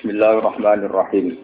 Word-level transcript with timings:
Bismillahirrahmanirrahim. 0.00 1.36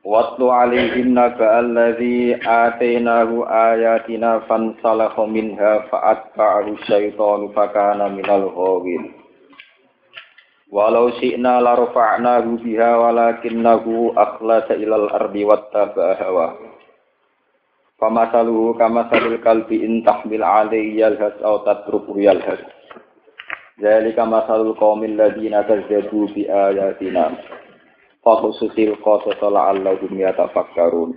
Watlu 0.00 0.48
alaihim 0.48 1.12
naba 1.12 1.60
alladhi 1.60 2.32
atainahu 2.32 3.44
ayatina 3.44 4.48
fansalakha 4.48 5.28
minha 5.28 5.84
fa'atba'ahu 5.92 6.80
syaitanu 6.88 7.52
fakana 7.52 8.08
minal 8.08 8.48
ghawin. 8.48 9.12
Walau 10.72 11.12
syi'na 11.20 11.60
la 11.60 11.76
rafa'nahu 11.76 12.64
biha 12.64 12.96
walakinnahu 12.96 14.16
akhlasa 14.16 14.80
ilal 14.80 15.12
ardi 15.12 15.44
wattaba'a 15.44 16.16
hawa. 16.24 16.56
Famasaluhu 18.00 18.72
kamasalil 18.80 19.36
kalbi 19.44 19.84
in 19.84 20.00
tahmil 20.00 20.40
alaihi 20.40 21.04
yalhas 21.04 21.36
aw 21.44 21.60
tatruku 21.60 22.24
yalhas. 22.24 22.77
Zalika 23.78 24.26
masalul 24.26 24.74
qaumil 24.74 25.14
ladzina 25.14 25.62
kazzabu 25.62 26.26
bi 26.34 26.50
ayatina. 26.50 27.38
Fa 28.26 28.32
khususil 28.42 28.98
qasas 28.98 29.38
la'allahum 29.38 30.10
yatafakkarun. 30.18 31.14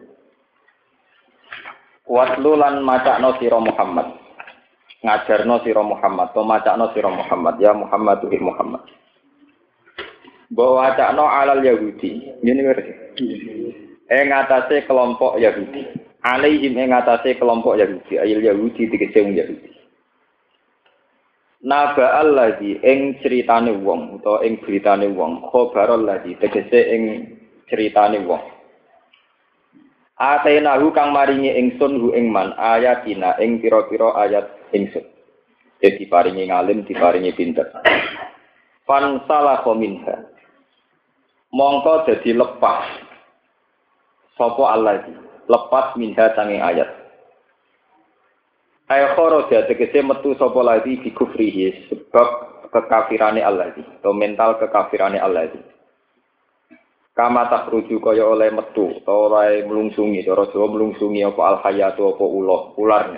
Watlu 2.06 2.54
lan 2.54 2.86
macakno 2.86 3.34
sira 3.42 3.58
Muhammad. 3.58 4.14
Ngajarno 5.02 5.66
sira 5.66 5.82
Muhammad, 5.82 6.30
to 6.38 6.46
macakno 6.46 6.94
sira 6.94 7.10
Muhammad, 7.10 7.58
ya 7.58 7.74
Muhammad 7.74 8.22
tuhir 8.22 8.42
Muhammad. 8.46 8.86
Bahwa 10.54 10.86
wacakno 10.86 11.26
alal 11.26 11.66
Yahudi. 11.66 12.38
Ini 12.46 12.62
ngerti. 12.62 12.94
Ing 14.12 14.28
atase 14.30 14.86
kelompok 14.86 15.42
Yahudi. 15.42 15.88
Alaihim 16.22 16.78
ing 16.78 16.94
atase 16.94 17.34
kelompok 17.42 17.82
Yahudi, 17.82 18.22
ayil 18.22 18.46
Yahudi 18.46 18.86
dikece 18.94 19.26
Yahudi. 19.26 19.71
Naba 21.62 22.18
alladzi 22.18 22.82
ing 22.82 23.22
critane 23.22 23.78
wong 23.86 24.18
utawa 24.18 24.42
ing 24.42 24.58
beritane 24.66 25.14
wong 25.14 25.46
khabar 25.54 25.94
alladzi 25.94 26.34
tegese 26.42 26.80
ing 26.90 27.04
critane 27.70 28.26
wong 28.26 28.42
Atenahu 30.22 30.94
kang 30.94 31.18
maringi 31.18 31.50
ingsun 31.50 31.98
hu 31.98 32.14
ing 32.14 32.30
man 32.30 32.54
ayatina 32.54 33.42
ing 33.42 33.58
pira-pira 33.58 34.14
ayat 34.22 34.54
ingsun. 34.70 35.02
Jadi 35.82 35.98
diparingi 35.98 36.46
ngalim, 36.46 36.86
diparingi 36.86 37.34
pinter. 37.34 37.74
Fan 38.86 39.18
salah 39.26 39.66
minha. 39.74 40.30
Mongko 41.50 42.06
dadi 42.06 42.38
lepas. 42.38 42.86
Sopo 44.38 44.70
Allah 44.70 45.02
lepas 45.50 45.98
minha 45.98 46.30
sanging 46.38 46.62
ayat. 46.62 47.01
Ayo 48.92 49.16
kharaja 49.16 49.72
tegese 49.72 50.04
metu 50.04 50.36
sapa 50.36 50.60
lagi 50.60 51.00
di 51.00 51.16
kufrihi 51.16 51.88
sebab 51.88 52.28
kekafirane 52.76 53.40
Allah 53.40 53.72
atau 53.72 54.12
mental 54.12 54.60
kekafirane 54.60 55.16
Allah 55.16 55.48
Kama 57.16 57.48
tak 57.48 57.72
rujuk 57.72 58.04
kaya 58.04 58.28
oleh 58.28 58.52
metu 58.52 59.00
atau 59.00 59.32
oleh 59.32 59.64
melungsungi 59.64 60.28
cara 60.28 60.44
Jawa 60.52 60.68
melungsungi 60.76 61.24
apa 61.24 61.40
al 61.40 61.58
hayatu 61.64 62.04
apa 62.12 62.26
ulah 62.28 62.76
ular 62.76 63.16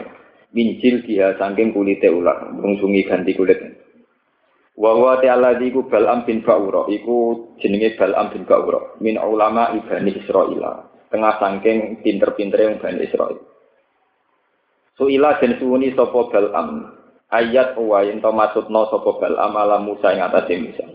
mincil 0.53 1.01
dia 1.09 1.33
saking 1.41 1.73
kulite 1.73 2.05
ular 2.05 2.53
melungsungi 2.53 3.09
ganti 3.09 3.33
kulit. 3.33 3.57
Wa 4.77 4.93
huwa 4.93 5.21
ta'ala 5.25 5.57
iku 5.57 5.89
Bal'am 5.89 6.25
bin 6.25 6.45
Ba'ura 6.45 6.85
iku 6.89 7.49
jenenge 7.57 7.97
Bal'am 7.97 8.29
bin 8.29 8.45
Ba'ura 8.45 9.01
min 9.01 9.17
ulama 9.17 9.73
ibani 9.73 10.21
Israil 10.21 10.61
tengah 11.09 11.33
saking 11.41 12.05
pinter-pintere 12.05 12.61
yang 12.69 12.77
Bani 12.77 13.05
Israil 13.09 13.52
Suila 14.93 15.41
den 15.41 15.57
suwuni 15.57 15.93
sapa 15.97 16.29
Balam. 16.29 16.93
Ayat 17.33 17.73
wa 17.81 18.05
yen 18.05 18.21
to 18.21 18.29
maksudna 18.29 18.85
sapa 18.93 19.09
Balam 19.17 19.53
ala 19.57 19.81
Musa 19.81 20.13
ing 20.13 20.21
atase 20.21 20.53
Musa. 20.61 20.85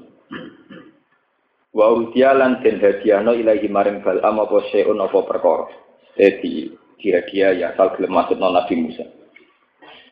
Wa 1.74 1.91
udia 1.94 2.30
lan 2.34 2.62
den 2.62 2.78
hadiahno 2.78 3.34
ilahi 3.34 3.66
maring 3.66 3.98
Balam 4.06 4.38
apa 4.38 4.56
seun 4.70 5.02
apa 5.02 5.19
perkara. 5.26 5.66
Dadi 6.14 6.74
kira-kira 6.98 7.54
ya 7.54 7.74
asal 7.74 7.94
gelem 7.98 8.14
maksudna 8.14 8.54
Nabi 8.54 8.74
Musa. 8.78 9.06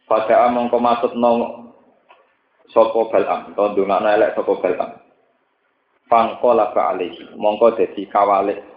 Pada 0.07 0.51
mongko 0.51 0.79
maksudna 0.83 1.31
sapa 2.75 3.01
Balam, 3.15 3.55
to 3.55 3.63
ndongakno 3.71 4.09
elek 4.11 4.35
sapa 4.35 4.53
Balam. 4.59 4.91
Fangkola 6.07 6.71
ba 6.71 6.95
alaihi, 6.95 7.35
mongko 7.35 7.75
dadi 7.75 8.07
kawalik 8.07 8.76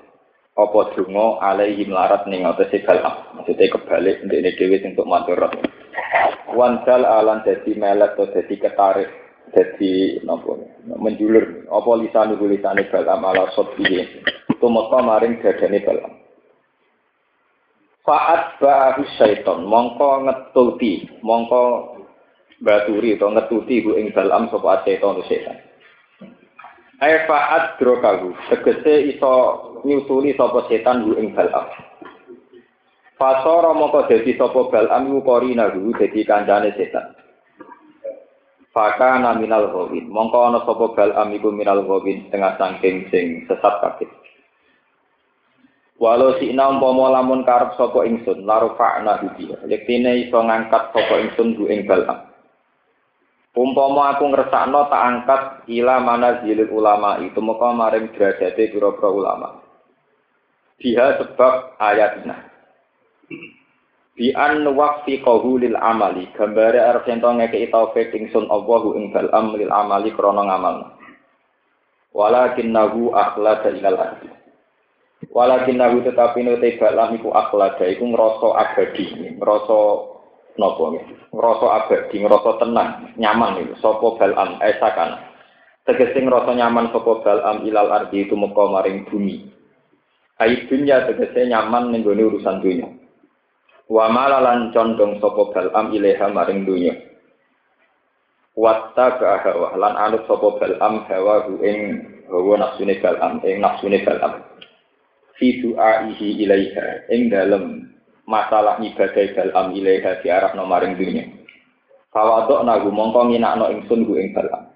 apa 0.60 0.80
donga 0.96 1.40
alaihi 1.40 1.88
melarat 1.88 2.28
ning 2.28 2.44
atase 2.44 2.84
galam 2.84 3.16
maksudnya 3.40 3.72
kebalik 3.72 4.20
ndekne 4.28 4.52
dhewe 4.60 4.78
sing 4.84 4.92
untuk 4.98 5.08
matur 5.08 5.40
wansal 6.52 7.02
alan 7.08 7.46
dadi 7.48 7.80
melek 7.80 8.20
atau 8.20 8.28
dadi 8.34 8.56
ketarik 8.60 9.10
dadi 9.50 10.22
napa? 10.26 10.62
Menjulur. 10.86 11.66
Apa 11.70 11.92
lisan 11.98 12.38
lisane 12.38 12.86
galam 12.92 13.26
ala 13.26 13.50
sotiye 13.54 14.06
tumeka 14.60 15.00
maring 15.02 15.40
dadane 15.42 15.80
galam 15.82 16.14
Faat 18.10 18.58
ba'ahu 18.58 19.06
syaiton, 19.22 19.70
mongko 19.70 20.26
ngetuti, 20.26 21.22
mongko 21.22 21.94
baturi 22.58 23.14
atau 23.14 23.30
ngetuti 23.30 23.86
hu 23.86 23.94
ing 24.02 24.10
dalam 24.18 24.50
sapa 24.50 24.82
syaiton 24.82 25.22
setan. 25.30 25.69
Aifaat 27.00 27.80
drokahu, 27.80 28.36
tegese 28.52 29.16
iso 29.16 29.32
nyusuli 29.88 30.36
sapa 30.36 30.68
setan 30.68 31.08
hu 31.08 31.16
ing 31.16 31.32
balam. 31.32 31.64
Fasara 33.16 33.72
moko 33.72 34.04
dadi 34.04 34.36
sapa 34.36 34.68
balam 34.68 35.08
iku 35.08 35.20
korina 35.24 35.72
hu 35.72 35.96
dadi 35.96 36.28
kancane 36.28 36.76
setan. 36.76 37.16
Faka 38.76 39.16
naminal 39.16 39.72
ghawin, 39.72 40.12
mongko 40.12 40.40
ana 40.52 40.60
sapa 40.68 40.92
balam 40.92 41.32
iku 41.32 41.56
minal 41.56 41.88
ghawin 41.88 42.28
setengah 42.28 42.60
sangking 42.60 43.08
sing 43.08 43.48
sesat 43.48 43.80
kabeh. 43.80 44.12
Walau 46.00 46.40
si 46.40 46.52
ina 46.52 46.68
umpama 46.68 47.12
lamun 47.12 47.44
karep 47.44 47.76
sapa 47.76 48.08
ingsun, 48.08 48.48
larufa'na 48.48 49.20
bihi. 49.20 49.52
Yektine 49.68 50.28
iso 50.28 50.40
ngangkat 50.40 50.96
sapa 50.96 51.16
ingsun 51.20 51.60
hu 51.60 51.68
ing 51.68 51.84
balam. 51.88 52.29
Umpama 53.58 54.14
aku 54.14 54.30
ngersakno 54.30 54.94
tak 54.94 55.04
angkat 55.04 55.42
ila 55.74 55.98
mana 55.98 56.46
zilil 56.46 56.70
ulama 56.70 57.18
itu 57.18 57.42
muka 57.42 57.74
maring 57.74 58.14
derajate 58.14 58.70
pira-pira 58.70 59.10
ulama. 59.10 59.66
Dia 60.78 61.18
sebab 61.18 61.76
ayatnya. 61.82 62.46
Bi 64.14 64.36
an 64.38 64.68
waqfi 64.70 65.24
lil 65.64 65.76
amali 65.80 66.30
gambare 66.38 66.78
arep 66.78 67.10
ento 67.10 67.26
ngekeki 67.26 67.74
taufik 67.74 68.14
ingsun 68.14 68.52
Allahu 68.54 68.94
ing 69.00 69.10
balam 69.16 69.58
lil 69.58 69.72
amali 69.74 70.14
krana 70.14 70.46
ngamal. 70.46 70.76
Walakinnahu 72.14 73.16
akhlada 73.18 73.74
ilal 73.74 73.98
ardi. 73.98 74.30
Walakinnahu 75.34 76.06
tetapi 76.06 76.46
nute 76.46 76.78
balam 76.78 77.18
iku 77.18 77.34
akhlada 77.34 77.86
iku 77.90 78.04
ngrasa 78.14 78.50
abadi, 78.62 79.36
ngrasa 79.36 79.80
nopo 80.60 80.92
ngrasa 81.32 81.68
abadi 81.80 82.20
ngrasa 82.20 82.52
tenang 82.60 83.16
nyaman 83.16 83.64
itu 83.64 83.74
sapa 83.80 84.20
balam 84.20 84.60
esakan 84.60 85.30
tegese 85.90 86.22
ngrasa 86.22 86.54
nyaman 86.54 86.94
sapa 86.94 87.26
balam 87.26 87.66
ilal 87.66 87.90
ardi 87.90 88.30
itu 88.30 88.38
muka 88.38 88.70
maring 88.70 89.10
bumi. 89.10 89.50
Ai 90.38 90.70
dunya 90.70 91.10
tegese 91.10 91.50
nyaman 91.50 91.90
ning 91.90 92.06
urusan 92.06 92.62
dunya. 92.62 92.86
Wa 93.90 94.06
malalan 94.14 94.70
condong 94.70 95.18
sapa 95.18 95.50
balam 95.50 95.90
ilaha 95.96 96.30
maring 96.30 96.68
dunya. 96.68 96.94
Watta 98.54 99.18
hawa 99.18 99.74
lan 99.80 99.96
anut 99.98 100.30
sapa 100.30 100.62
balam 100.62 101.08
hawa 101.10 101.50
ing 101.64 101.78
hawa 102.30 102.54
nafsune 102.60 103.00
balam 103.02 103.42
ing 103.42 103.58
nafsune 103.64 103.98
balam 104.06 104.46
fi 105.40 105.64
du'aihi 105.64 106.44
ilaiha 106.44 107.08
ing 107.10 107.32
dalem 107.32 107.88
masalah 108.30 108.78
ibadah 108.78 109.26
dalam 109.34 109.74
ilaiha 109.74 110.22
di 110.22 110.30
arah 110.30 110.54
nomaring 110.54 110.94
dunia. 110.94 111.26
Fawadok 112.14 112.62
nagu 112.62 112.94
mongko 112.94 113.34
nginakno 113.34 113.74
ingsun 113.74 114.06
gu 114.06 114.14
ing 114.22 114.30
dalam. 114.38 114.70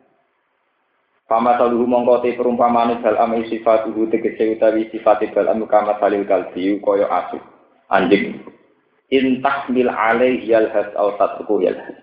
Fama 1.29 1.55
saluhu 1.61 1.85
mongko 1.85 2.25
te 2.25 2.33
perumpamaan 2.33 2.97
dalam 3.05 3.37
sifat 3.45 3.85
uhu 3.89 4.09
tegese 4.09 4.57
utawi 4.57 4.89
sifat 4.89 5.29
dalam 5.33 5.61
kama 5.69 6.01
salil 6.01 6.25
kalbi 6.25 6.81
koyo 6.81 7.05
asu 7.09 7.37
anjing. 7.93 8.41
Intah 9.13 9.69
mil 9.69 9.93
alaih 9.93 10.41
yalhas 10.41 10.89
au 10.97 11.13
tatku 11.21 11.61
yalhas. 11.61 12.01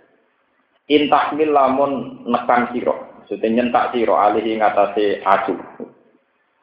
Intah 0.86 1.34
mil 1.34 1.50
lamun 1.50 2.22
nekan 2.30 2.70
siro. 2.70 3.22
Maksudnya 3.22 3.50
nyentak 3.50 3.94
siro 3.94 4.14
alih 4.18 4.42
ngatasi 4.42 5.22
asu. 5.22 5.54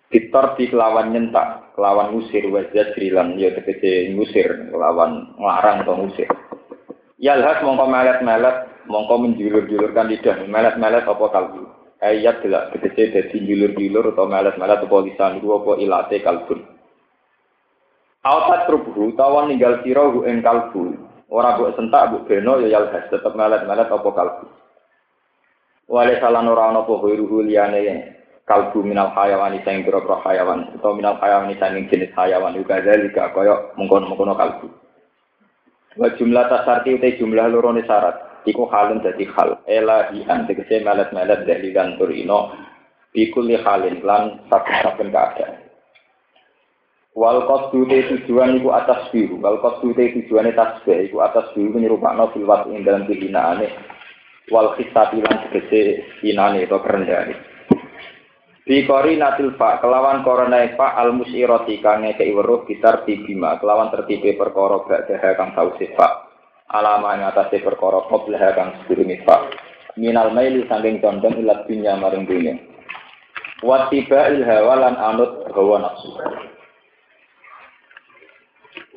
Fitor 0.07 0.55
di 0.55 0.71
kelawan 0.71 1.11
nyentak, 1.11 1.75
kelawan 1.75 2.15
ngusir 2.15 2.47
wajah 2.47 2.95
jrilan 2.95 3.35
ya 3.35 3.51
tegese 3.51 4.15
ngusir, 4.15 4.71
kelawan 4.71 5.35
ngarang 5.35 5.83
atau 5.83 5.99
ngusir. 5.99 6.31
Yalhas 7.19 7.59
mongko 7.59 7.91
melet-melet, 7.91 8.87
mongko 8.87 9.15
menjulur-julurkan 9.19 10.07
lidah, 10.07 10.47
melet-melet 10.47 11.03
apa 11.03 11.25
kalbu. 11.27 11.67
Ayat 11.99 12.39
delak 12.39 12.71
tegese 12.71 13.11
dadi 13.11 13.37
julur-julur 13.43 14.15
atau 14.15 14.31
melet-melet 14.31 14.79
apa 14.79 14.97
lisan 15.03 15.43
iku 15.43 15.59
apa 15.59 15.71
ilate 15.75 16.17
kalbun. 16.23 16.59
Autat 18.23 18.71
rubuh 18.71 19.11
tawan 19.19 19.51
ninggal 19.51 19.83
sira 19.83 20.07
ing 20.23 20.39
kalbu. 20.39 21.03
Ora 21.27 21.59
mbok 21.59 21.75
sentak 21.75 22.15
mbok 22.15 22.31
beno 22.31 22.63
ya 22.63 22.79
yalhas 22.79 23.11
tetep 23.11 23.35
melet-melet 23.35 23.91
apa 23.91 24.07
kalbu. 24.07 24.47
Wale 25.91 26.15
salan 26.23 26.47
ora 26.47 26.71
ana 26.71 26.87
apa 26.87 26.95
liyane 27.43 27.81
kalbu 28.47 28.79
minal 28.79 29.11
hayawan 29.11 29.59
sing 29.67 29.83
pira-pira 29.83 30.23
hayawan 30.23 30.71
atau 30.79 30.95
minal 30.95 31.19
hayawan 31.19 31.51
sing 31.51 31.91
jenis 31.91 32.15
hayawan 32.15 32.55
juga 32.55 32.79
zalika 32.79 33.35
kaya 33.35 33.75
mengkono-mengkono 33.75 34.33
kalbu. 34.39 34.67
Wa 35.99 36.07
jumlah 36.15 36.47
tasarti 36.47 36.95
utai 36.95 37.19
jumlah 37.19 37.51
lorone 37.51 37.83
syarat 37.83 38.47
iku 38.47 38.71
halun 38.71 39.03
dadi 39.03 39.27
hal 39.35 39.59
elahian 39.67 40.47
tegese 40.47 40.79
melet-melet 40.79 41.43
dari 41.43 41.75
dan 41.75 41.99
turino 41.99 42.55
bikuli 43.11 43.59
halin 43.59 43.99
lan 44.07 44.39
saben-saben 44.47 45.11
keadaan. 45.11 45.67
Wal 47.17 47.49
qasdu 47.49 47.89
te 47.89 48.05
tujuan 48.13 48.61
iku 48.61 48.77
atas 48.77 49.09
biru, 49.09 49.41
wal 49.41 49.57
qasdu 49.57 49.89
te 49.97 50.13
tujuane 50.13 50.53
tasbih 50.53 51.09
iku 51.09 51.25
atas 51.25 51.49
biru 51.57 51.81
nyerupakno 51.81 52.29
fil 52.29 52.45
ing 52.69 52.85
dalam 52.85 53.09
kehinaane. 53.09 53.73
Wal 54.53 54.77
khisati 54.77 55.19
lan 55.25 55.49
tegese 55.49 56.05
hinane 56.21 56.69
atau 56.69 56.77
kerendahane. 56.79 57.56
Bi 58.67 58.83
natil 59.15 59.55
fa 59.55 59.79
kelawan 59.79 60.27
korona 60.27 60.59
fa 60.75 60.99
al 60.99 61.15
musirati 61.15 61.79
kang 61.79 62.03
ngekei 62.03 62.35
weruh 62.35 62.67
bitar 62.67 63.07
tibima 63.07 63.55
kelawan 63.63 63.87
tertibe 63.95 64.35
perkara 64.35 64.83
ba'daha 64.83 65.29
kang 65.39 65.55
sause 65.55 65.87
fa. 65.95 66.27
Alama 66.75 67.15
ing 67.15 67.23
atase 67.23 67.63
perkara 67.63 68.03
qablaha 68.11 68.49
kang 68.59 68.69
sedurunge 68.83 69.23
fa. 69.23 69.47
Minal 69.95 70.35
maili 70.35 70.67
saking 70.67 70.99
condong 70.99 71.39
ilat 71.39 71.63
dunya 71.63 71.95
maring 71.95 72.27
dunya. 72.27 72.59
Wa 73.63 73.87
il 73.87 74.43
hawa 74.43 74.75
lan 74.75 74.99
anut 74.99 75.47
hawa 75.47 75.87
nafsu. 75.87 76.11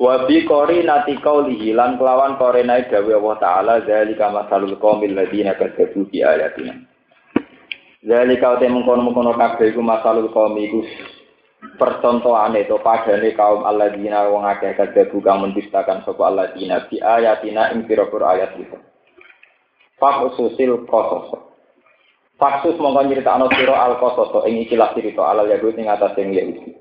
Wa 0.03 0.27
bi 0.27 0.43
nati 0.83 1.15
qaulihi 1.15 1.71
lan 1.71 1.95
kelawan 1.95 2.35
korenai 2.35 2.91
dawe 2.91 3.07
Allah 3.07 3.37
taala 3.39 3.75
zalika 3.87 4.35
masalul 4.35 4.75
qaumil 4.83 5.15
ladina 5.15 5.55
kadzabu 5.55 6.11
bi 6.11 6.27
ayatina. 6.27 6.90
Jadi 8.01 8.33
kau 8.41 8.57
temu 8.57 8.81
mengkono-mengkono 8.81 9.37
kabeh 9.37 9.69
iku 9.69 9.85
masalul 9.85 10.33
kaum 10.33 10.57
iku 10.57 10.81
percontohane 11.77 12.65
to 12.65 12.81
padane 12.81 13.29
kaum 13.37 13.61
alladzina 13.61 14.25
wong 14.25 14.41
akeh 14.41 14.73
kadhe 14.73 15.05
kang 15.21 15.45
mendustakan 15.45 16.01
sapa 16.01 16.23
alladzina 16.25 16.89
bi 16.89 16.97
ayatina 16.97 17.69
ing 17.77 17.85
ayat 17.85 18.57
itu. 18.57 18.77
Faksusil 20.01 20.89
qasas. 20.89 21.29
Faksus 22.41 22.81
mongko 22.81 23.05
nyritakno 23.05 23.53
sira 23.53 23.77
al 23.77 24.01
qasas 24.01 24.33
ing 24.49 24.65
ikilah 24.65 24.97
cerita 24.97 25.21
alal 25.21 25.45
yahud 25.45 25.77
ing 25.77 25.85
atas 25.85 26.17
ing 26.17 26.33
Yahudi. 26.33 26.73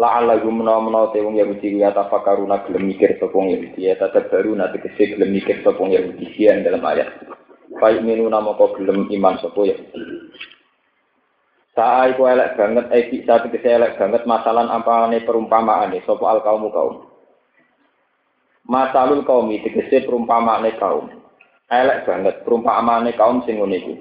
La 0.00 0.16
ala 0.16 0.40
gumna 0.40 1.12
te 1.12 1.20
wong 1.20 1.36
Yahudi 1.36 1.76
ya 1.76 1.92
tafakaruna 1.92 2.64
gelem 2.64 2.88
mikir 2.88 3.20
sapa 3.20 3.36
Yahudi 3.36 3.84
ya 3.84 4.00
baru 4.00 4.56
nanti 4.56 4.80
tegese 4.80 5.12
gelem 5.12 5.28
mikir 5.28 5.60
sapa 5.60 5.84
Yahudi 5.84 6.32
dalam 6.64 6.80
ayat. 6.88 7.36
Baik 7.74 8.06
minu 8.06 8.30
nama 8.30 8.54
kau 8.54 8.70
gelem 8.78 9.10
iman 9.10 9.42
sopo 9.42 9.66
ya. 9.66 9.74
Saya 11.74 12.14
iku 12.14 12.24
elek 12.24 12.56
banget, 12.56 12.86
eh 12.94 13.04
bisa 13.12 13.42
tegese 13.42 13.68
elek 13.68 14.00
banget 14.00 14.22
masalah 14.24 14.64
apa 14.70 15.10
nih 15.12 15.26
perumpamaan 15.26 15.92
nih 15.92 16.00
sopo 16.06 16.24
al 16.30 16.40
kaum 16.40 16.70
kaum. 16.72 17.10
Masalul 18.64 19.26
kaum 19.26 19.50
itu 19.50 19.66
tegese 19.68 20.06
perumpamaan 20.06 20.64
kaum. 20.78 21.10
Elek 21.68 22.06
banget 22.06 22.34
perumpamaan 22.46 23.10
kaum 23.18 23.42
sing 23.44 23.58
ngono 23.58 23.76
iku. 23.76 23.94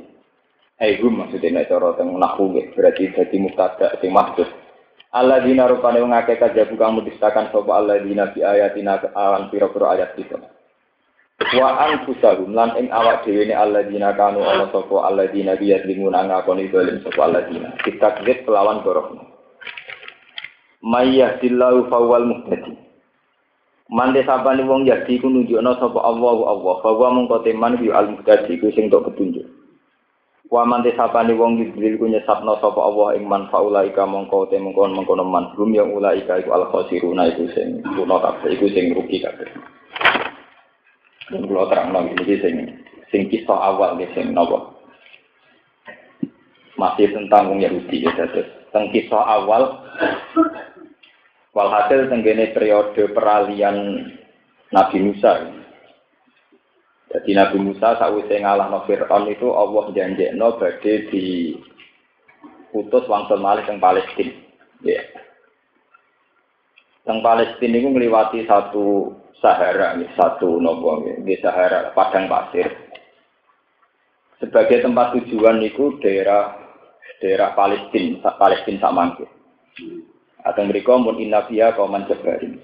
Eh 0.79 1.01
maksudnya 1.01 1.63
nek 1.63 1.67
cara 1.71 1.95
teng 1.97 2.13
nahwu 2.15 2.51
berarti 2.75 3.11
dadi 3.11 3.37
mubtada 3.41 3.97
sing 3.99 4.13
maksud. 4.13 4.47
Allah 5.15 5.39
dina 5.39 5.63
rupane 5.71 6.03
wong 6.03 6.11
akeh 6.11 6.35
kajabu 6.35 6.75
kang 6.75 6.99
mudistakan 6.99 7.47
sapa 7.47 7.71
Allah 7.71 8.03
dina 8.03 8.35
bi 8.35 8.43
ayatina 8.43 8.99
awan 9.15 9.47
pira-pira 9.47 9.95
ayat 9.95 10.11
kita 10.19 10.54
wa 11.35 11.69
anfusahum 11.91 12.55
lan 12.55 12.79
ing 12.79 12.87
awak 12.95 13.27
dhewe 13.27 13.43
ne 13.43 13.55
alladzina 13.55 14.15
kanu 14.15 14.39
ana 14.39 14.71
sapa 14.71 15.03
alladzina 15.03 15.59
linguna 15.59 16.23
ngakoni 16.31 16.71
dolim 16.71 17.03
sapa 17.03 17.27
alladzina. 17.27 17.75
Kitakzib 17.83 18.47
kelawan 18.47 18.79
borok 18.87 19.19
dillahu 21.43 21.91
fawal 21.91 22.23
muhtadi. 22.23 22.79
Mande 23.91 24.23
sabane 24.23 24.63
wong 24.63 24.87
yadi 24.87 25.19
ku 25.19 25.27
nunjukno 25.27 25.75
sapa 25.75 25.99
Allah 25.99 26.35
Allah 26.55 26.75
bahwa 26.79 27.07
mung 27.11 27.27
teman 27.43 27.83
bi 27.83 27.91
al 27.91 28.15
muhtadi 28.15 28.55
ku 28.55 28.71
sing 28.71 28.87
tok 28.87 29.11
petunjuk. 29.11 29.43
Wa 30.47 30.63
mante 30.63 30.95
sapane 30.95 31.35
wong 31.35 31.59
yudlil 31.59 31.99
ku 31.99 32.05
nyesapno 32.07 32.55
sapa 32.63 32.79
Allah 32.79 33.19
ing 33.19 33.27
man 33.27 33.51
faulaika 33.51 34.07
mongko 34.07 34.47
te 34.47 34.55
mengkon 34.55 34.95
mengkono 34.95 35.27
man 35.27 35.51
hum 35.59 35.73
yang 35.75 35.91
ulaika 35.91 36.39
iku 36.39 36.55
al 36.55 36.69
khosiruna 36.71 37.27
iku 37.33 37.43
sing 37.51 37.83
kuno 37.83 38.23
kabeh 38.23 38.55
iku 38.55 38.69
sing 38.71 38.93
rugi 38.95 39.19
kabeh 39.25 39.49
dan 41.31 41.41
kalau 41.49 41.65
terang 41.71 41.89
lagi 41.95 42.13
ini 42.21 42.35
sing 42.41 42.55
sing 43.09 43.21
kisah 43.31 43.59
awal 43.73 43.97
di 43.97 44.05
sing 44.13 44.33
nopo? 44.35 44.77
Masih 46.75 47.07
tentang 47.15 47.49
wong 47.49 47.63
Yahudi 47.63 48.03
ya 48.03 48.11
terus 48.13 48.51
tentang 48.69 48.91
kisah 48.91 49.23
awal 49.23 49.79
walhasil 51.55 52.11
tenggene 52.11 52.51
periode 52.51 53.09
peralihan 53.15 54.05
Nabi 54.75 54.97
Musa 54.99 55.55
jadi 57.15 57.31
Nabi 57.31 57.57
Musa 57.63 57.95
sakwise 57.95 58.43
ngalahno 58.43 58.83
Fir'aun 58.83 59.31
itu 59.31 59.47
Allah 59.55 59.87
janjekno 59.95 60.59
badhe 60.59 61.07
di 61.07 61.55
putus 62.75 63.07
wangsul 63.07 63.39
malih 63.39 63.63
teng 63.63 63.79
Palestina 63.79 64.35
ya. 64.83 64.99
Teng 67.07 67.23
Palestina 67.23 67.79
itu 67.79 67.87
ngliwati 67.87 68.43
satu 68.43 69.15
Sahara 69.43 69.99
ini 69.99 70.07
satu 70.15 70.57
nopo 70.57 71.03
di 71.03 71.35
Sahara 71.43 71.91
padang 71.91 72.31
pasir. 72.31 72.71
Sebagai 74.39 74.83
tempat 74.83 75.15
tujuan 75.15 75.63
itu 75.63 75.99
daerah 76.03 76.55
daerah 77.23 77.55
Palestina, 77.55 78.35
Palestina 78.35 78.79
sama 78.83 79.15
Atau 80.45 80.61
mereka 80.67 80.93
pun 80.93 81.17
inafia 81.17 81.73
kauman 81.73 82.05
jabarin. 82.05 82.61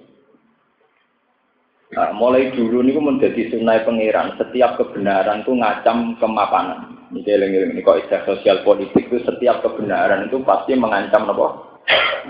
Nah, 1.92 2.16
mulai 2.16 2.56
dulu 2.56 2.80
ini 2.86 2.96
menjadi 2.96 3.52
sunai 3.52 3.84
pengiran. 3.84 4.40
Setiap 4.40 4.80
kebenaran 4.80 5.44
itu 5.44 5.52
ngacam 5.52 6.16
kemapanan. 6.24 7.02
Ini 7.12 7.76
ini 7.76 7.84
kok 7.84 8.08
sosial 8.24 8.64
politik 8.64 9.12
itu 9.12 9.20
setiap 9.28 9.60
kebenaran 9.60 10.32
itu 10.32 10.40
pasti 10.48 10.72
mengancam 10.80 11.28
apa? 11.28 11.48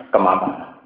Kemapanan. 0.10 0.81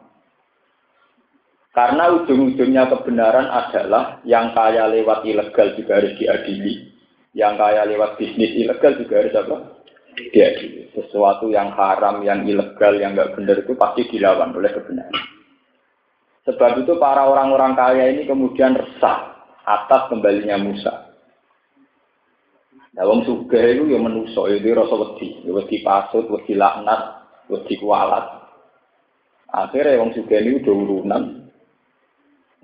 Karena 1.75 2.07
ujung-ujungnya 2.07 2.88
kebenaran 2.88 3.51
adalah 3.51 4.24
yang 4.24 4.56
kaya 4.56 4.88
lewat 4.88 5.27
ilegal 5.27 5.75
juga 5.75 6.00
harus 6.00 6.16
diadili. 6.16 6.95
Yang 7.36 7.54
kaya 7.60 7.83
lewat 7.83 8.16
bisnis 8.16 8.56
ilegal 8.56 8.95
juga 8.95 9.19
harus 9.19 9.36
apa? 9.36 9.57
Diadili. 10.31 10.88
Sesuatu 10.95 11.51
yang 11.51 11.75
haram, 11.75 12.24
yang 12.24 12.48
ilegal, 12.48 12.95
yang 12.95 13.12
nggak 13.12 13.36
benar 13.36 13.60
itu 13.60 13.75
pasti 13.75 14.07
dilawan 14.07 14.56
oleh 14.56 14.72
kebenaran. 14.72 15.26
Sebab 16.47 16.88
itu 16.88 16.95
para 16.95 17.28
orang-orang 17.28 17.76
kaya 17.76 18.07
ini 18.07 18.23
kemudian 18.23 18.80
resah 18.80 19.35
atas 19.68 20.07
kembalinya 20.07 20.56
Musa. 20.56 21.11
Nah, 22.95 23.04
wong 23.04 23.28
suga 23.28 23.59
itu 23.59 23.92
ya 23.92 23.99
menuso, 23.99 24.47
itu 24.47 24.71
rasa 24.71 24.95
wedi, 24.95 25.44
ya 25.44 25.52
wedi 25.52 25.83
pasut, 25.83 26.31
wedi 26.31 26.56
laknat, 26.56 27.28
wedi 27.52 27.76
kualat. 27.76 28.47
Akhirnya 29.52 29.99
wong 29.99 30.16
suga 30.16 30.40
ini 30.40 30.64
udah 30.64 30.71
urunan, 30.71 31.23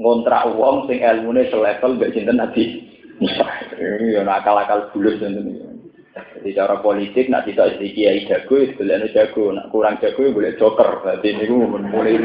ngontrak 0.02 0.50
wong 0.58 0.90
sing 0.90 1.00
ilmune 1.00 1.46
selevel 1.54 1.96
mbek 1.96 2.12
sinten 2.18 2.42
Nabi 2.42 2.90
Musa. 3.22 3.46
Ini 3.78 4.18
ya 4.18 4.26
akal-akal 4.26 4.90
bulus 4.92 5.22
ngoten 5.22 5.70
Jadi 6.12 6.58
cara 6.58 6.76
politik 6.84 7.32
nak 7.32 7.48
tidak 7.48 7.80
jadi 7.80 7.88
kiai 7.96 8.20
jago, 8.28 8.60
boleh 8.60 9.08
jago, 9.16 9.56
nak 9.56 9.70
kurang 9.72 9.96
jago 10.04 10.20
ya 10.28 10.36
boleh 10.36 10.52
joker. 10.60 10.90
Jadi 11.08 11.40
ini 11.40 11.46
mulai. 11.48 12.20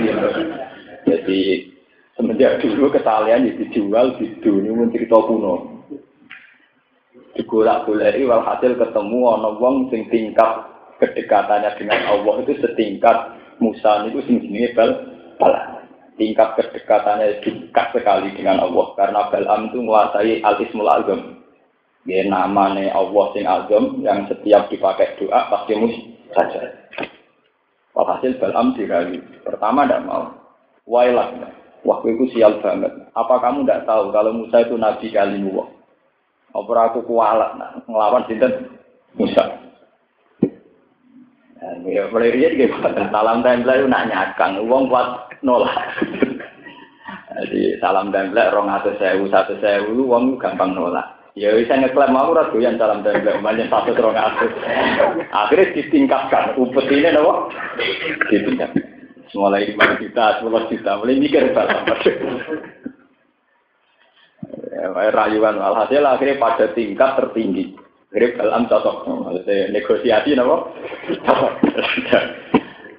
Jadi 1.06 1.70
semenjak 2.18 2.64
dulu 2.64 2.90
kesalahan 2.90 3.46
itu 3.46 3.68
dijual 3.70 4.18
di 4.18 4.26
dunia 4.42 4.74
pun 4.74 4.90
cerita 4.90 5.20
kuno. 5.22 5.54
Digolak 7.38 7.86
golek 7.86 8.16
walhasil 8.26 8.74
ketemu 8.74 9.20
ana 9.28 9.50
wong 9.60 9.92
sing 9.92 10.08
tingkat 10.08 10.66
kedekatannya 10.98 11.76
dengan 11.76 12.00
Allah 12.08 12.34
itu 12.42 12.56
setingkat 12.58 13.16
Musa 13.60 14.08
itu 14.08 14.24
sing 14.24 14.40
jenenge 14.40 14.72
bal 14.72 14.90
balas 15.36 15.75
tingkat 16.16 16.56
kedekatannya 16.56 17.40
dekat 17.44 17.86
sekali 17.92 18.32
dengan 18.36 18.64
Allah. 18.64 18.86
Karena 18.96 19.28
Balam 19.32 19.70
itu 19.70 19.78
menguasai 19.80 20.42
al-ismul 20.42 20.90
azam. 20.90 21.20
Ya 22.06 22.22
namanya 22.26 22.94
Allah 22.94 23.24
sing 23.34 23.44
azam 23.44 24.00
yang 24.02 24.28
setiap 24.30 24.70
dipakai 24.70 25.18
doa 25.18 25.50
pasti 25.50 25.74
saja 26.34 26.62
Walhasil 27.96 28.36
Balam 28.36 28.76
dirayu. 28.76 29.20
Pertama 29.44 29.88
tidak 29.88 30.04
mau. 30.04 30.24
Wailah 30.86 31.32
waktu 31.82 32.14
itu 32.14 32.36
sial 32.36 32.60
banget. 32.60 32.92
Apa 33.16 33.40
kamu 33.40 33.64
tidak 33.64 33.88
tahu 33.88 34.12
kalau 34.12 34.36
Musa 34.36 34.62
itu 34.62 34.74
nabi 34.76 35.08
kali 35.10 35.40
Allah 35.40 35.76
apa 36.56 36.72
aku 36.88 37.04
kualat? 37.04 37.52
Nah, 37.60 37.70
ngelawan 37.84 38.24
sinten? 38.24 38.80
Musa 39.16 39.44
Ya, 41.66 42.06
mulai 42.14 42.30
dia 42.30 42.54
juga 42.54 42.94
salam 43.10 43.42
tempel 43.42 43.82
itu 43.82 43.90
nak 43.90 44.06
nyakang, 44.06 44.62
uang 44.62 44.86
kuat 44.86 45.34
nolak. 45.42 45.74
Jadi 47.42 47.74
salam 47.82 48.14
tempel 48.14 48.54
rong 48.54 48.70
atau 48.70 48.94
sewu 48.94 49.26
satu 49.26 49.58
sewu, 49.58 50.06
uang 50.06 50.38
gampang 50.38 50.78
nolak. 50.78 51.16
Ya 51.36 51.52
bisa 51.52 51.76
ngeklaim 51.76 52.16
mau 52.16 52.32
ora 52.32 52.48
doyan 52.48 52.80
salam 52.80 53.04
banyak 53.04 53.68
satu 53.68 53.92
terong 53.92 54.16
atus. 54.16 54.52
Akhirnya 55.34 55.74
ditingkatkan 55.76 56.56
upet 56.56 56.86
ini 56.88 57.12
nopo? 57.12 57.52
Ditingkatkan. 58.30 58.84
Mulai 59.36 59.68
lima 59.68 60.00
juta, 60.00 60.38
sepuluh 60.38 60.64
juta, 60.70 60.96
mulai 60.96 61.20
mikir 61.20 61.50
salam. 61.52 61.82
Ya, 64.70 65.12
rayuan 65.12 65.60
alhasil 65.60 66.04
akhirnya 66.08 66.40
pada 66.40 66.72
tingkat 66.72 67.20
tertinggi. 67.20 67.74
Akhirnya 68.10 68.38
dalam 68.38 68.62
cocok, 68.70 68.96
maksudnya 69.06 69.56
negosiasi 69.74 70.30
nopo? 70.34 70.56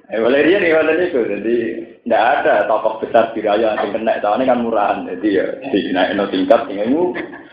Eh, 0.08 0.16
boleh 0.24 0.40
dia 0.40 0.56
nih 0.56 0.72
kalau 0.72 0.96
itu, 0.96 1.20
jadi 1.20 1.56
tidak 2.00 2.24
ada 2.40 2.64
tokoh 2.64 2.96
besar 2.96 3.28
di 3.36 3.44
raya 3.44 3.76
yang 3.76 3.92
kena, 3.92 4.16
soalnya 4.24 4.56
kan 4.56 4.64
murahan, 4.64 5.04
jadi 5.04 5.28
ya 5.28 5.46
di 5.68 5.92
naik 5.92 6.16
no 6.16 6.24
tingkat, 6.32 6.64
ini 6.72 6.88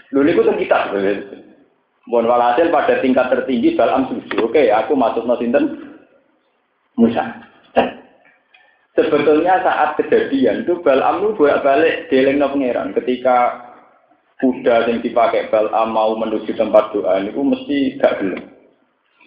Dulu 0.08 0.24
itu 0.24 0.40
kan 0.40 0.56
kita. 0.56 0.80
Mohon 2.08 2.32
walhasil 2.32 2.72
pada 2.72 3.04
tingkat 3.04 3.28
tertinggi 3.28 3.76
dalam 3.76 4.08
setuju. 4.08 4.48
Oke, 4.48 4.72
aku 4.72 4.96
masuk 4.96 5.28
nosinten 5.28 5.98
Musa. 6.96 7.44
Sebetulnya 8.96 9.60
saat 9.60 10.00
kejadian 10.00 10.64
itu 10.64 10.80
Balam 10.80 11.36
bolak 11.36 11.66
balik 11.66 12.08
dieling 12.08 12.40
no 12.40 12.48
pangeran. 12.48 12.96
Ketika 12.96 13.65
kuda 14.40 14.92
yang 14.92 15.00
dipakai 15.00 15.48
Balam 15.48 15.96
mau 15.96 16.12
menuju 16.20 16.52
tempat 16.60 16.92
doa 16.92 17.24
itu 17.24 17.40
mesti 17.40 17.96
gak 18.00 18.20
belum. 18.20 18.42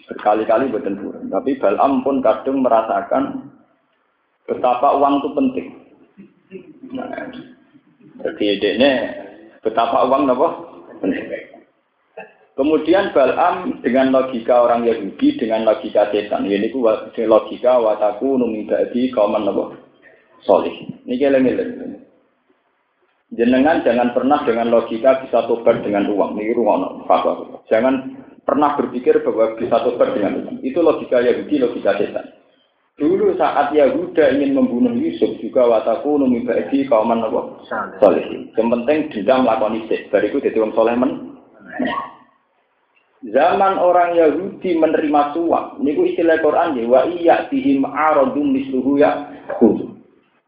Berkali-kali 0.09 0.69
buatan. 0.69 1.29
Tapi 1.29 1.51
Balam 1.57 2.01
pun 2.05 2.21
kadang 2.21 2.61
merasakan 2.61 3.53
betapa 4.45 4.97
uang 4.97 5.13
itu 5.21 5.29
penting. 5.33 5.67
Nah, 6.93 7.29
jadi 8.21 8.69
ini 8.77 8.91
betapa 9.61 10.05
uang 10.09 10.29
apa? 10.29 10.47
Kemudian 12.57 13.15
Balam 13.15 13.79
dengan 13.81 14.11
logika 14.11 14.67
orang 14.67 14.83
Yahudi, 14.85 15.39
dengan 15.39 15.63
logika 15.63 16.11
setan. 16.11 16.45
Ini 16.45 16.69
ku 16.69 16.85
logika 17.25 17.79
wataku 17.81 18.37
numidadi 18.37 19.09
kauman 19.13 19.47
apa? 19.47 19.77
Solih. 20.45 20.75
Ini 21.05 21.15
keleng 21.17 21.45
Jenengan 23.29 23.85
jangan 23.85 24.09
pernah 24.17 24.41
dengan 24.41 24.73
logika 24.73 25.21
bisa 25.21 25.45
tobat 25.45 25.85
dengan 25.85 26.09
uang. 26.09 26.41
Ini 26.41 26.57
ruang 26.57 27.05
fatwa. 27.05 27.61
Jangan 27.69 28.17
pernah 28.41 28.73
berpikir 28.73 29.21
bahwa 29.21 29.53
bisa 29.53 29.85
tobat 29.85 30.17
dengan 30.17 30.41
uang. 30.41 30.65
Itu 30.65 30.81
logika 30.81 31.21
Yahudi, 31.21 31.61
logika 31.61 31.93
setan. 32.01 32.25
Dulu 32.99 33.37
saat 33.39 33.71
Yahuda 33.71 34.35
ingin 34.35 34.59
membunuh 34.59 34.91
Yusuf 34.91 35.39
juga 35.39 35.63
wataku 35.63 36.19
numibadi 36.19 36.83
kauman 36.83 37.23
apa? 37.23 37.63
Soleh. 38.03 38.51
Yang 38.59 38.67
penting 38.75 38.97
dendam 39.15 39.47
lakon 39.47 39.79
isik. 39.85 40.11
Bariku 40.11 40.43
jadi 40.43 40.59
orang 40.59 40.75
soleh 40.75 40.95
men. 40.99 41.11
Zaman 43.19 43.75
orang 43.79 44.15
Yahudi 44.15 44.79
menerima 44.79 45.35
suap, 45.35 45.75
niku 45.83 46.07
istilah 46.07 46.39
Quran 46.39 46.79
ya 46.79 46.83
wa 46.87 47.01
iya 47.03 47.35
tihim 47.51 47.83
aradum 47.83 48.55
misluhu 48.55 48.95
ya 48.95 49.27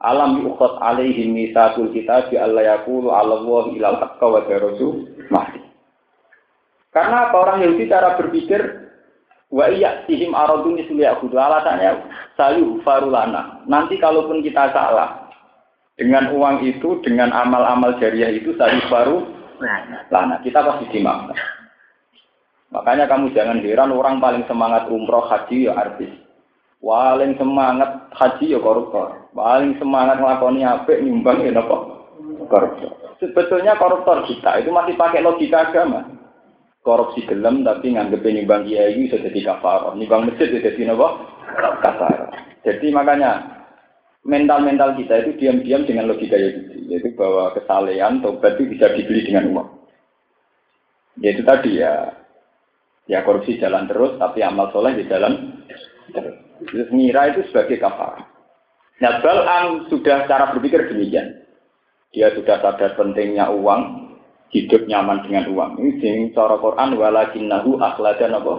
Alam 0.02 0.42
yukhot 0.42 0.82
alaihim 0.82 1.38
misakul 1.38 1.94
kita 1.94 2.30
bi 2.34 2.36
Allah 2.42 2.78
yaqulu 2.78 3.14
ala 3.14 3.38
Allah 3.38 3.64
ilal 3.78 3.98
haqqa 4.02 4.26
wa 4.26 4.42
rasul 4.42 5.06
mahdi. 5.30 5.62
Karena 6.90 7.30
apa 7.30 7.36
orang 7.38 7.64
Yahudi 7.64 7.86
cara 7.88 8.18
berpikir 8.18 8.60
wa 9.54 9.70
iya 9.70 10.04
tihim 10.10 10.34
aradum 10.34 10.76
misluhu 10.76 11.06
ya 11.06 11.16
alasannya 11.16 12.02
sayu 12.34 12.82
farulana. 12.82 13.62
Nanti 13.70 14.02
kalaupun 14.02 14.42
kita 14.42 14.74
salah 14.74 15.30
dengan 15.96 16.34
uang 16.34 16.66
itu, 16.66 16.98
dengan 17.06 17.30
amal-amal 17.30 17.96
jariah 18.02 18.34
itu 18.34 18.58
sayu 18.58 18.82
faru 18.90 19.30
lana. 20.10 20.42
Kita 20.42 20.66
pasti 20.66 20.90
dimaafkan. 20.90 21.38
Makanya 22.72 23.06
kamu 23.06 23.36
jangan 23.36 23.60
heran 23.60 23.92
orang 23.92 24.24
paling 24.24 24.48
semangat 24.48 24.88
umroh 24.88 25.28
haji 25.28 25.68
ya 25.68 25.76
artis. 25.76 26.12
Paling 26.82 27.38
semangat 27.38 28.10
haji 28.18 28.58
ya 28.58 28.60
koruptor. 28.60 29.30
Paling 29.38 29.78
semangat 29.78 30.18
ngelakoni 30.18 30.66
apik 30.66 31.00
nyumbang 31.06 31.46
ya 31.46 31.54
apa? 31.54 31.78
Koruptor. 32.50 32.92
Sebetulnya 33.22 33.78
koruptor 33.78 34.26
kita 34.26 34.66
itu 34.66 34.74
masih 34.74 34.98
pakai 34.98 35.22
logika 35.22 35.70
agama. 35.70 36.10
Korupsi 36.82 37.22
gelem 37.30 37.62
tapi 37.62 37.94
nganggep 37.94 38.26
nyumbang 38.26 38.66
kiai 38.66 38.98
sudah 39.08 39.22
jadi 39.30 39.40
kafar. 39.46 39.94
Nyumbang 39.94 40.34
masjid 40.34 40.50
sudah 40.50 40.64
jadi 40.66 40.82
apa? 40.90 41.08
Kafar. 41.86 42.18
Jadi 42.66 42.88
makanya 42.90 43.32
mental-mental 44.26 44.98
kita 44.98 45.22
itu 45.26 45.32
diam-diam 45.38 45.86
dengan 45.86 46.10
logika 46.10 46.38
itu, 46.38 46.78
yaitu 46.90 47.10
bahwa 47.18 47.54
kesalehan 47.58 48.22
tobat 48.22 48.58
itu 48.58 48.74
bisa 48.74 48.90
dibeli 48.94 49.26
dengan 49.26 49.50
uang. 49.54 49.70
Yaitu 51.22 51.42
tadi 51.46 51.82
ya 51.82 52.22
Ya 53.10 53.26
korupsi 53.26 53.58
jalan 53.58 53.90
terus, 53.90 54.16
tapi 54.22 54.40
amal 54.40 54.70
soleh 54.70 54.94
di 54.96 55.04
jalan 55.10 55.66
terus. 56.14 56.51
Ngira 56.70 57.34
itu 57.34 57.42
sebagai 57.50 57.82
kafar. 57.82 58.26
Nah, 59.02 59.18
Bal'am 59.26 59.90
sudah 59.90 60.30
cara 60.30 60.54
berpikir 60.54 60.94
demikian. 60.94 61.42
Dia 62.14 62.30
sudah 62.38 62.62
sadar 62.62 62.94
pentingnya 62.94 63.50
uang, 63.50 64.14
hidup 64.54 64.86
nyaman 64.86 65.26
dengan 65.26 65.50
uang. 65.50 65.72
Ini 65.82 65.92
sing 66.04 66.16
cara 66.38 66.60
Quran 66.62 67.00
walakinnahu 67.00 67.82
akhladan 67.82 68.38
apa? 68.38 68.54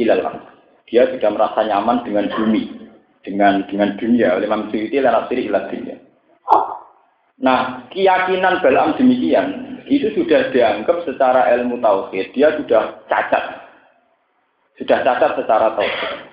Ilal 0.00 0.22
Dia 0.88 1.12
sudah 1.12 1.30
merasa 1.34 1.60
nyaman 1.66 2.02
dengan 2.08 2.32
bumi, 2.32 2.88
dengan 3.20 3.68
dengan 3.68 4.00
dunia. 4.00 4.40
Imam 4.40 4.72
Suyuti 4.72 4.96
lan 4.96 5.26
asiri 5.26 5.50
ilal 5.50 5.68
dunia. 5.68 5.96
Nah, 7.40 7.88
keyakinan 7.92 8.60
Bal'am 8.60 8.96
demikian 9.00 9.80
itu 9.88 10.12
sudah 10.12 10.52
dianggap 10.52 11.08
secara 11.08 11.48
ilmu 11.56 11.80
tauhid, 11.80 12.32
dia 12.36 12.52
sudah 12.56 13.00
cacat. 13.08 13.44
Sudah 14.76 14.98
cacat 15.04 15.40
secara 15.40 15.72
tauhid. 15.76 16.30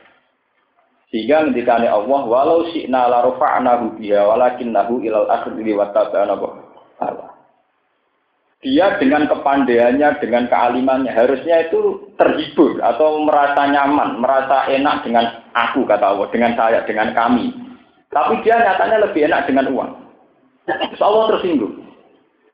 Sehingga 1.08 1.48
ketika 1.52 1.80
Allah, 1.80 2.22
walau 2.28 2.68
syi'na 2.76 3.08
la 3.08 3.24
rafa'nahu 3.24 3.96
biha 3.96 4.28
walakinnahu 4.28 5.00
ilal 5.08 5.28
akhiri 5.32 5.72
wa 5.72 5.88
Allah. 7.00 7.30
Dia 8.60 8.98
dengan 9.00 9.30
kepandaiannya, 9.30 10.18
dengan 10.20 10.50
kealimannya, 10.50 11.14
harusnya 11.14 11.70
itu 11.70 12.12
terhibur 12.18 12.82
atau 12.82 13.24
merasa 13.24 13.70
nyaman, 13.70 14.18
merasa 14.20 14.68
enak 14.68 15.06
dengan 15.06 15.26
aku, 15.54 15.86
kata 15.86 16.18
Allah, 16.18 16.28
dengan 16.34 16.58
saya, 16.58 16.84
dengan 16.84 17.14
kami. 17.14 17.54
Tapi 18.10 18.42
dia 18.42 18.58
nyatanya 18.58 19.08
lebih 19.08 19.30
enak 19.30 19.46
dengan 19.46 19.70
uang. 19.72 19.92
Terus 20.68 21.00
Allah 21.06 21.38
tersinggung. 21.38 21.88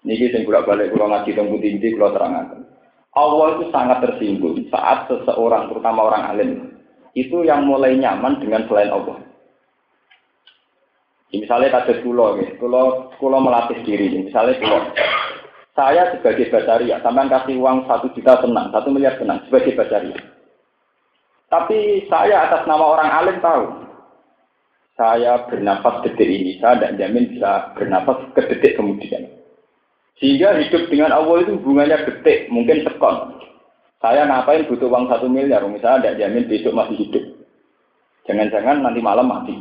Niki 0.04 0.30
sing 0.36 0.44
kula 0.44 0.68
balik 0.68 0.92
kula 0.92 1.08
ngaji 1.08 1.32
teng 1.32 1.48
putih 1.48 1.80
kula 1.96 2.12
terangaken. 2.12 2.68
Allah 3.16 3.48
itu 3.56 3.66
sangat 3.72 3.98
tersinggung 4.04 4.60
saat 4.68 5.08
seseorang, 5.08 5.72
terutama 5.72 6.12
orang 6.12 6.24
alim, 6.34 6.73
itu 7.14 7.46
yang 7.46 7.70
mulai 7.70 7.94
nyaman 7.98 8.42
dengan 8.42 8.66
selain 8.66 8.90
Allah. 8.90 9.22
Misalnya 11.34 11.82
kasus 11.82 12.02
kulo, 12.06 12.38
kulo, 12.62 13.10
kulo 13.18 13.38
melatih 13.42 13.82
diri. 13.82 14.30
Misalnya 14.30 14.58
kulo, 14.62 14.80
saya 15.74 16.14
sebagai 16.14 16.54
basaria, 16.54 17.02
sampai 17.02 17.26
kasih 17.26 17.58
uang 17.58 17.90
satu 17.90 18.14
juta 18.14 18.38
tenang, 18.46 18.70
satu 18.70 18.94
miliar 18.94 19.18
tenang 19.18 19.42
sebagai 19.50 19.74
basaria. 19.74 20.18
Tapi 21.50 22.06
saya 22.10 22.50
atas 22.50 22.66
nama 22.70 22.86
orang 22.86 23.10
alim 23.10 23.38
tahu, 23.42 23.66
saya 24.94 25.46
bernafas 25.50 26.06
detik 26.06 26.30
ini, 26.30 26.62
saya 26.62 26.78
tidak 26.78 26.98
jamin 27.02 27.26
bisa 27.34 27.74
bernafas 27.74 28.22
ke 28.38 28.42
detik 28.46 28.78
kemudian. 28.78 29.26
Sehingga 30.22 30.54
hidup 30.62 30.90
dengan 30.94 31.10
Allah 31.10 31.42
itu 31.42 31.58
hubungannya 31.58 32.06
detik, 32.06 32.54
mungkin 32.54 32.86
sekon. 32.86 33.42
Saya 34.04 34.28
ngapain 34.28 34.68
butuh 34.68 34.92
uang 34.92 35.08
satu 35.08 35.32
miliar, 35.32 35.64
misalnya 35.64 36.12
tidak 36.12 36.18
jamin 36.20 36.52
besok 36.52 36.76
masih 36.76 37.08
hidup. 37.08 37.24
Jangan-jangan 38.28 38.84
nanti 38.84 39.00
malam 39.00 39.32
mati. 39.32 39.56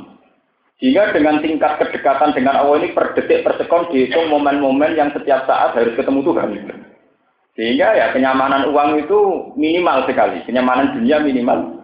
Sehingga 0.83 1.15
dengan 1.15 1.39
tingkat 1.39 1.79
kedekatan 1.79 2.35
dengan 2.35 2.59
Allah 2.59 2.83
ini 2.83 2.91
per 2.91 3.15
detik 3.15 3.47
per 3.47 3.55
sekon 3.55 3.87
dihitung 3.95 4.27
momen-momen 4.35 4.99
yang 4.99 5.15
setiap 5.15 5.47
saat 5.47 5.79
harus 5.79 5.95
ketemu 5.95 6.27
Tuhan. 6.27 6.59
Sehingga 7.55 7.95
ya 7.95 8.11
kenyamanan 8.11 8.67
uang 8.75 9.07
itu 9.07 9.19
minimal 9.55 10.11
sekali, 10.11 10.43
kenyamanan 10.43 10.99
dunia 10.99 11.23
minimal 11.23 11.79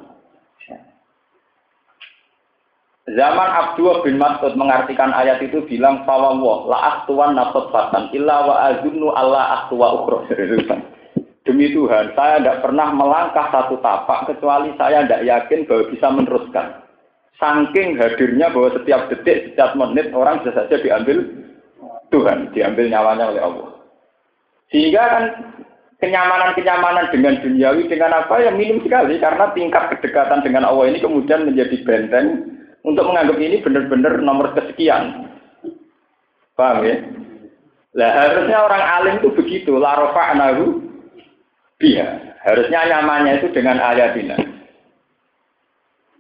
Zaman 3.09 3.49
Abdullah 3.49 4.05
bin 4.05 4.21
Mas'ud 4.21 4.53
mengartikan 4.53 5.17
ayat 5.17 5.41
itu 5.41 5.65
bilang 5.65 6.05
fawwah 6.05 6.69
la 6.69 6.79
ahtuwan 6.93 7.33
nafsat 7.41 7.73
fatan 7.73 8.13
illa 8.13 8.45
wa 8.45 8.55
azunnu 8.69 9.09
Allah 9.17 9.65
ahtuwa 9.65 10.05
ukhra. 10.05 10.29
Demi 11.49 11.73
Tuhan, 11.73 12.13
saya 12.13 12.45
tidak 12.45 12.61
pernah 12.61 12.93
melangkah 12.93 13.49
satu 13.49 13.81
tapak 13.81 14.29
kecuali 14.29 14.69
saya 14.77 15.09
tidak 15.09 15.25
yakin 15.25 15.65
bahwa 15.65 15.89
bisa 15.89 16.07
meneruskan. 16.13 16.67
Saking 17.41 17.97
hadirnya 17.97 18.53
bahwa 18.53 18.69
setiap 18.77 19.09
detik, 19.09 19.57
setiap 19.57 19.73
menit 19.73 20.13
orang 20.13 20.45
bisa 20.45 20.53
saja 20.53 20.77
diambil 20.77 21.25
Tuhan, 22.13 22.53
diambil 22.53 22.93
nyawanya 22.93 23.33
oleh 23.33 23.41
Allah. 23.41 23.69
Sehingga 24.69 25.03
kan 25.09 25.25
kenyamanan-kenyamanan 26.05 27.09
dengan 27.17 27.41
duniawi 27.41 27.89
dengan 27.89 28.13
apa 28.21 28.45
yang 28.45 28.61
minim 28.61 28.85
sekali 28.85 29.17
karena 29.17 29.49
tingkat 29.57 29.85
kedekatan 29.97 30.45
dengan 30.45 30.69
Allah 30.69 30.93
ini 30.93 31.01
kemudian 31.01 31.49
menjadi 31.49 31.81
benteng 31.81 32.45
untuk 32.85 33.09
menganggap 33.09 33.41
ini 33.41 33.65
benar-benar 33.65 34.21
nomor 34.21 34.53
kesekian. 34.53 35.33
Paham 36.61 36.85
ya? 36.85 36.97
Lah 37.97 38.11
harusnya 38.15 38.59
orang 38.61 38.83
alim 38.85 39.15
itu 39.25 39.33
begitu, 39.33 39.81
la 39.81 39.97
rafa'nahu 39.97 40.88
Dia 41.79 42.35
harusnya 42.43 42.81
nyamannya 42.91 43.39
itu 43.39 43.49
dengan 43.55 43.79
ayatina. 43.79 44.35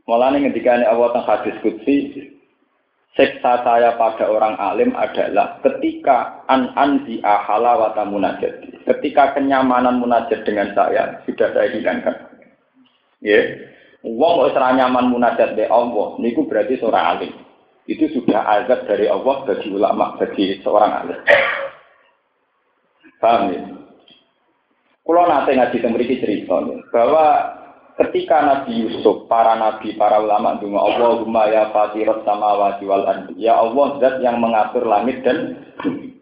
Mulanya 0.06 0.48
ketika 0.48 0.78
Allah 0.88 1.08
tentang 1.12 1.28
hadis 1.28 1.56
kutsi, 1.60 1.96
seksa 3.12 3.60
saya 3.66 3.98
pada 3.98 4.30
orang 4.30 4.56
alim 4.56 4.94
adalah 4.96 5.60
ketika 5.60 6.46
an 6.48 6.72
anzi 6.78 7.20
ahala 7.20 7.76
wata 7.76 8.06
munajat. 8.06 8.64
Ketika 8.86 9.36
kenyamanan 9.36 10.00
munajat 10.00 10.46
dengan 10.46 10.72
saya 10.72 11.20
sudah 11.28 11.52
saya 11.52 11.68
hilangkan. 11.74 12.16
Ya. 13.20 13.68
Wong 14.06 14.54
kok 14.54 14.62
nyaman 14.62 15.10
munajat 15.10 15.58
be 15.58 15.66
Allah, 15.66 16.14
niku 16.22 16.46
berarti 16.46 16.78
seorang 16.78 17.18
alim. 17.18 17.34
Itu 17.90 18.06
sudah 18.14 18.46
azab 18.62 18.86
dari 18.86 19.10
Allah 19.10 19.42
bagi 19.42 19.74
ulama, 19.74 20.14
bagi 20.22 20.62
seorang 20.62 20.92
alim. 21.02 21.18
Paham 23.18 23.42
ya? 23.50 23.60
Kalau 25.08 25.24
nanti 25.24 25.56
ngaji 25.56 25.76
memiliki 25.88 26.20
cerita 26.20 26.60
bahwa 26.92 27.26
ketika 27.96 28.44
Nabi 28.44 28.76
Yusuf, 28.76 29.24
para 29.24 29.56
nabi, 29.56 29.96
para 29.96 30.20
ulama 30.20 30.60
dunga 30.60 30.84
Allahumma 30.84 31.48
ya 31.48 31.72
fatirat 31.72 32.28
samawati 32.28 32.84
wal 32.84 33.08
ardi. 33.08 33.40
Ya 33.40 33.56
Allah 33.56 33.96
zat 34.04 34.20
yang 34.20 34.36
mengatur 34.36 34.84
langit 34.84 35.24
dan 35.24 35.64
bumi. 35.80 36.12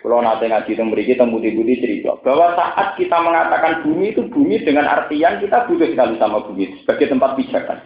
Kalau 0.00 0.24
nanti 0.24 0.48
ngaji 0.48 0.72
memiliki 0.80 1.20
temu 1.20 1.36
budi 1.36 1.84
cerita 1.84 2.16
bahwa 2.24 2.56
saat 2.56 2.96
kita 2.96 3.20
mengatakan 3.20 3.84
bumi 3.84 4.16
itu 4.16 4.24
bumi 4.32 4.64
dengan 4.64 4.88
artian 4.88 5.44
kita 5.44 5.68
butuh 5.68 5.92
sekali 5.92 6.16
sama 6.16 6.40
bumi 6.48 6.80
sebagai 6.80 7.12
tempat 7.12 7.36
pijakan. 7.36 7.78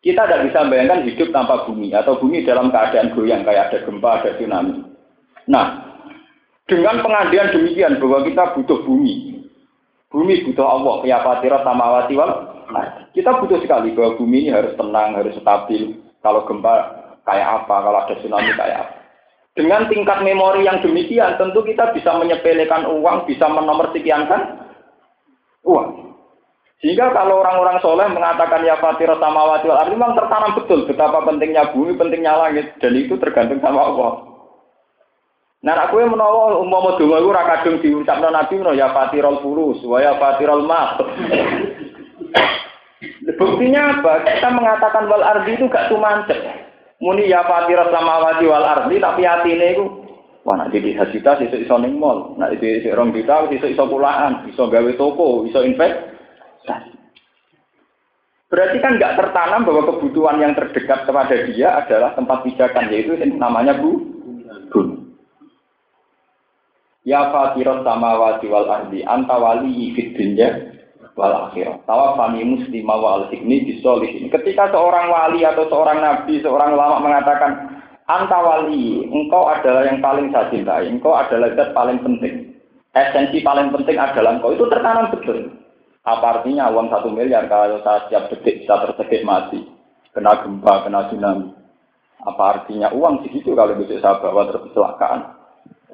Kita 0.00 0.30
tidak 0.30 0.46
bisa 0.46 0.64
bayangkan 0.70 1.02
hidup 1.04 1.28
tanpa 1.34 1.66
bumi 1.66 1.90
atau 1.90 2.16
bumi 2.22 2.46
dalam 2.46 2.70
keadaan 2.70 3.12
goyang 3.18 3.42
kayak 3.42 3.74
ada 3.74 3.78
gempa, 3.82 4.22
ada 4.22 4.30
tsunami. 4.38 4.86
Nah, 5.50 5.66
dengan 6.70 7.02
pengandian 7.02 7.50
demikian 7.50 7.98
bahwa 7.98 8.22
kita 8.24 8.54
butuh 8.54 8.80
bumi, 8.86 9.39
bumi 10.10 10.44
butuh 10.50 10.66
Allah, 10.66 10.96
ya 11.06 11.22
fatira 11.22 11.62
samawati 11.62 12.18
wal 12.18 12.30
nah, 12.74 13.06
kita 13.14 13.38
butuh 13.38 13.62
sekali 13.62 13.94
bahwa 13.94 14.18
bumi 14.18 14.46
ini 14.46 14.50
harus 14.50 14.74
tenang, 14.74 15.14
harus 15.14 15.38
stabil. 15.38 15.98
Kalau 16.20 16.44
gempa 16.44 16.74
kayak 17.24 17.64
apa, 17.64 17.76
kalau 17.80 17.98
ada 18.02 18.14
tsunami 18.18 18.52
kayak 18.52 18.78
apa. 18.84 18.94
Dengan 19.56 19.90
tingkat 19.90 20.22
memori 20.22 20.62
yang 20.62 20.78
demikian, 20.78 21.34
tentu 21.34 21.66
kita 21.66 21.90
bisa 21.90 22.14
menyepelekan 22.14 22.86
uang, 22.86 23.26
bisa 23.26 23.50
menomorsekiankan 23.50 24.62
uang. 25.66 26.14
Sehingga 26.80 27.12
kalau 27.12 27.44
orang-orang 27.44 27.76
soleh 27.84 28.08
mengatakan 28.08 28.64
ya 28.64 28.80
fatira 28.80 29.18
samawati 29.20 29.68
wal 29.68 29.84
memang 29.90 30.16
tertanam 30.16 30.56
betul 30.56 30.88
betapa 30.88 31.20
pentingnya 31.26 31.76
bumi, 31.76 31.92
pentingnya 31.98 32.40
langit, 32.40 32.72
dan 32.80 32.96
itu 32.96 33.20
tergantung 33.20 33.60
sama 33.60 33.84
Allah. 33.84 34.29
Nah, 35.60 35.76
aku 35.76 36.00
yang 36.00 36.16
menawa 36.16 36.56
umpama 36.56 36.96
donga 36.96 37.20
iku 37.20 37.36
ora 37.36 37.44
kadung 37.44 37.84
diucapno 37.84 38.32
Nabi 38.32 38.56
menawa 38.56 38.80
ya 38.80 38.88
fatirul 38.96 39.44
furus 39.44 39.84
wa 39.84 40.00
ya 40.00 40.16
fatirul 40.16 40.64
mas. 40.64 40.96
Buktinya 43.40 44.00
apa? 44.00 44.24
Kita 44.24 44.48
mengatakan 44.56 45.04
wal 45.08 45.20
ardi 45.20 45.60
itu 45.60 45.68
gak 45.68 45.92
tumancep. 45.92 46.40
Muni 47.04 47.28
ya 47.28 47.44
fatirul 47.44 47.92
samawati 47.92 48.44
wal 48.48 48.64
ardi 48.64 48.96
tapi 49.04 49.28
atine 49.28 49.66
iku 49.76 49.84
wah 50.48 50.56
nek 50.56 50.72
di 50.72 50.96
hasita 50.96 51.36
iso 51.44 51.56
iso 51.60 51.76
ning 51.76 52.00
mall, 52.00 52.32
nek 52.40 52.56
di 52.56 52.88
rong 52.88 53.12
juta 53.12 53.44
iso 53.52 53.68
iso 53.68 53.84
pulaan, 53.84 54.48
iso 54.48 54.64
gawe 54.64 54.92
toko, 54.96 55.44
iso 55.44 55.60
investasi. 55.60 56.96
Berarti 58.50 58.76
kan 58.82 58.96
nggak 58.98 59.14
tertanam 59.14 59.62
bahwa 59.62 59.94
kebutuhan 59.94 60.40
yang 60.42 60.56
terdekat 60.56 61.06
kepada 61.06 61.36
dia 61.46 61.84
adalah 61.84 62.16
tempat 62.16 62.42
pijakan, 62.48 62.90
yaitu 62.90 63.14
namanya 63.36 63.76
bu. 63.76 64.02
Ya 67.10 67.26
fatirat 67.34 67.82
samawati 67.82 68.46
wal 68.46 68.70
ardi 68.70 69.02
anta 69.02 69.34
wali 69.34 69.90
fid 69.98 70.14
dunya 70.14 70.78
wal 71.18 71.50
akhirah. 71.50 71.82
Tawafani 71.82 72.46
muslima 72.46 72.94
wa 72.94 73.18
al 73.18 73.24
hikmi 73.34 73.66
bisolihin. 73.66 74.30
Ketika 74.30 74.70
seorang 74.70 75.10
wali 75.10 75.42
atau 75.42 75.66
seorang 75.66 75.98
nabi, 75.98 76.38
seorang 76.38 76.78
ulama 76.78 77.02
mengatakan 77.02 77.82
anta 78.06 78.38
wali, 78.38 79.10
engkau 79.10 79.50
adalah 79.50 79.90
yang 79.90 79.98
paling 79.98 80.30
saya 80.30 80.54
cintai, 80.54 80.86
engkau 80.86 81.18
adalah 81.18 81.50
zat 81.58 81.74
paling 81.74 81.98
penting. 81.98 82.54
Esensi 82.94 83.42
paling 83.42 83.74
penting 83.74 83.98
adalah 83.98 84.38
engkau 84.38 84.54
itu 84.54 84.70
tertanam 84.70 85.10
betul. 85.10 85.50
Apa 86.06 86.38
artinya 86.38 86.70
uang 86.70 86.94
satu 86.94 87.10
miliar 87.10 87.50
kalau 87.50 87.82
saya 87.82 88.06
setiap 88.06 88.30
detik 88.30 88.62
bisa 88.62 88.86
tersedek 88.86 89.26
mati, 89.26 89.66
kena 90.14 90.46
gempa, 90.46 90.86
kena 90.86 91.10
tsunami. 91.10 91.58
Apa 92.22 92.42
artinya 92.54 92.94
uang 92.94 93.26
segitu 93.26 93.58
kalau 93.58 93.74
bisa 93.82 93.98
saya 93.98 94.22
bawa 94.22 94.46
terkecelakaan? 94.54 95.39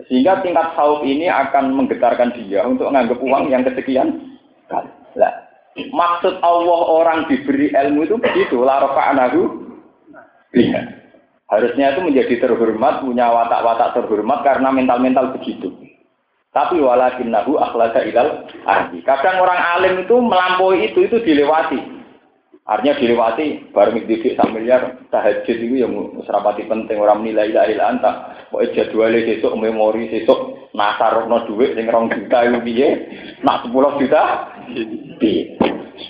Sehingga 0.05 0.45
tingkat 0.45 0.77
saub 0.77 1.01
ini 1.03 1.27
akan 1.27 1.73
menggetarkan 1.73 2.37
dia 2.37 2.63
untuk 2.69 2.93
menganggap 2.93 3.19
uang 3.19 3.49
yang 3.49 3.65
kesekian 3.65 4.39
kali. 4.69 4.91
Nah, 5.17 5.33
maksud 5.75 6.37
Allah 6.45 6.81
orang 6.93 7.25
diberi 7.27 7.73
ilmu 7.73 8.05
itu 8.05 8.21
begitu. 8.21 8.61
Larofa 8.61 9.17
anahu 9.17 9.65
lihat. 10.53 11.09
Harusnya 11.47 11.95
itu 11.95 12.01
menjadi 12.03 12.43
terhormat, 12.43 13.07
punya 13.07 13.31
watak-watak 13.31 13.95
terhormat 13.95 14.43
karena 14.43 14.69
mental-mental 14.75 15.31
begitu. 15.39 15.71
Tapi 16.51 16.83
walakin 16.83 17.31
nahu 17.31 17.61
akhlaga 17.61 18.03
ilal 18.03 18.49
ahli. 18.67 18.99
Kadang 19.07 19.39
orang 19.39 19.61
alim 19.77 19.95
itu 20.03 20.17
melampaui 20.19 20.91
itu, 20.91 21.07
itu 21.07 21.23
dilewati. 21.23 21.96
Artinya 22.67 22.99
dilewati 22.99 23.71
bareng 23.71 24.11
didik 24.11 24.35
sak 24.35 24.51
miliar 24.51 24.99
tahajud 25.15 25.55
itu 25.55 25.87
yang 25.87 26.19
serapati 26.27 26.67
penting 26.67 26.99
orang 26.99 27.23
nilai 27.23 27.55
ilahi 27.55 27.79
anta. 27.79 28.43
Pokoke 28.51 28.75
jadwale 28.75 29.23
sesuk 29.23 29.55
memori 29.55 30.11
sesuk 30.11 30.71
nasarno 30.75 31.47
dhuwit 31.47 31.79
sing 31.79 31.87
rong 31.87 32.11
juta 32.11 32.43
iku 32.43 32.59
piye? 32.67 32.89
Nak 33.47 33.71
10 33.71 34.03
juta 34.03 34.23
piye? 35.23 35.55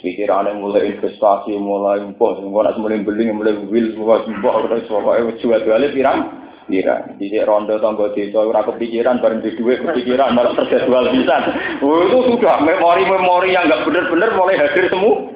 Pikirane 0.00 0.56
mulai 0.56 0.96
investasi, 0.96 1.60
mulai 1.60 2.00
impor, 2.00 2.40
engko 2.40 2.64
nak 2.64 2.80
mulai 2.80 3.04
beli, 3.04 3.28
mulai 3.30 3.54
wil, 3.68 3.86
mulai 3.92 4.24
impor, 4.24 4.64
terus 4.64 4.88
pokoke 4.88 5.36
jadwale 5.36 5.92
pirang? 5.92 6.20
Pira. 6.66 7.14
Jadi 7.14 7.46
rondo 7.46 7.78
tangga 7.78 8.10
desa 8.10 8.42
ora 8.42 8.66
kepikiran 8.66 9.22
bareng 9.22 9.38
di 9.38 9.54
duit 9.54 9.86
kepikiran 9.86 10.34
malah 10.34 10.50
terjadwal 10.58 11.06
bisa. 11.14 11.54
Oh, 11.78 12.02
itu 12.02 12.18
sudah 12.26 12.58
memori-memori 12.58 13.54
yang 13.54 13.70
enggak 13.70 13.86
benar-benar 13.86 14.34
mulai 14.34 14.58
hadir 14.58 14.90
semua 14.90 15.35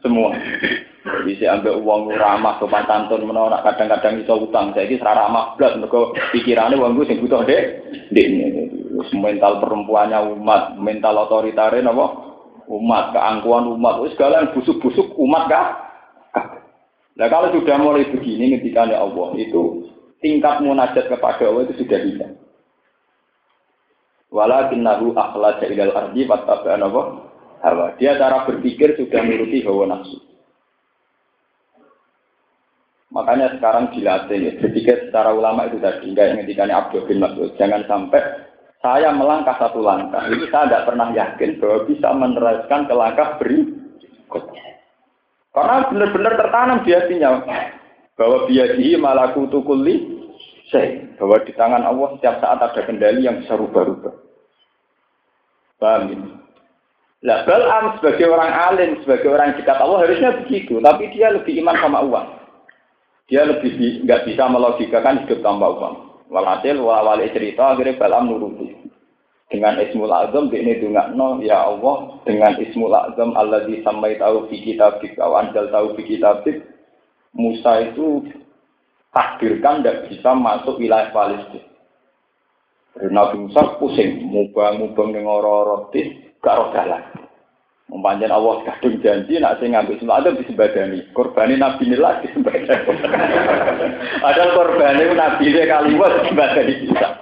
semua. 0.00 0.36
Bisa 1.24 1.56
ambil 1.56 1.80
uang 1.80 2.12
ramah 2.12 2.60
sopan 2.60 2.84
santun 2.84 3.24
menolak 3.24 3.64
kadang-kadang 3.64 4.20
iso 4.20 4.36
utang. 4.36 4.76
Saya 4.76 4.84
ini 4.84 5.00
ramah 5.00 5.56
belas 5.56 5.80
mereka 5.80 6.12
pikirannya 6.36 6.76
uang 6.76 7.00
gue 7.00 7.08
sing 7.08 7.20
butuh 7.24 7.40
deh. 7.48 7.62
ini 8.12 8.68
mental 9.16 9.64
perempuannya 9.64 10.20
umat, 10.36 10.76
mental 10.76 11.24
otoritarin 11.24 11.88
apa? 11.88 12.06
Umat, 12.70 13.16
keangkuhan 13.16 13.66
umat, 13.66 13.98
segala 14.14 14.44
yang 14.44 14.52
busuk-busuk 14.54 15.16
umat 15.18 15.50
kah? 15.50 15.68
Nah 17.18 17.26
kalau 17.28 17.50
sudah 17.52 17.76
mulai 17.80 18.06
begini 18.08 18.56
ketika 18.60 18.86
Allah 18.86 19.28
itu 19.36 19.90
tingkat 20.22 20.62
munajat 20.62 21.10
kepada 21.10 21.42
Allah 21.48 21.66
itu 21.66 21.84
sudah 21.84 21.98
bisa. 22.00 22.26
Walakinnahu 24.30 25.10
akhlaja 25.18 25.66
ilal 25.66 25.90
ardi 25.90 26.22
apa? 26.30 27.29
Hawa. 27.60 27.96
Dia 27.96 28.16
cara 28.16 28.44
berpikir 28.48 28.96
sudah 28.96 29.20
menuruti 29.24 29.64
hawa 29.64 29.84
nafsu. 29.96 30.18
Makanya 33.10 33.58
sekarang 33.58 33.90
dilatih 33.90 34.38
ya, 34.38 34.52
berpikir 34.62 35.10
secara 35.10 35.34
ulama 35.34 35.66
itu 35.66 35.82
tadi, 35.82 36.14
enggak 36.14 36.30
yang 36.30 36.36
ngendikannya 36.42 36.78
Abdul 36.78 37.06
bin 37.10 37.18
Mas'ud. 37.18 37.50
Jangan 37.58 37.82
sampai 37.90 38.22
saya 38.78 39.10
melangkah 39.10 39.58
satu 39.58 39.82
langkah. 39.82 40.30
Ini 40.30 40.46
saya 40.46 40.70
tidak 40.70 40.86
pernah 40.86 41.08
yakin 41.10 41.58
bahwa 41.58 41.78
bisa 41.90 42.08
meneruskan 42.14 42.80
ke 42.86 42.94
langkah 42.94 43.28
berikutnya. 43.42 44.64
Karena 45.50 45.76
benar-benar 45.90 46.32
tertanam 46.38 46.78
di 46.86 46.90
hatinya 46.94 47.30
bahwa 48.14 48.46
biadihi 48.46 48.94
malaku 48.94 49.50
tukuli 49.50 50.22
saya 50.70 51.02
bahwa 51.18 51.42
di 51.42 51.52
tangan 51.58 51.82
Allah 51.82 52.14
setiap 52.14 52.38
saat 52.38 52.62
ada 52.62 52.80
kendali 52.86 53.26
yang 53.26 53.42
bisa 53.42 53.58
rubah-rubah. 53.58 54.14
Paham 55.82 56.02
ini? 56.14 56.30
Lah 57.20 57.44
Balam 57.44 58.00
sebagai 58.00 58.32
orang 58.32 58.48
alim, 58.48 58.90
sebagai 59.04 59.28
orang 59.28 59.52
dekat 59.60 59.76
Allah 59.76 60.08
harusnya 60.08 60.40
begitu, 60.40 60.80
tapi 60.80 61.12
dia 61.12 61.28
lebih 61.28 61.52
iman 61.60 61.76
sama 61.76 62.00
uang. 62.00 62.28
Dia 63.28 63.44
lebih 63.44 63.76
nggak 64.08 64.24
bisa 64.24 64.48
melogikakan 64.48 65.28
hidup 65.28 65.44
tanpa 65.44 65.68
uang. 65.68 65.94
Walhasil 66.32 66.80
wali 66.80 67.28
cerita 67.36 67.76
akhirnya 67.76 68.00
Balam 68.00 68.32
nuruti. 68.32 68.72
Dengan 69.50 69.82
Ismul 69.82 70.14
Azam 70.14 70.46
di 70.46 70.62
ini 70.62 70.78
no 71.18 71.42
ya 71.42 71.66
Allah 71.66 72.22
dengan 72.22 72.54
Ismul 72.54 72.94
Azam 72.94 73.34
Allah 73.34 73.66
disamai 73.66 74.14
tahu 74.14 74.46
fi 74.46 74.62
kitab 74.62 75.02
kau 75.02 75.34
anjal 75.34 75.66
tahu 75.74 75.98
fi 75.98 76.06
kitab 76.06 76.46
Musa 77.34 77.82
itu 77.82 78.30
takdirkan 79.10 79.82
tidak 79.82 80.06
bisa 80.06 80.30
masuk 80.38 80.78
wilayah 80.78 81.10
Palestina. 81.10 81.66
Nabi 83.10 83.46
Musa 83.46 83.78
pusing, 83.78 84.26
mubang-mubang 84.28 85.14
dengan 85.14 85.38
orang-orang 85.38 85.94
gak 86.40 86.56
roh 86.56 86.68
dalan. 86.72 87.02
Mempanjang 87.90 88.30
Allah 88.30 88.62
kadung 88.62 89.02
janji 89.02 89.42
nak 89.42 89.58
saya 89.58 89.66
ngambil 89.74 89.98
semua 89.98 90.22
ada 90.22 90.30
disembadani. 90.30 91.02
Korbani 91.10 91.58
Nabi 91.58 91.90
nilai 91.90 92.22
disembadani. 92.22 92.70
ada 94.30 94.42
korbani 94.54 95.10
Nabi 95.10 95.50
dia 95.50 95.66
kali 95.66 95.98
buat 95.98 96.22
disembadani 96.22 96.86
bisa. 96.86 97.18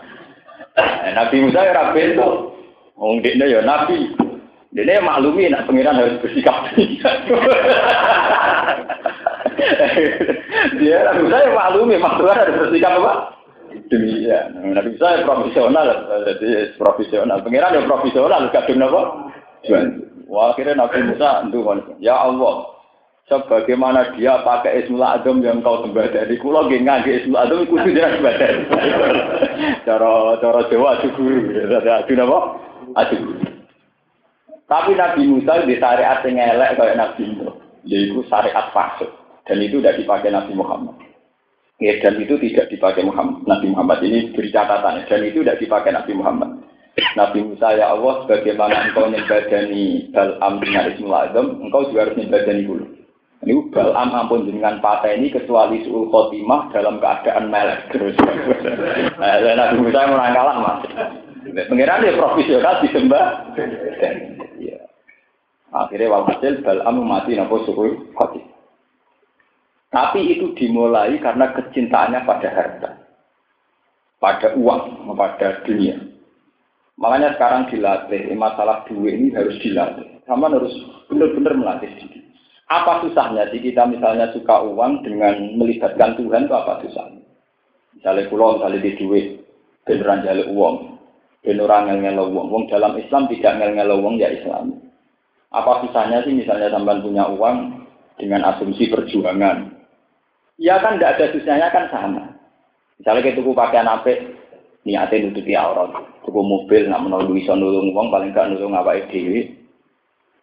Eh, 0.76 1.12
Nabi 1.16 1.36
Musa 1.40 1.64
ya 1.64 1.72
rapi 1.72 2.12
itu. 2.12 2.30
Wong 3.00 3.24
ya 3.24 3.64
Nabi. 3.64 4.12
Dia 4.68 5.00
maklumi 5.00 5.48
nak 5.48 5.64
pengiran 5.64 5.96
harus 5.96 6.20
bersikap 6.20 6.68
Dia 10.76 10.98
Nabi 11.08 11.32
saya 11.32 11.48
maklumi 11.56 11.96
makhluk 11.96 12.36
harus 12.36 12.68
bersikap 12.68 12.92
apa? 13.00 13.37
Demikian. 13.88 14.60
Nabi 14.74 14.96
saya 15.00 15.24
profesional, 15.24 15.86
jadi 16.28 16.76
profesional. 16.76 17.40
Pengiran 17.40 17.76
ya 17.76 17.88
profesional, 17.88 18.48
kadung 18.52 18.84
apa? 18.84 19.02
Wah, 20.28 20.52
akhirnya 20.52 20.84
Nabi 20.84 21.08
Musa 21.08 21.48
itu 21.48 21.60
ya 22.04 22.14
Allah, 22.20 22.68
sebagaimana 23.28 24.12
dia 24.16 24.40
pakai 24.44 24.84
Ismul 24.84 25.04
Adem 25.04 25.44
yang 25.44 25.60
kau 25.60 25.84
sembah 25.84 26.08
dari 26.12 26.36
kulo 26.40 26.68
nggih 26.68 26.84
ngangge 26.84 27.12
Ismul 27.24 27.40
Adem 27.40 27.64
iku 27.64 27.76
jeneng 27.84 28.20
sembah 28.20 28.34
Cara 29.88 30.10
cara 30.40 30.60
Jawa 30.68 31.00
guru, 31.16 31.36
adu 31.76 32.12
napa? 32.16 32.38
Adu. 32.96 33.16
Tapi 34.68 34.92
Nabi 34.96 35.22
Musa 35.24 35.64
di 35.64 35.80
syariat 35.80 36.20
yang 36.28 36.36
elek 36.36 36.76
kayak 36.76 36.96
Nabi 37.00 37.22
Musa, 37.32 37.56
yaitu 37.88 38.20
syariat 38.28 38.68
fasik. 38.72 39.08
Dan 39.48 39.64
itu 39.64 39.80
tidak 39.80 39.96
dipakai 39.96 40.28
Nabi 40.28 40.52
Muhammad. 40.52 40.92
Ya, 41.80 41.96
dan 42.04 42.20
itu 42.20 42.36
tidak 42.36 42.68
dipakai 42.68 43.06
Muhammad, 43.06 43.37
Nabi 43.48 43.72
Muhammad. 43.72 44.04
Ini 44.04 44.36
beri 44.36 44.52
catatan. 44.52 45.08
Dan 45.08 45.24
itu 45.24 45.40
tidak 45.40 45.58
dipakai 45.64 45.96
Nabi 45.96 46.12
Muhammad. 46.12 46.50
Nabi 47.14 47.46
Musa 47.46 47.78
ya 47.78 47.94
Allah, 47.94 48.26
bagaimana 48.26 48.90
engkau 48.90 49.06
nyebadani 49.06 50.10
Bal'am 50.10 50.58
dengan 50.58 50.90
Ismul 50.90 51.14
Azam, 51.14 51.46
engkau 51.62 51.86
juga 51.90 52.10
harus 52.10 52.18
nyebadani 52.18 52.62
dulu. 52.66 52.84
Ini 53.46 53.70
Bal'am 53.70 54.10
ampun 54.18 54.50
dengan 54.50 54.82
patah 54.82 55.14
ini 55.14 55.30
kecuali 55.30 55.86
suul 55.86 56.10
khotimah 56.10 56.74
dalam 56.74 56.98
keadaan 56.98 57.54
melek 57.54 57.86
terus. 57.94 58.18
nah, 59.20 59.38
Nabi 59.38 59.76
Musa 59.78 60.10
merangkalan 60.10 60.58
mas. 60.58 60.80
Pengiran 61.70 62.02
dia 62.02 62.18
profesional 62.18 62.82
disembah. 62.82 63.26
Ya. 64.58 64.78
Akhirnya 65.70 66.10
walhasil 66.10 66.66
Bal'am 66.66 66.98
mati 67.06 67.38
nopo 67.38 67.62
suul 67.62 68.10
khotimah. 68.18 68.58
Tapi 69.88 70.36
itu 70.36 70.52
dimulai 70.52 71.16
karena 71.16 71.48
kecintaannya 71.56 72.28
pada 72.28 72.48
harta, 72.52 72.90
pada 74.18 74.54
uang, 74.54 75.14
pada 75.14 75.62
dunia. 75.66 75.98
Makanya 76.98 77.38
sekarang 77.38 77.70
dilatih, 77.70 78.34
masalah 78.34 78.82
duit 78.90 79.14
ini 79.14 79.30
harus 79.30 79.54
dilatih. 79.62 80.18
Sama 80.26 80.50
harus 80.50 80.74
benar-benar 81.06 81.54
melatih 81.54 81.90
diri. 81.94 82.20
Apa 82.68 83.00
susahnya 83.00 83.48
sih 83.48 83.64
kita 83.64 83.88
misalnya 83.88 84.28
suka 84.34 84.60
uang 84.60 85.06
dengan 85.06 85.56
melibatkan 85.56 86.18
Tuhan 86.20 86.50
itu 86.50 86.54
apa 86.54 86.84
susahnya? 86.84 87.22
Misalnya 87.96 88.28
pulau, 88.28 88.60
misalnya 88.60 88.84
di 88.84 88.92
duit, 88.98 89.26
beneran 89.88 90.20
jalur 90.26 90.48
uang, 90.52 90.76
beneran 91.40 91.88
ngel 91.88 92.18
uang. 92.28 92.46
Uang 92.52 92.64
dalam 92.68 92.92
Islam 93.00 93.30
tidak 93.32 93.56
ngel 93.56 93.90
uang 93.94 94.20
ya 94.20 94.28
Islam. 94.34 94.76
Apa 95.48 95.80
susahnya 95.86 96.20
sih 96.28 96.36
misalnya 96.36 96.68
sampai 96.68 97.00
punya 97.00 97.24
uang 97.30 97.88
dengan 98.20 98.44
asumsi 98.52 98.90
perjuangan, 98.92 99.78
Ya 100.58 100.82
kan 100.82 100.98
tidak 100.98 101.14
ada 101.16 101.26
susahnya 101.30 101.68
kan 101.70 101.86
sama. 101.86 102.27
Misalnya 102.98 103.22
kita 103.22 103.38
tuku 103.38 103.54
pakaian 103.54 103.86
apa, 103.86 104.10
niatnya 104.82 105.30
nutupi 105.30 105.54
aurat. 105.54 105.94
Tuku 106.26 106.40
mobil, 106.42 106.90
nak 106.90 107.02
menolak 107.06 107.30
bisa 107.30 107.54
nulung 107.54 107.94
uang, 107.94 108.10
paling 108.10 108.34
gak 108.34 108.50
nulung 108.50 108.74
apa 108.74 109.06
dewi. 109.06 109.54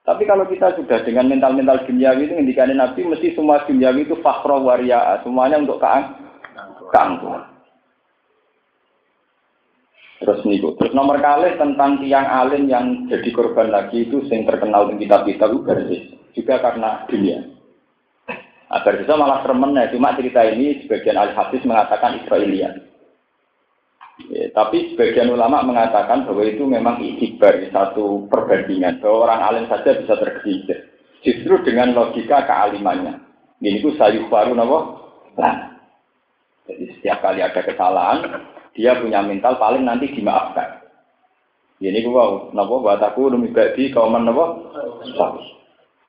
Tapi 0.06 0.24
kalau 0.30 0.46
kita 0.46 0.78
sudah 0.78 1.02
dengan 1.02 1.34
mental-mental 1.34 1.82
duniawi 1.90 2.30
itu 2.30 2.34
ngendikanin 2.38 2.78
Nabi, 2.78 3.10
mesti 3.10 3.34
semua 3.34 3.66
duniawi 3.66 4.06
itu 4.06 4.16
fakro 4.22 4.62
waria, 4.62 5.18
semuanya 5.26 5.58
untuk 5.58 5.82
keang, 5.82 6.14
keangkuhan. 6.94 7.56
Terus 10.22 10.46
niku. 10.46 10.78
Terus 10.78 10.94
nomor 10.94 11.20
kali 11.20 11.58
tentang 11.58 12.00
tiang 12.00 12.26
alim 12.26 12.70
yang 12.70 13.10
jadi 13.10 13.30
korban 13.34 13.74
lagi 13.74 14.08
itu 14.08 14.24
yang 14.30 14.48
terkenal 14.48 14.94
di 14.94 15.04
kitab-kitab 15.04 15.50
itu 15.52 15.68
juga 16.38 16.62
karena 16.62 17.04
dunia. 17.10 17.55
Agar 18.70 18.98
bisa 18.98 19.14
malah 19.14 19.46
ya. 19.46 19.92
Cuma 19.94 20.18
cerita 20.18 20.42
ini 20.46 20.82
sebagian 20.84 21.18
ahli 21.18 21.34
hadis 21.38 21.62
mengatakan 21.66 22.22
Israelian. 22.24 22.82
Ya, 24.32 24.48
tapi 24.56 24.96
sebagian 24.96 25.28
ulama 25.28 25.60
mengatakan 25.62 26.24
bahwa 26.24 26.44
itu 26.48 26.64
memang 26.64 27.04
ikhtibar, 27.04 27.60
satu 27.70 28.26
perbandingan. 28.32 29.04
Bahwa 29.04 29.30
orang 29.30 29.42
alim 29.44 29.66
saja 29.70 29.94
bisa 29.94 30.18
tergelincir. 30.18 30.90
Justru 31.22 31.62
dengan 31.62 31.94
logika 31.94 32.46
kealimannya. 32.46 33.22
Ini 33.62 33.82
itu 33.82 33.94
sayur 33.98 34.30
baru 34.30 34.54
nopo. 34.54 34.80
Nah. 35.38 35.74
Jadi 36.66 36.98
setiap 36.98 37.22
kali 37.22 37.46
ada 37.46 37.62
kesalahan, 37.62 38.42
dia 38.74 38.98
punya 38.98 39.22
mental 39.22 39.62
paling 39.62 39.86
nanti 39.86 40.10
dimaafkan. 40.10 40.82
Ini 41.78 42.02
gua 42.08 42.50
nopo 42.56 42.82
buat 42.82 42.98
aku 42.98 43.30
demi 43.30 43.54
badi 43.54 43.94
kauman 43.94 44.26
nopo. 44.26 44.74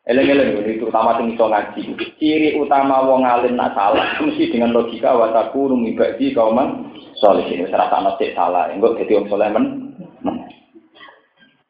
Eleng-eleng 0.07 0.63
ini 0.63 0.79
terutama 0.79 1.19
sing 1.19 1.35
iso 1.35 1.51
ngaji. 1.51 1.83
Ciri 2.23 2.55
utama 2.63 3.03
wong 3.03 3.27
alim 3.27 3.59
nak 3.59 3.75
salah 3.75 4.15
mesti 4.23 4.55
dengan 4.55 4.71
logika 4.71 5.11
wa 5.11 5.35
takunu 5.35 5.75
mibadi 5.75 6.31
kauman 6.31 6.95
soleh 7.19 7.43
ini 7.51 7.67
serasa 7.67 7.99
nasi 7.99 8.31
salah. 8.31 8.71
Enggak 8.71 9.03
jadi 9.03 9.19
wong 9.19 9.27
soleh 9.27 9.51
men. 9.51 9.67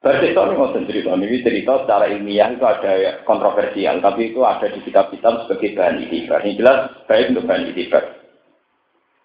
Berarti 0.05 0.31
itu 0.31 0.39
ini 0.39 0.87
cerita, 0.87 1.11
ini 1.19 1.43
cerita 1.43 1.73
secara 1.83 2.07
ilmiah 2.07 2.55
itu 2.55 2.63
ada 2.63 3.27
kontroversial, 3.27 3.99
tapi 3.99 4.31
itu 4.31 4.39
ada 4.47 4.71
di 4.71 4.79
kitab-kitab 4.87 5.49
sebagai 5.49 5.75
bahan 5.75 6.07
itibar. 6.07 6.47
Ini 6.47 6.63
jelas 6.63 6.79
baik 7.11 7.35
untuk 7.35 7.51
bahan 7.51 7.75
itibar. 7.75 8.05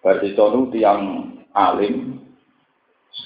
Berarti 0.02 0.34
itu 0.34 0.76
yang 0.82 1.00
alim, 1.54 2.18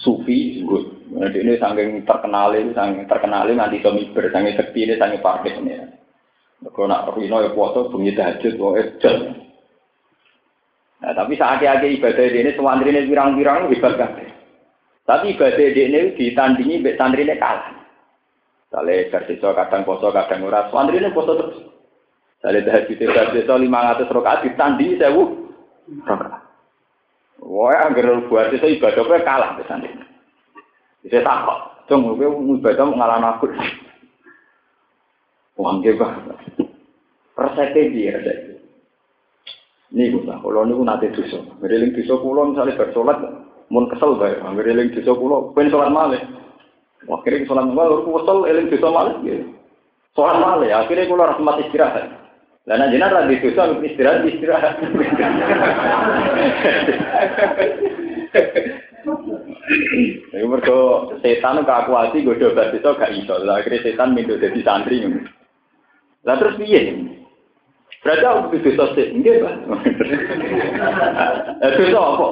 sufi, 0.04 0.60
good. 0.68 0.95
Jadi 1.06 1.38
ini 1.38 1.54
saking 1.54 2.02
terkenal 2.02 2.50
ini, 2.50 2.74
saking 2.74 3.06
terkenal 3.06 3.46
ini 3.46 3.54
nanti 3.54 3.78
kami 3.78 4.10
saking 4.10 4.58
sepi 4.58 4.80
ini, 4.90 4.98
saking 4.98 5.22
parkir 5.22 5.54
ini. 5.54 5.78
Kalau 6.66 6.90
nak 6.90 7.14
Rino 7.14 7.46
ya 7.46 7.54
puasa 7.54 7.86
bunyi 7.86 8.16
tahajud, 8.16 8.58
wah 8.58 8.74
ejel. 8.74 9.38
Nah, 10.96 11.12
tapi 11.12 11.38
saat-saat 11.38 11.84
ibadah 11.84 12.26
ini, 12.26 12.56
santri 12.56 12.90
ini 12.90 13.06
pirang-pirang 13.06 13.70
kan. 13.70 14.10
Tapi 15.06 15.36
ibadah 15.36 15.68
ini 15.70 16.16
ditandingi, 16.18 16.82
santri 16.98 17.22
ini 17.22 17.38
kalah. 17.38 17.70
Misalnya 18.66 19.08
bersiswa 19.14 19.54
kadang 19.54 19.86
poso, 19.86 20.10
kadang 20.10 20.42
ora, 20.42 20.66
santri 20.74 20.98
ini 20.98 21.14
poso 21.14 21.38
terus. 21.38 21.58
Misalnya 22.40 22.66
tahajud 22.66 22.98
bersiswa 22.98 23.54
500 23.62 24.10
rokaat 24.10 24.38
ditandingi 24.42 24.98
sewu 24.98 25.22
rokaat. 26.02 26.42
Wah, 27.46 27.78
agar 27.92 28.26
buat 28.26 28.50
itu 28.50 28.80
ibadah 28.80 29.22
kalah 29.22 29.60
santri 29.70 30.15
ini. 31.06 31.10
Saya 31.14 31.22
takut, 31.22 31.86
cung, 31.86 32.18
gue 32.18 32.26
ibadah 32.58 32.84
mengalami 32.90 33.30
aku. 33.30 33.46
Wah, 35.62 35.78
nggih, 35.78 35.94
Pak. 35.94 36.12
Resepnya 37.38 37.82
dia 37.94 38.18
resepnya. 38.18 38.56
Ini 39.94 40.10
gue 40.10 40.26
kalau 40.26 40.66
niku 40.66 40.82
nate 40.82 41.14
dosa. 41.14 41.38
Ngeriling 41.62 41.94
dosa 41.94 42.18
kula 42.18 42.50
misalnya 42.50 42.74
bersolat, 42.74 43.22
mun 43.70 43.86
kesel 43.86 44.18
bae. 44.18 44.34
Ngeriling 44.34 44.90
dosa 44.98 45.14
kula, 45.14 45.54
pengen 45.54 45.70
sholat 45.70 45.94
malih. 45.94 46.18
Wah, 47.06 47.22
kira 47.22 47.46
sholat 47.46 47.70
malih, 47.70 48.02
aku 48.02 48.18
kesel 48.18 48.50
eling 48.50 48.66
dosa 48.66 48.88
malih. 48.90 49.46
Sholat 50.18 50.36
malih, 50.42 50.74
akhirnya 50.74 51.06
harus 51.06 51.38
mati 51.38 51.70
istirahat. 51.70 52.10
Dan 52.66 52.82
aja 52.82 52.98
nanti 52.98 53.38
di 53.38 53.46
dosa 53.46 53.78
istirahat 53.78 54.26
istirahat. 54.26 54.74
Iku 59.96 60.46
mergo 60.46 60.78
setan 61.24 61.64
kakuati 61.64 62.20
godho 62.20 62.52
itu 62.52 62.84
gak 62.84 63.12
iso. 63.16 63.40
Lah 63.40 63.64
akhirnya 63.64 63.82
setan 63.82 64.12
minta 64.12 64.36
jadi 64.36 64.60
santri. 64.60 65.00
Lah 66.26 66.36
terus 66.36 66.58
piye? 66.60 67.16
Berarti 68.04 68.22
aku 68.22 68.40
kudu 68.54 68.70
dosa 68.78 68.84
sik, 68.94 69.08
nggih, 69.18 69.42
Pak. 69.42 69.54
Eh 71.64 71.70
dosa 71.74 71.98
apa? 71.98 72.26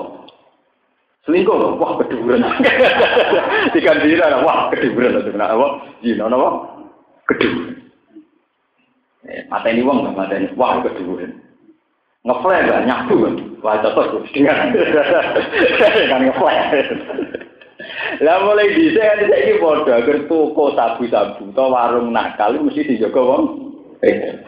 Selingkuh 1.24 1.56
loh, 1.56 1.80
wah 1.80 1.96
keduburan. 1.98 2.44
Tiga 3.74 3.96
dina, 4.04 4.44
wah 4.44 4.68
keduburan 4.70 5.18
itu 5.18 5.32
kena 5.32 5.50
apa? 5.50 5.66
Zina 6.04 6.28
apa? 6.28 6.48
Keduburan. 7.26 7.74
Eh, 9.24 9.40
mata 9.48 9.66
ini 9.72 9.82
wong, 9.82 10.12
mata 10.12 10.36
ini, 10.36 10.52
wah 10.54 10.84
keduburan. 10.84 11.32
Ngeflare 12.28 12.68
gak 12.68 12.84
nyabu 12.86 13.14
kan? 13.24 13.34
Wah 13.64 13.80
cocok 13.80 14.28
dengan 14.36 14.72
kan 16.12 16.20
ngeflare. 16.22 16.80
Lah 18.22 18.36
mulai 18.46 18.70
bisa 18.74 19.00
kan 19.00 19.26
bisa 19.26 19.36
ini 19.36 19.54
bodoh, 19.58 19.94
agar 19.94 20.18
toko 20.30 20.64
sabu-sabu 20.78 21.50
atau 21.50 21.72
warung 21.72 22.14
nakal 22.14 22.54
mesti 22.60 22.86
dijaga 22.86 23.20
wong. 23.20 23.44
Eh, 24.04 24.44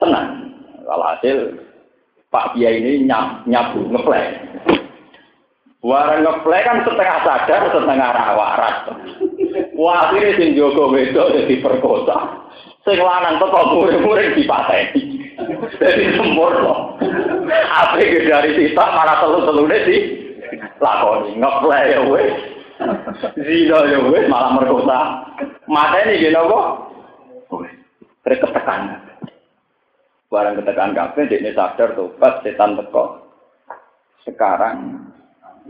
tenang. 0.00 0.54
Kalau 0.86 1.04
hasil 1.04 1.36
Pak 2.30 2.54
Bia 2.54 2.70
ini 2.72 3.04
nyab, 3.04 3.44
nyabu 3.44 3.90
ngeflare. 3.90 4.40
Warung 5.84 6.22
ngeflare 6.24 6.66
kan 6.66 6.78
setengah 6.86 7.18
sadar, 7.26 7.62
setengah 7.70 8.10
waras. 8.34 8.76
Wah, 9.76 10.08
akhirnya 10.08 10.40
sing 10.40 10.56
Joko 10.56 10.88
wedok 10.88 11.36
jadi 11.36 11.60
perkosa. 11.60 12.48
Sing 12.86 12.96
lanang 12.96 13.36
teko 13.36 13.60
murid-murid 13.76 14.38
dipateni. 14.38 15.28
Jadi 15.76 16.16
sempurna. 16.16 16.96
Apa 17.76 18.00
dari 18.00 18.50
sisa 18.56 18.84
para 18.94 19.20
telu-telune 19.20 19.78
sih 19.84 20.00
lakoni 20.80 21.38
ngeplay 21.38 21.84
ya 21.92 22.00
wes. 22.08 22.34
Zina 23.36 23.78
ya 23.88 23.98
wis 24.08 24.24
malah 24.28 24.56
merkosa. 24.56 24.98
Mateni 25.66 26.20
nggih 26.20 26.32
napa? 26.32 26.60
Wis. 27.56 27.72
Ketekan. 28.26 29.00
Barang 30.26 30.58
ketekan 30.58 30.92
kabeh 30.92 31.30
dekne 31.30 31.54
sadar 31.54 31.94
tobat 31.94 32.42
setan 32.42 32.76
teko. 32.76 33.22
Sekarang 34.26 35.06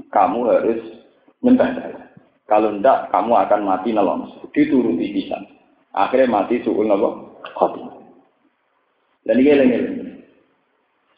kamu 0.09 0.39
harus 0.49 0.81
nyembah 1.45 1.71
saya. 1.77 2.01
Kalau 2.47 2.73
ndak 2.79 3.13
kamu 3.13 3.33
akan 3.37 3.61
mati 3.67 3.91
nelong. 3.93 4.31
Dituruti 4.55 5.13
bisa. 5.13 5.37
Akhirnya 5.93 6.33
mati 6.33 6.63
suul 6.65 6.89
napa? 6.89 7.11
Khotimah. 7.57 7.97
Dan 9.27 9.43
ini 9.43 9.59
lengi 9.59 10.06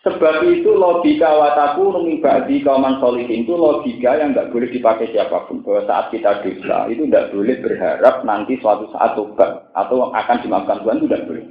Sebab 0.09 0.40
itu 0.49 0.73
logika 0.73 1.29
wataku 1.37 1.92
ba'di 2.25 2.64
kauman 2.64 2.97
solihin 2.97 3.44
itu 3.44 3.53
logika 3.53 4.16
yang 4.16 4.33
nggak 4.33 4.49
boleh 4.49 4.73
dipakai 4.73 5.12
siapa 5.12 5.44
pun. 5.44 5.61
Bahwa 5.61 5.85
saat 5.85 6.09
kita 6.09 6.40
dosa 6.40 6.88
itu 6.88 7.05
tidak 7.05 7.29
boleh 7.37 7.61
berharap 7.61 8.25
nanti 8.25 8.57
suatu 8.64 8.88
saat 8.97 9.12
tobat 9.12 9.68
atau 9.77 10.09
akan 10.16 10.37
dimaafkan 10.40 10.81
Tuhan 10.81 10.97
itu 11.03 11.07
tidak 11.12 11.25
boleh. 11.29 11.47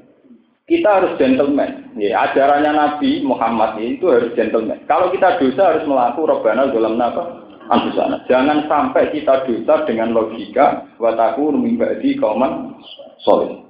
Kita 0.68 0.90
harus 1.00 1.16
gentleman. 1.16 1.96
Ya, 1.96 2.28
ajarannya 2.28 2.72
Nabi 2.76 3.24
Muhammad 3.24 3.80
itu 3.80 4.12
harus 4.12 4.36
gentleman. 4.36 4.84
Kalau 4.90 5.14
kita 5.16 5.40
dosa 5.40 5.78
harus 5.78 5.88
melakukan 5.88 6.28
robbana 6.28 6.68
dalam 6.74 7.00
apa? 7.00 7.24
Anfusana. 7.68 8.24
Jangan 8.28 8.68
sampai 8.68 9.12
kita 9.16 9.48
dosa 9.48 9.88
dengan 9.88 10.12
logika 10.12 10.84
wataku 11.00 11.56
ba'di 11.56 12.20
kauman 12.20 12.76
solihin. 13.24 13.64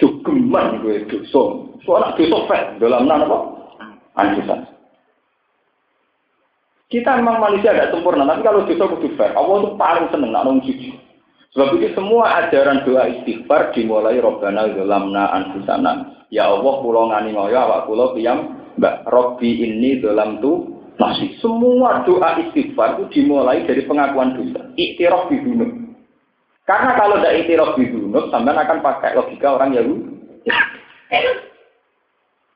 Jogeman 0.00 0.80
gue 0.80 1.04
dosa. 1.06 1.70
Soalnya 1.84 2.16
dosa 2.16 2.38
fat 2.48 2.64
dalam 2.80 3.06
apa? 3.06 3.38
Anjusan. 4.20 4.60
Kita 6.90 7.16
memang 7.22 7.38
manusia 7.38 7.70
tidak 7.70 7.94
sempurna, 7.94 8.26
tapi 8.26 8.42
kalau 8.42 8.66
dosa 8.66 8.84
kudu 8.90 9.14
fair. 9.14 9.30
Allah 9.38 9.62
itu 9.62 9.70
paling 9.78 10.06
seneng 10.10 10.30
nak 10.34 10.50
jujur. 10.66 10.96
Sebab 11.54 11.78
itu 11.78 11.94
semua 11.98 12.46
ajaran 12.46 12.82
doa 12.86 13.10
istighfar 13.10 13.74
dimulai 13.74 14.18
Robbana 14.18 14.70
Zolamna 14.74 15.34
Anfusana. 15.34 16.26
Ya 16.30 16.46
Allah 16.46 16.74
pulau 16.82 17.10
ngani 17.10 17.34
ngoyo 17.34 17.58
awak 17.58 17.90
pulau 17.90 18.14
piyam 18.14 18.54
Mbak 18.78 19.06
Robbi 19.10 19.66
ini 19.66 19.98
dalam 19.98 20.38
tu 20.38 20.78
nasi. 20.98 21.34
Semua 21.42 22.06
doa 22.06 22.38
istighfar 22.38 22.98
itu 22.98 23.22
dimulai 23.22 23.66
dari 23.66 23.82
pengakuan 23.86 24.38
dosa. 24.38 24.62
Iktiraf 24.78 25.26
di 25.30 25.42
gunung. 25.42 25.80
Karena 26.70 26.94
kalau 26.94 27.18
tidak 27.18 27.34
itiraf 27.34 27.74
di 27.74 27.90
dunuk, 27.90 28.30
sampai 28.30 28.54
akan 28.54 28.78
pakai 28.78 29.18
logika 29.18 29.58
orang 29.58 29.74
Yahudi. 29.74 30.06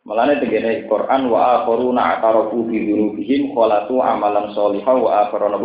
Malahnya 0.04 0.36
tegene 0.36 0.84
Quran 0.84 1.32
wa 1.32 1.64
akharuna 1.64 2.20
atarafu 2.20 2.68
bi 2.68 2.76
dzunubihim 2.84 3.56
khalatu 3.56 4.04
amalan 4.04 4.52
sholihah 4.52 4.96
wa 5.00 5.10
akharuna 5.24 5.56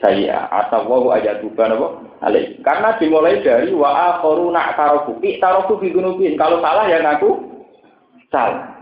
sayya 0.00 0.48
atawu 0.48 1.12
ayatuba 1.12 1.68
napa 1.68 2.00
alai. 2.24 2.56
Karena 2.64 2.96
dimulai 2.96 3.44
dari 3.44 3.68
wa 3.76 4.16
akharuna 4.16 4.72
atarafu 4.72 5.20
tarafu 5.20 5.76
bi 5.76 5.92
dzunubihim. 5.92 6.40
Kalau 6.40 6.64
salah 6.64 6.88
ya 6.88 7.04
ngaku 7.04 7.30
salah. 8.32 8.80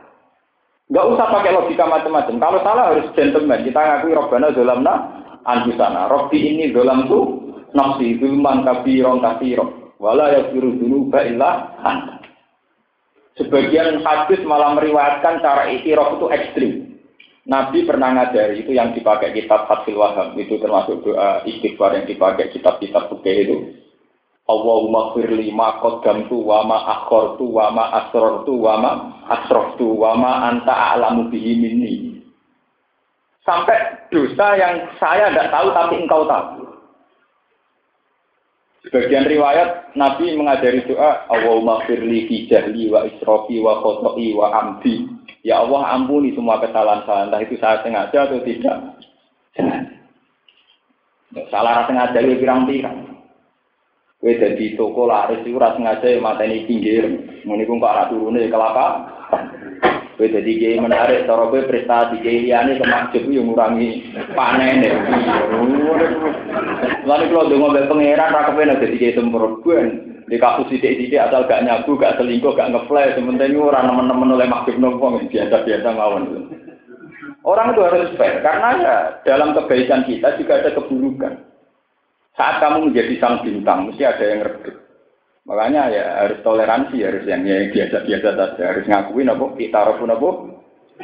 Enggak 0.87 1.07
usah 1.11 1.27
pakai 1.27 1.55
logika 1.59 1.85
macam-macam. 1.91 2.37
Kalau 2.39 2.59
salah 2.63 2.85
harus 2.95 3.11
gentleman. 3.19 3.67
Kita 3.67 3.83
ngaku 3.83 4.15
robbana 4.15 4.55
zalamna 4.55 4.95
anfusana. 5.43 6.07
Robbi 6.07 6.39
ini 6.39 6.71
zalamtu 6.71 7.51
nafsi 7.75 8.15
zulman 8.23 8.63
kabiron 8.63 9.19
kabiron 9.19 9.91
wala 9.99 10.39
yafiru 10.39 10.71
dulu 10.79 11.11
illa 11.19 11.75
anta. 11.83 12.20
Sebagian 13.41 14.05
hadis 14.05 14.45
malah 14.45 14.77
meriwayatkan 14.77 15.41
cara 15.41 15.73
itiraf 15.73 16.21
itu 16.21 16.27
ekstrim. 16.29 16.73
Nabi 17.49 17.89
pernah 17.89 18.13
ngajari 18.13 18.63
itu 18.63 18.77
yang 18.77 18.93
dipakai 18.93 19.33
kitab 19.33 19.65
Fathul 19.65 19.97
Wahab 19.97 20.37
itu 20.37 20.61
termasuk 20.61 21.01
doa 21.01 21.41
istighfar 21.49 21.97
yang 21.97 22.05
dipakai 22.05 22.53
kitab-kitab 22.53 23.09
buku 23.09 23.33
itu. 23.33 23.57
Allahumma 24.45 25.17
firli 25.17 25.49
ma 25.51 25.81
qaddamtu 25.81 26.37
wa 26.37 26.63
ma 26.69 26.79
akhartu 27.01 27.49
wa 27.49 27.73
ma 27.73 27.85
asrartu 28.03 28.55
wa 28.55 28.75
ma 28.77 28.93
asraftu 29.31 29.89
wa 29.89 30.13
ma 30.21 30.33
anta 30.53 30.75
a'lamu 30.95 31.33
bihi 31.33 31.59
minni. 31.59 31.95
Sampai 33.43 34.05
dosa 34.15 34.55
yang 34.55 34.87
saya 35.01 35.33
tidak 35.33 35.51
tahu 35.51 35.69
tapi 35.75 35.95
engkau 36.07 36.23
tahu. 36.29 36.70
Sebagian 38.81 39.29
riwayat 39.29 39.93
Nabi 39.93 40.33
mengajari 40.41 40.81
doa 40.89 41.29
Allahumma 41.29 41.85
firli 41.85 42.25
fi 42.25 42.49
jahli 42.49 42.89
wa 42.89 43.05
israfi 43.05 43.61
wa 43.61 43.85
khoto'i 43.85 44.33
wa 44.33 44.49
amdi. 44.57 45.05
Ya 45.45 45.61
Allah 45.61 45.97
ampuni 45.97 46.33
semua 46.33 46.61
kesalahan 46.61 47.05
saya, 47.05 47.29
entah 47.29 47.41
itu 47.45 47.57
saya 47.61 47.85
sengaja 47.85 48.29
atau 48.29 48.41
tidak. 48.41 48.79
Salah 51.53 51.85
sengaja 51.89 52.25
ya 52.25 52.35
pirang-pirang. 52.41 52.99
Kowe 54.21 54.33
dadi 54.37 54.77
toko 54.77 55.09
laris 55.09 55.41
iku 55.45 55.57
sengaja 55.61 56.05
ya 56.05 56.21
mateni 56.21 56.69
pinggir. 56.69 57.05
Ngene 57.45 57.65
ku 57.65 57.81
kok 57.81 57.89
ora 57.89 58.05
turune 58.09 58.53
kelapa. 58.53 58.87
Kowe 60.21 60.29
dadi 60.29 60.61
kiai 60.61 60.77
menarik 60.77 61.25
cara 61.25 61.49
kowe 61.49 61.65
prestasi 61.65 62.21
kiai 62.21 62.45
liyane 62.45 62.77
kemakjub 62.77 63.25
yo 63.33 63.41
ngurangi 63.41 64.13
panen 64.37 64.85
ya. 64.85 64.93
Lalu 67.09 67.25
kalau 67.33 67.49
dongo 67.49 67.73
mbek 67.73 67.89
pangeran 67.89 68.29
ra 68.37 68.53
kepen 68.53 68.77
dadi 68.77 69.01
kiai 69.01 69.17
semprot 69.17 69.65
ben 69.65 70.21
di 70.29 70.37
kasus 70.37 70.69
sithik-sithik 70.69 71.25
asal 71.25 71.49
gak 71.49 71.65
nyabu, 71.65 71.97
gak 71.97 72.21
selingkuh, 72.21 72.53
gak 72.53 72.69
ngeflash, 72.69 73.17
sementing 73.17 73.57
ora 73.57 73.81
nemen-nemen 73.81 74.37
oleh 74.37 74.45
makjub 74.45 74.77
nopo 74.77 75.09
biasa-biasa 75.25 75.89
mawon. 75.89 76.53
Orang 77.41 77.73
itu 77.73 77.81
harus 77.81 78.13
fair 78.21 78.45
karena 78.45 78.69
ya 78.77 78.97
dalam 79.25 79.57
kebaikan 79.57 80.05
kita 80.05 80.37
juga 80.37 80.61
ada 80.61 80.77
keburukan. 80.77 81.49
Saat 82.37 82.61
kamu 82.61 82.93
menjadi 82.93 83.17
sang 83.17 83.41
bintang, 83.41 83.89
mesti 83.89 84.05
ada 84.05 84.21
yang 84.21 84.45
redup. 84.45 84.90
Makanya 85.51 85.83
ya 85.91 86.05
harus 86.23 86.39
toleransi, 86.47 87.03
harus 87.03 87.27
yang 87.27 87.43
ya, 87.43 87.67
biasa-biasa 87.75 88.29
saja, 88.39 88.63
harus 88.71 88.87
ngakuin 88.87 89.35
apa 89.35 89.45
kita 89.59 89.83
rofun 89.83 90.15
apa 90.15 90.29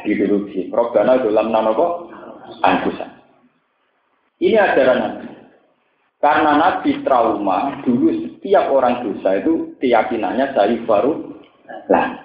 ideologi. 0.07 0.71
Robbana 0.71 1.19
dalam 1.19 1.51
nama 1.51 1.75
apa 1.75 1.87
anfusan. 2.63 3.11
Ini 4.39 4.55
ajaran. 4.55 5.27
Karena 6.17 6.51
Nabi 6.55 7.03
trauma, 7.03 7.83
dulu 7.83 8.09
setiap 8.23 8.71
orang 8.71 9.03
dosa 9.03 9.37
itu 9.37 9.75
keyakinannya 9.83 10.55
dari 10.55 10.79
baru 10.87 11.27
lah 11.91 12.23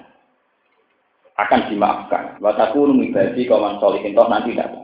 akan 1.42 1.60
dimaafkan. 1.68 2.38
Wataku 2.38 2.86
numibadi 2.86 3.50
kawan 3.50 3.82
solihin 3.82 4.14
toh 4.14 4.30
nanti 4.30 4.54
tidak 4.54 4.81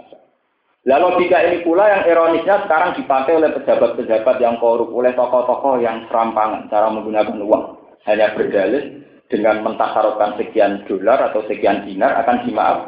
Lalu 0.86 1.18
logika 1.18 1.42
ini 1.42 1.66
pula 1.66 1.90
yang 1.90 2.02
ironisnya 2.06 2.62
sekarang 2.64 2.94
dipakai 2.94 3.34
oleh 3.34 3.50
pejabat-pejabat 3.50 4.36
yang 4.38 4.62
korup, 4.62 4.94
oleh 4.94 5.10
tokoh-tokoh 5.18 5.82
yang 5.82 6.06
serampangan 6.06 6.70
cara 6.70 6.86
menggunakan 6.94 7.38
uang. 7.42 7.64
Hanya 8.06 8.32
berdalih 8.38 9.02
dengan 9.28 9.60
mentasarufkan 9.66 10.38
sekian 10.38 10.86
dolar 10.88 11.18
atau 11.28 11.44
sekian 11.50 11.84
dinar 11.84 12.14
akan 12.24 12.46
dimaaf. 12.46 12.78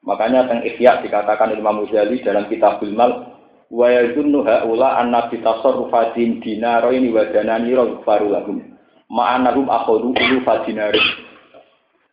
Makanya 0.00 0.48
teng 0.48 0.64
Ihya 0.64 1.04
dikatakan 1.04 1.52
Imam 1.52 1.84
Muzali 1.84 2.24
dalam 2.24 2.48
kitab 2.48 2.80
Mal 2.88 3.36
wa 3.68 3.86
yazunnu 3.92 4.40
haula 4.42 4.96
anna 4.96 5.28
bi 5.28 5.44
tasarrufatin 5.44 6.40
dinaraini 6.40 7.12
wa 7.12 7.28
danani 7.28 7.76
faru 8.02 8.32
lahum 8.32 8.64
ma'anahum 9.12 9.68
akhadhu 9.68 10.16
ulu. 10.16 10.38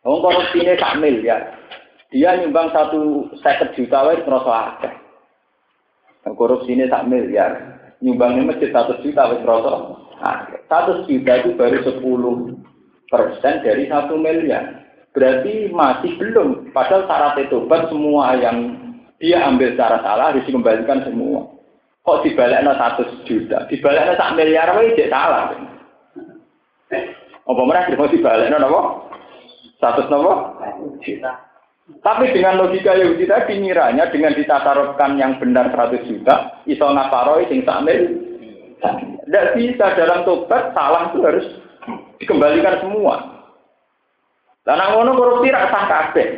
Wong 0.04 0.18
korupsine 0.20 0.76
miliar. 1.00 1.56
Dia 2.08 2.40
nyumbang 2.40 2.72
satu 2.72 3.28
seket 3.44 3.76
juta 3.76 4.00
wae 4.08 4.24
terasa 4.24 4.52
akeh. 4.72 4.94
Korupsi 6.32 6.72
ini 6.72 6.88
sak 6.88 7.04
miliar. 7.04 7.80
Nyumbangnya 8.00 8.48
masjid 8.48 8.72
satu 8.72 8.96
juta 9.04 9.28
wes 9.28 9.44
terasa 9.44 9.70
akeh. 10.24 10.58
Satu 10.72 11.04
juta 11.04 11.32
itu 11.44 11.50
baru 11.56 11.78
sepuluh 11.84 12.56
persen 13.12 13.60
dari 13.60 13.84
satu 13.92 14.16
miliar. 14.16 14.88
Berarti 15.12 15.68
masih 15.68 16.16
belum. 16.16 16.72
Padahal 16.72 17.04
syarat 17.04 17.36
tobat 17.52 17.92
semua 17.92 18.36
yang 18.40 18.76
dia 19.20 19.44
ambil 19.44 19.76
secara 19.76 20.00
salah 20.00 20.32
harus 20.32 20.46
dikembalikan 20.48 21.04
semua. 21.04 21.44
Kok 22.08 22.24
dibaliknya 22.24 22.72
satu 22.72 23.04
juta? 23.28 23.68
Dibaliknya 23.68 24.16
sak 24.16 24.32
miliar 24.32 24.72
wae 24.80 24.96
jadi 24.96 25.12
salah. 25.12 25.52
Apa 27.44 27.62
mereka 27.68 28.00
mau 28.00 28.08
dibaliknya 28.08 28.64
apa? 28.64 28.80
Satu 29.76 30.08
apa? 30.08 30.32
Juta. 31.04 31.47
Tapi 31.88 32.36
dengan 32.36 32.60
logika 32.60 32.92
Yahudi 32.92 33.24
tadi 33.24 33.56
ngiranya 33.64 34.12
dengan 34.12 34.36
ditatarotkan 34.36 35.16
yang 35.16 35.40
benar 35.40 35.72
100 35.72 36.04
juta, 36.04 36.60
iso 36.68 36.84
ngaparoi 36.84 37.48
sing 37.48 37.64
samil. 37.64 38.28
Tidak 39.24 39.46
bisa 39.56 39.96
dalam 39.96 40.22
tobat 40.28 40.76
salah 40.76 41.10
itu 41.10 41.18
harus 41.24 41.46
dikembalikan 42.20 42.84
semua. 42.84 43.40
Dan 44.68 44.84
ngono 44.84 45.16
korupsi 45.16 45.48
rasa 45.48 45.80
kabeh. 45.88 46.28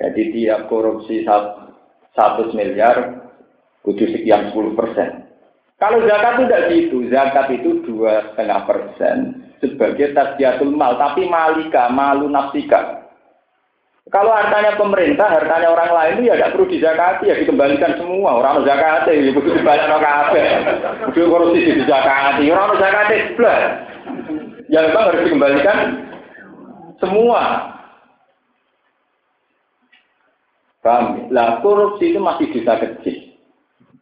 Jadi 0.00 0.22
tiap 0.36 0.68
korupsi 0.68 1.24
satu 1.24 2.52
miliar 2.52 3.24
kudu 3.80 4.04
sekian 4.12 4.52
10 4.52 4.76
persen. 4.76 5.28
Kalau 5.80 6.04
zakat 6.04 6.36
itu 6.36 6.42
tidak 6.44 6.64
gitu, 6.68 6.96
zakat 7.08 7.46
itu 7.56 7.70
dua 7.88 8.32
setengah 8.32 8.68
persen 8.68 9.16
sebagai 9.64 10.12
tasbiatul 10.12 10.76
mal, 10.76 11.00
tapi 11.00 11.24
malika, 11.24 11.88
malu 11.88 12.28
nafsika. 12.28 13.08
Kalau 14.10 14.34
hartanya 14.34 14.74
pemerintah, 14.74 15.38
hartanya 15.38 15.70
orang 15.70 15.90
lain 15.94 16.12
itu 16.18 16.22
ya 16.26 16.34
tidak 16.34 16.52
perlu 16.58 16.66
dizakati, 16.66 17.30
ya 17.30 17.36
dikembalikan 17.38 17.94
semua. 17.94 18.42
Orang 18.42 18.66
zakati, 18.66 19.14
ya 19.14 19.30
perlu 19.30 19.54
dibalik 19.54 19.86
orang 19.86 20.02
kafe. 20.02 20.42
Kudu 21.14 21.30
korupsi 21.30 21.58
di 21.62 21.82
zakati, 21.86 22.44
orang 22.50 22.74
zakati 22.82 23.16
sebelah. 23.30 23.58
Ya 24.66 24.78
memang 24.82 25.04
harus 25.14 25.22
dikembalikan 25.30 25.78
semua. 26.98 27.42
Paham? 30.82 31.30
Lah 31.30 31.62
korupsi 31.62 32.10
itu 32.10 32.18
masih 32.18 32.50
dosa 32.50 32.82
kecil. 32.82 33.30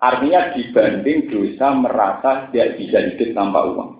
Artinya 0.01 0.57
dibanding 0.57 1.29
dosa 1.29 1.75
merasa 1.75 2.31
tidak 2.49 2.81
bisa 2.81 2.99
hidup 3.13 3.29
tanpa 3.37 3.61
uang. 3.67 3.91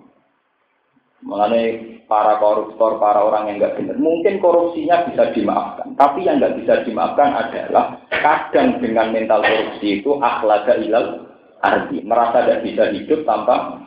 Mengenai 1.21 1.98
para 2.09 2.41
koruptor, 2.41 2.97
para 2.97 3.21
orang 3.21 3.53
yang 3.53 3.55
nggak 3.61 3.77
benar, 3.77 3.95
mungkin 4.01 4.41
korupsinya 4.41 5.05
bisa 5.05 5.29
dimaafkan. 5.31 5.93
Tapi 5.93 6.25
yang 6.25 6.41
nggak 6.41 6.57
bisa 6.57 6.81
dimaafkan 6.81 7.37
adalah 7.37 8.01
kadang 8.09 8.81
dengan 8.81 9.13
mental 9.13 9.45
korupsi 9.45 10.01
itu 10.01 10.17
akhlaga 10.17 10.73
ilal 10.81 11.29
arti 11.61 12.01
merasa 12.01 12.43
tidak 12.43 12.65
bisa 12.65 12.83
hidup 12.89 13.21
tanpa 13.29 13.77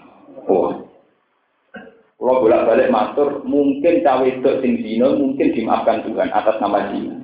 uang. 0.46 0.86
Kalau 2.22 2.38
bolak-balik 2.38 2.86
matur, 2.94 3.42
mungkin 3.42 4.06
cawe 4.06 4.22
itu 4.22 4.50
sing 4.62 4.78
mungkin 5.02 5.48
dimaafkan 5.58 6.06
Tuhan 6.06 6.30
atas 6.30 6.62
nama 6.62 6.94
zina. 6.94 7.18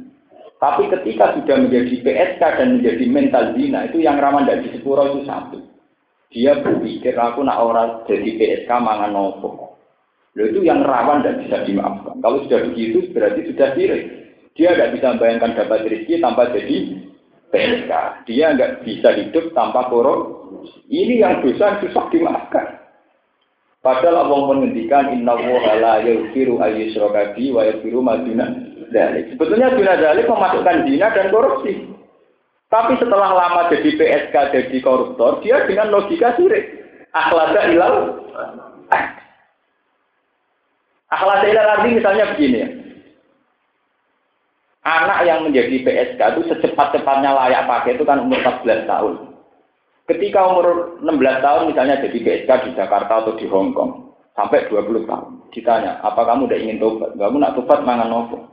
Tapi 0.58 0.90
ketika 0.90 1.38
sudah 1.38 1.54
menjadi 1.54 2.02
PSK 2.02 2.42
dan 2.42 2.68
menjadi 2.82 3.04
mental 3.06 3.54
zina, 3.54 3.86
itu 3.86 4.02
yang 4.02 4.18
rawan 4.18 4.50
dari 4.50 4.66
sepuro 4.74 5.06
itu 5.14 5.22
satu. 5.22 5.62
Dia 6.34 6.58
berpikir, 6.58 7.14
aku 7.14 7.46
nak 7.46 7.62
orang 7.62 8.02
jadi 8.10 8.26
PSK 8.34 8.70
mangan 8.74 9.14
nopo. 9.14 9.67
Loh 10.38 10.46
itu 10.46 10.62
yang 10.62 10.86
rawan 10.86 11.26
dan 11.26 11.42
bisa 11.42 11.66
dimaafkan. 11.66 12.22
Kalau 12.22 12.46
sudah 12.46 12.62
begitu 12.70 13.10
berarti 13.10 13.42
sudah 13.50 13.74
sirik. 13.74 14.02
Dia 14.54 14.70
tidak 14.70 14.94
bisa 14.94 15.06
membayangkan 15.18 15.50
dapat 15.58 15.78
rezeki 15.90 16.22
tanpa 16.22 16.54
jadi 16.54 16.76
PSK. 17.50 17.92
Dia 18.30 18.46
nggak 18.54 18.86
bisa 18.86 19.08
hidup 19.18 19.50
tanpa 19.50 19.90
korup. 19.90 20.46
Ini 20.86 21.26
yang 21.26 21.42
dosa 21.42 21.82
susah 21.82 22.06
dimaafkan. 22.14 22.78
Padahal 23.82 24.30
Allah 24.30 24.40
menghentikan 24.54 25.10
inna 25.10 25.34
woha 25.34 25.74
la 25.78 25.94
yaghfiru 26.06 26.62
ayyushraka 26.62 27.34
bi 27.34 27.50
wa 27.50 27.66
yaghfiru 27.66 27.98
maduna 27.98 28.46
dalik. 28.94 29.34
Sebetulnya 29.34 29.74
duna 29.74 29.94
dalik 29.98 30.30
memasukkan 30.30 30.86
zina 30.86 31.10
dan 31.18 31.34
korupsi. 31.34 31.82
Tapi 32.70 32.94
setelah 33.00 33.34
lama 33.34 33.74
jadi 33.74 33.90
PSK 33.90 34.34
jadi 34.54 34.78
koruptor, 34.86 35.42
dia 35.42 35.66
dengan 35.66 35.90
logika 35.90 36.36
sirik. 36.38 36.78
Akhlaka 37.10 37.74
ilal 37.74 37.94
Akhlak 41.08 41.40
arti 41.40 41.88
misalnya 41.96 42.36
begini 42.36 42.58
ya. 42.60 42.68
Anak 44.88 45.24
yang 45.28 45.44
menjadi 45.44 45.84
PSK 45.84 46.20
itu 46.20 46.42
secepat-cepatnya 46.48 47.32
layak 47.32 47.68
pakai 47.68 47.96
itu 47.96 48.04
kan 48.08 48.24
umur 48.24 48.40
14 48.40 48.88
tahun. 48.88 49.14
Ketika 50.08 50.40
umur 50.48 50.96
16 51.04 51.44
tahun 51.44 51.68
misalnya 51.68 52.00
jadi 52.00 52.18
PSK 52.24 52.50
di 52.64 52.70
Jakarta 52.72 53.20
atau 53.20 53.36
di 53.36 53.44
Hong 53.48 53.76
Kong 53.76 54.16
sampai 54.32 54.64
20 54.72 55.04
tahun. 55.04 55.32
Ditanya, 55.52 56.00
apa 56.00 56.24
kamu 56.24 56.48
udah 56.48 56.58
ingin 56.60 56.80
tobat? 56.80 57.10
Kamu 57.16 57.36
nak 57.36 57.56
tobat 57.56 57.84
mangan 57.84 58.08
nopo? 58.08 58.48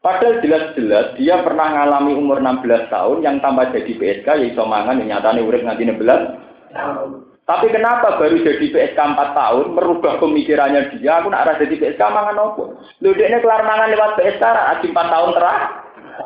Padahal 0.00 0.40
jelas-jelas 0.40 1.12
dia 1.20 1.44
pernah 1.44 1.76
ngalami 1.76 2.16
umur 2.16 2.40
16 2.40 2.88
tahun 2.88 3.18
yang 3.20 3.36
tambah 3.44 3.68
jadi 3.68 3.92
PSK 4.00 4.28
ya 4.32 4.46
iso 4.48 4.64
mangan 4.64 4.96
yang 5.02 5.18
nyatanya 5.18 5.44
urip 5.44 5.60
nganti 5.60 5.82
16 5.86 6.72
tahun. 6.72 7.29
Tapi 7.50 7.66
kenapa 7.74 8.14
baru 8.14 8.38
jadi 8.46 8.62
PSK 8.62 8.94
4 8.94 9.34
tahun 9.34 9.74
merubah 9.74 10.22
pemikirannya 10.22 10.94
dia? 10.94 11.18
Aku 11.18 11.34
nak 11.34 11.58
jadi 11.58 11.74
PSK 11.82 11.98
mangan 11.98 12.38
nopo. 12.38 12.78
Lu 13.02 13.10
dia 13.10 13.42
kelar 13.42 13.66
mangan 13.66 13.90
lewat 13.90 14.14
PSK 14.22 14.38
lagi 14.38 14.86
4 14.86 14.94
tahun 14.94 15.30
terakhir. 15.34 15.70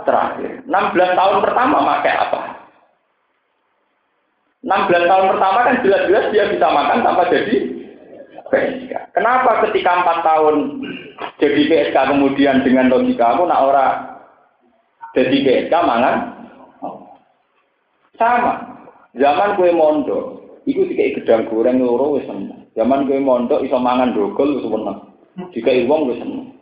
Terakhir. 0.04 0.50
16 0.68 1.16
tahun 1.16 1.36
pertama 1.40 1.76
pakai 1.96 2.12
apa? 2.12 2.40
16 4.68 5.08
tahun 5.08 5.26
pertama 5.32 5.58
kan 5.64 5.76
jelas-jelas 5.80 6.26
dia 6.28 6.44
bisa 6.52 6.66
makan 6.68 6.98
tanpa 7.00 7.22
jadi 7.32 7.56
PSK. 8.52 8.92
Kenapa 9.16 9.64
ketika 9.64 10.04
4 10.04 10.28
tahun 10.28 10.54
jadi 11.40 11.60
PSK 11.72 11.96
kemudian 12.04 12.60
dengan 12.60 12.92
logika 12.92 13.32
aku 13.32 13.48
nak 13.48 13.64
ora 13.64 13.86
jadi 15.16 15.36
PSK 15.40 15.72
mangan? 15.72 16.36
Sama. 18.20 18.76
Zaman 19.16 19.56
kue 19.56 19.72
mondok, 19.72 20.43
Iku 20.64 20.88
dikai 20.88 21.12
gedang 21.20 21.44
goreng 21.52 21.84
loro 21.84 22.16
wis 22.16 22.24
seneng. 22.24 22.64
Zaman 22.72 23.04
kowe 23.04 23.20
mondok 23.20 23.60
iso 23.68 23.76
mangan 23.76 24.16
dogol 24.16 24.56
wis 24.56 24.64
seneng. 24.64 24.98
Dikai 25.52 25.84
wong 25.84 26.08
wis 26.08 26.20
seneng. 26.24 26.56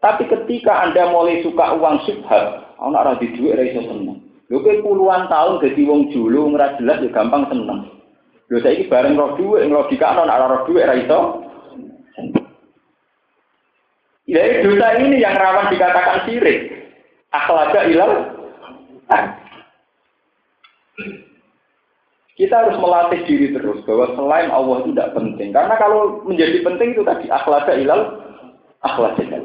Tapi 0.00 0.28
ketika 0.28 0.84
Anda 0.84 1.08
mulai 1.08 1.40
suka 1.40 1.76
uang 1.76 2.04
subhat, 2.04 2.76
ana 2.80 2.96
ora 3.00 3.16
di 3.16 3.32
dhuwit 3.32 3.56
ora 3.56 3.64
iso 3.64 3.80
seneng. 3.88 4.20
Lho 4.52 4.60
kowe 4.60 4.76
puluhan 4.84 5.28
tahun 5.32 5.64
dadi 5.64 5.82
wong 5.88 6.12
julu 6.12 6.52
ora 6.52 6.76
jelas 6.76 7.00
ya 7.00 7.08
gampang 7.16 7.48
seneng. 7.48 7.88
Lho 8.52 8.58
saiki 8.60 8.92
bareng 8.92 9.16
roh 9.16 9.32
dhuwit 9.40 9.64
logika 9.72 10.12
ana 10.12 10.28
ora 10.28 10.46
roh 10.52 10.60
dhuwit 10.68 10.84
ora 10.84 10.94
iso. 11.00 11.20
Ya 14.28 14.62
dosa 14.62 15.00
ini 15.00 15.18
yang 15.18 15.34
rawan 15.34 15.72
dikatakan 15.72 16.28
sirik. 16.28 16.70
Akhlaga 17.32 17.88
ilal. 17.88 18.12
Kita 22.40 22.56
harus 22.56 22.80
melatih 22.80 23.20
diri 23.28 23.52
terus 23.52 23.84
bahwa 23.84 24.16
selain 24.16 24.48
Allah 24.48 24.80
itu 24.80 24.96
tidak 24.96 25.12
penting. 25.12 25.52
Karena 25.52 25.76
kalau 25.76 26.24
menjadi 26.24 26.64
penting 26.64 26.96
itu 26.96 27.04
tadi 27.04 27.28
akhlak 27.28 27.68
ilal 27.68 28.16
akhlak 28.80 29.20
ilal. 29.20 29.44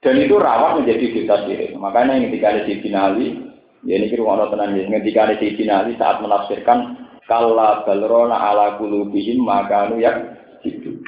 Dan 0.00 0.16
itu 0.16 0.40
rawan 0.40 0.80
menjadi 0.80 1.12
dosa 1.12 1.44
syirik. 1.44 1.76
Makanya 1.76 2.16
yang 2.16 2.32
ketika 2.32 2.56
ada 2.56 2.62
di 2.64 2.74
finali, 2.80 3.26
ya 3.84 4.00
ini 4.00 4.08
kira 4.08 4.24
orang 4.24 4.48
tenang 4.48 4.80
ya, 4.80 4.88
ketika 4.96 5.20
ada 5.28 5.34
di 5.36 5.48
finali 5.60 5.92
saat 6.00 6.16
menafsirkan 6.24 6.78
kalla 7.28 7.84
balrona 7.84 8.40
ala 8.40 8.80
kulubihim 8.80 9.44
maka 9.44 9.92
anu 9.92 10.00
ya 10.00 10.40
itu. 10.64 11.04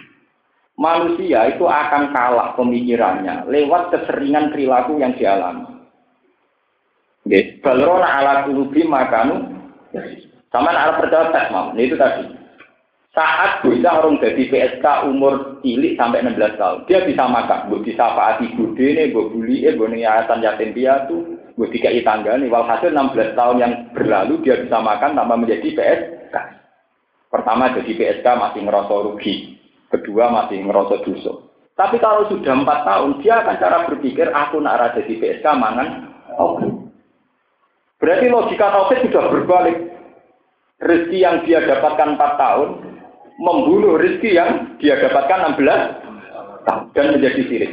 Manusia 0.77 1.57
itu 1.57 1.65
akan 1.65 2.13
kalah 2.13 2.53
pemikirannya 2.61 3.49
lewat 3.49 3.97
keseringan 3.97 4.53
perilaku 4.53 5.01
yang 5.01 5.17
dialami. 5.17 5.73
Balrona 7.65 8.09
ala 8.21 8.33
kulubihim 8.45 8.93
maka 8.93 9.25
anu 9.25 9.37
ya 9.97 10.05
sama 10.51 10.75
anak 10.75 10.99
percaya 10.99 11.31
tes 11.31 11.47
mam, 11.55 11.79
itu 11.79 11.95
tadi. 11.95 12.27
Saat 13.11 13.67
bisa 13.67 13.91
orang 13.91 14.23
jadi 14.23 14.47
PSK 14.51 14.87
umur 15.11 15.59
cilik 15.67 15.99
sampai 15.99 16.23
16 16.23 16.59
tahun, 16.59 16.79
dia 16.87 17.03
bisa 17.03 17.27
makan, 17.27 17.67
bu 17.67 17.83
bisa 17.83 18.15
faati 18.15 18.55
bude 18.55 18.87
nih, 18.87 19.11
bu 19.11 19.35
buli, 19.35 19.67
bu 19.75 19.91
yayasan 19.91 20.43
yatim 20.43 20.71
piatu, 20.71 21.39
bu 21.59 21.67
tiga 21.75 21.91
tangga 22.07 22.39
nih. 22.39 22.47
Walhasil 22.47 22.95
16 22.95 23.35
tahun 23.35 23.57
yang 23.59 23.73
berlalu 23.95 24.39
dia 24.47 24.63
bisa 24.63 24.79
makan 24.79 25.19
tanpa 25.19 25.35
menjadi 25.35 25.75
PSK. 25.75 26.35
Pertama 27.31 27.75
jadi 27.75 27.93
PSK 27.95 28.27
masih 28.27 28.61
ngerasa 28.67 28.95
rugi, 29.07 29.59
kedua 29.91 30.31
masih 30.31 30.67
ngerasa 30.67 31.03
dosa. 31.03 31.35
Tapi 31.75 31.97
kalau 31.99 32.31
sudah 32.31 32.63
empat 32.63 32.87
tahun, 32.87 33.23
dia 33.23 33.43
akan 33.43 33.57
cara 33.59 33.79
berpikir, 33.91 34.31
aku 34.31 34.59
nak 34.63 34.99
jadi 34.99 35.15
PSK 35.19 35.47
mangan, 35.59 36.11
oke. 36.39 36.67
Berarti 38.03 38.27
logika 38.31 38.71
tauhid 38.71 39.07
sudah 39.11 39.25
berbalik 39.29 40.00
rezeki 40.81 41.19
yang 41.21 41.37
dia 41.45 41.61
dapatkan 41.65 42.17
4 42.17 42.43
tahun 42.43 42.69
membunuh 43.41 44.01
rezeki 44.01 44.31
yang 44.37 44.51
dia 44.81 44.97
dapatkan 45.01 45.57
16 45.57 46.67
tahun 46.69 46.83
dan 46.93 47.07
menjadi 47.17 47.43
sirik. 47.49 47.73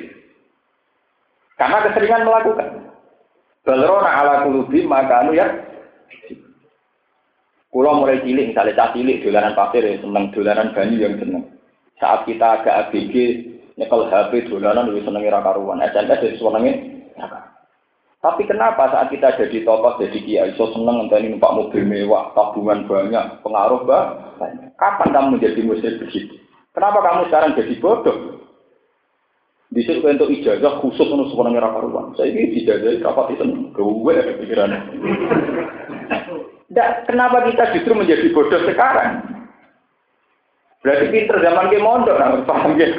Karena 1.57 1.89
keseringan 1.89 2.27
melakukan. 2.27 2.69
Balrona 3.67 4.11
ala 4.23 4.33
kulubi 4.47 4.87
maka 4.87 5.25
anu 5.25 5.35
ya. 5.35 5.47
Kulo 7.67 7.99
mulai 7.99 8.23
cilik, 8.23 8.55
misalnya 8.55 8.79
cah 8.79 8.89
cilik, 8.95 9.21
dolanan 9.21 9.51
pasir 9.51 9.83
ya, 9.83 9.99
seneng 9.99 10.31
dolanan 10.31 10.71
banyu 10.71 11.03
yang 11.03 11.19
seneng. 11.19 11.43
Saat 11.99 12.23
kita 12.23 12.63
agak 12.63 12.89
ABG, 12.89 13.43
nyekel 13.75 14.07
HP, 14.07 14.47
dolanan 14.47 14.87
lebih 14.87 15.03
seneng 15.03 15.27
ira 15.27 15.43
karuan. 15.43 15.83
SMS 15.83 16.23
jadi 16.23 16.37
senengnya 16.39 16.73
tapi 18.17 18.49
kenapa 18.49 18.89
saat 18.89 19.13
kita 19.13 19.37
jadi 19.37 19.61
tokoh, 19.61 20.01
jadi 20.01 20.19
kiai, 20.25 20.51
so 20.57 20.73
seneng 20.73 21.05
entah 21.05 21.21
numpak 21.21 21.53
mobil 21.53 21.85
mewah, 21.85 22.33
tabungan 22.33 22.89
banyak, 22.89 23.45
pengaruh 23.45 23.85
banyak. 23.85 24.73
Kapan 24.73 25.09
kamu 25.13 25.27
menjadi 25.37 25.61
muslim 25.61 25.93
begitu? 26.01 26.33
Kenapa 26.73 27.05
kamu 27.05 27.29
sekarang 27.29 27.53
jadi 27.53 27.73
bodoh? 27.77 28.17
Bisa 29.69 29.99
untuk 30.01 30.33
ijazah 30.33 30.79
khusus 30.81 31.05
untuk 31.11 31.29
seorang 31.29 31.59
yang 31.59 31.69
karuan. 31.69 32.15
Saya 32.17 32.33
ini 32.33 32.65
ijazah 32.65 32.97
dapat 33.05 33.37
itu 33.37 33.43
gue 33.77 34.15
pikiran. 34.41 34.73
Tidak, 36.67 36.89
kenapa 37.05 37.45
kita 37.45 37.69
justru 37.77 37.93
menjadi 37.93 38.33
bodoh 38.33 38.61
sekarang? 38.65 39.37
Berarti 40.81 41.05
pinter 41.13 41.37
zaman 41.43 41.69
ke 41.69 41.77
mondok, 41.77 42.17
nah, 42.17 42.33
paham 42.49 42.79
ya? 42.81 42.89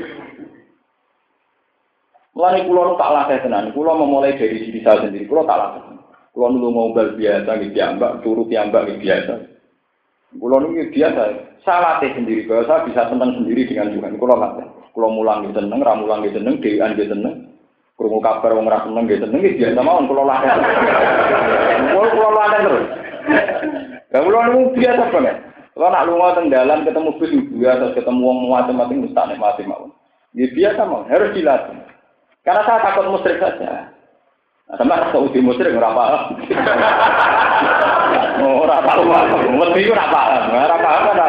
Mulai 2.39 2.63
pulau 2.71 2.95
tak 2.95 3.11
latih 3.11 3.43
tenan, 3.43 3.75
pulau 3.75 3.99
memulai 3.99 4.39
dari 4.39 4.63
diri 4.63 4.79
saya 4.87 5.03
sendiri, 5.03 5.27
pulau 5.27 5.43
tak 5.43 5.59
latih. 5.59 5.99
Pulau 6.31 6.55
dulu 6.55 6.71
mau 6.71 6.95
biasa, 6.95 7.51
gitu 7.59 7.75
piambak, 7.75 8.23
turu 8.23 8.47
piambak, 8.47 8.87
gitu 8.87 9.03
biasa. 9.03 9.35
Pulau 10.39 10.63
ini 10.71 10.87
biasa, 10.87 11.23
saya 11.67 11.79
latih 11.83 12.15
sendiri, 12.15 12.47
bahwa 12.47 12.63
saya 12.71 12.87
bisa 12.87 13.11
senang 13.11 13.35
sendiri 13.43 13.67
dengan 13.67 13.91
Tuhan. 13.91 14.23
Pulau 14.23 14.39
latih, 14.39 14.71
pulau 14.95 15.11
mulang 15.11 15.51
gitu 15.51 15.59
seneng, 15.59 15.83
ramulang 15.83 16.23
gitu 16.31 16.39
seneng, 16.39 16.63
dewan 16.63 16.95
gitu 16.95 17.11
seneng. 17.11 17.35
Krungu 17.99 18.23
kabar 18.23 18.55
wong 18.55 18.71
ora 18.71 18.87
seneng 18.87 19.11
nggih 19.11 19.19
seneng 19.19 19.43
nggih 19.43 19.59
biasa 19.59 19.81
mawon 19.83 20.07
kula 20.07 20.23
laten. 20.23 20.59
Kula 21.91 22.07
kula 22.15 22.31
laten 22.31 22.61
terus. 22.63 22.87
Lah 24.15 24.21
kula 24.23 24.39
niku 24.47 24.61
biasa 24.79 25.03
banget. 25.11 25.37
Kalau 25.75 25.91
nak 25.91 26.07
lunga 26.07 26.29
teng 26.39 26.47
dalan 26.47 26.87
ketemu 26.87 27.11
bis 27.19 27.33
biasa 27.59 27.85
ketemu 27.99 28.23
wong 28.23 28.39
macam-macam 28.47 29.03
mesti 29.03 29.23
nikmati 29.35 29.63
mawon. 29.67 29.91
Ya 30.31 30.47
biasa 30.47 30.81
mawon, 30.87 31.11
harus 31.11 31.35
dilatih. 31.35 31.98
Karena 32.49 32.65
saya 32.65 32.81
takut 32.81 33.13
musyrik 33.13 33.45
saja. 33.45 33.93
Nah, 34.73 34.77
sama 34.81 34.97
rasa 34.97 35.21
uji 35.21 35.45
musyrik 35.45 35.77
ora 35.77 35.93
paham. 36.01 36.23
Oh, 38.41 38.65
ora 38.65 38.81
paham. 38.81 39.05
Mesti 39.53 39.93
ora 39.93 40.07
paham. 40.09 40.43
Ora 40.57 40.77
paham 40.81 41.05
ora 41.13 41.27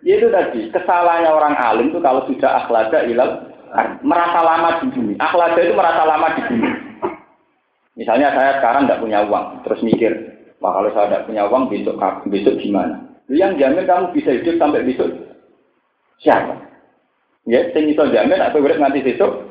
itu 0.00 0.26
tadi, 0.32 0.72
kesalahannya 0.72 1.28
orang 1.28 1.54
alim 1.60 1.92
itu 1.92 2.00
kalau 2.00 2.24
sudah 2.24 2.64
akhlada 2.64 3.04
ilal 3.04 3.52
merasa 4.00 4.40
lama 4.40 4.80
di 4.80 4.88
bumi. 4.96 5.14
Akhlada 5.20 5.60
itu 5.60 5.76
merasa 5.76 6.08
lama 6.08 6.28
di 6.40 6.42
bumi. 6.48 6.70
Misalnya 8.00 8.32
saya 8.32 8.56
sekarang 8.58 8.88
tidak 8.88 9.04
punya 9.04 9.28
uang, 9.28 9.60
terus 9.60 9.84
mikir, 9.84 10.12
wah 10.64 10.72
kalau 10.72 10.88
saya 10.96 11.06
tidak 11.12 11.24
punya 11.28 11.44
uang 11.52 11.68
besok 11.68 12.00
besok 12.32 12.56
gimana? 12.64 12.96
Yang 13.28 13.60
jamin 13.60 13.84
kamu 13.84 14.04
bisa 14.16 14.30
hidup 14.40 14.56
sampai 14.56 14.88
besok 14.88 15.08
siapa? 16.24 16.69
Ya, 17.48 17.64
sing 17.72 17.88
iso 17.88 18.04
jamin 18.12 18.40
atau 18.40 18.60
urip 18.60 18.76
nganti 18.76 19.00
besok 19.00 19.48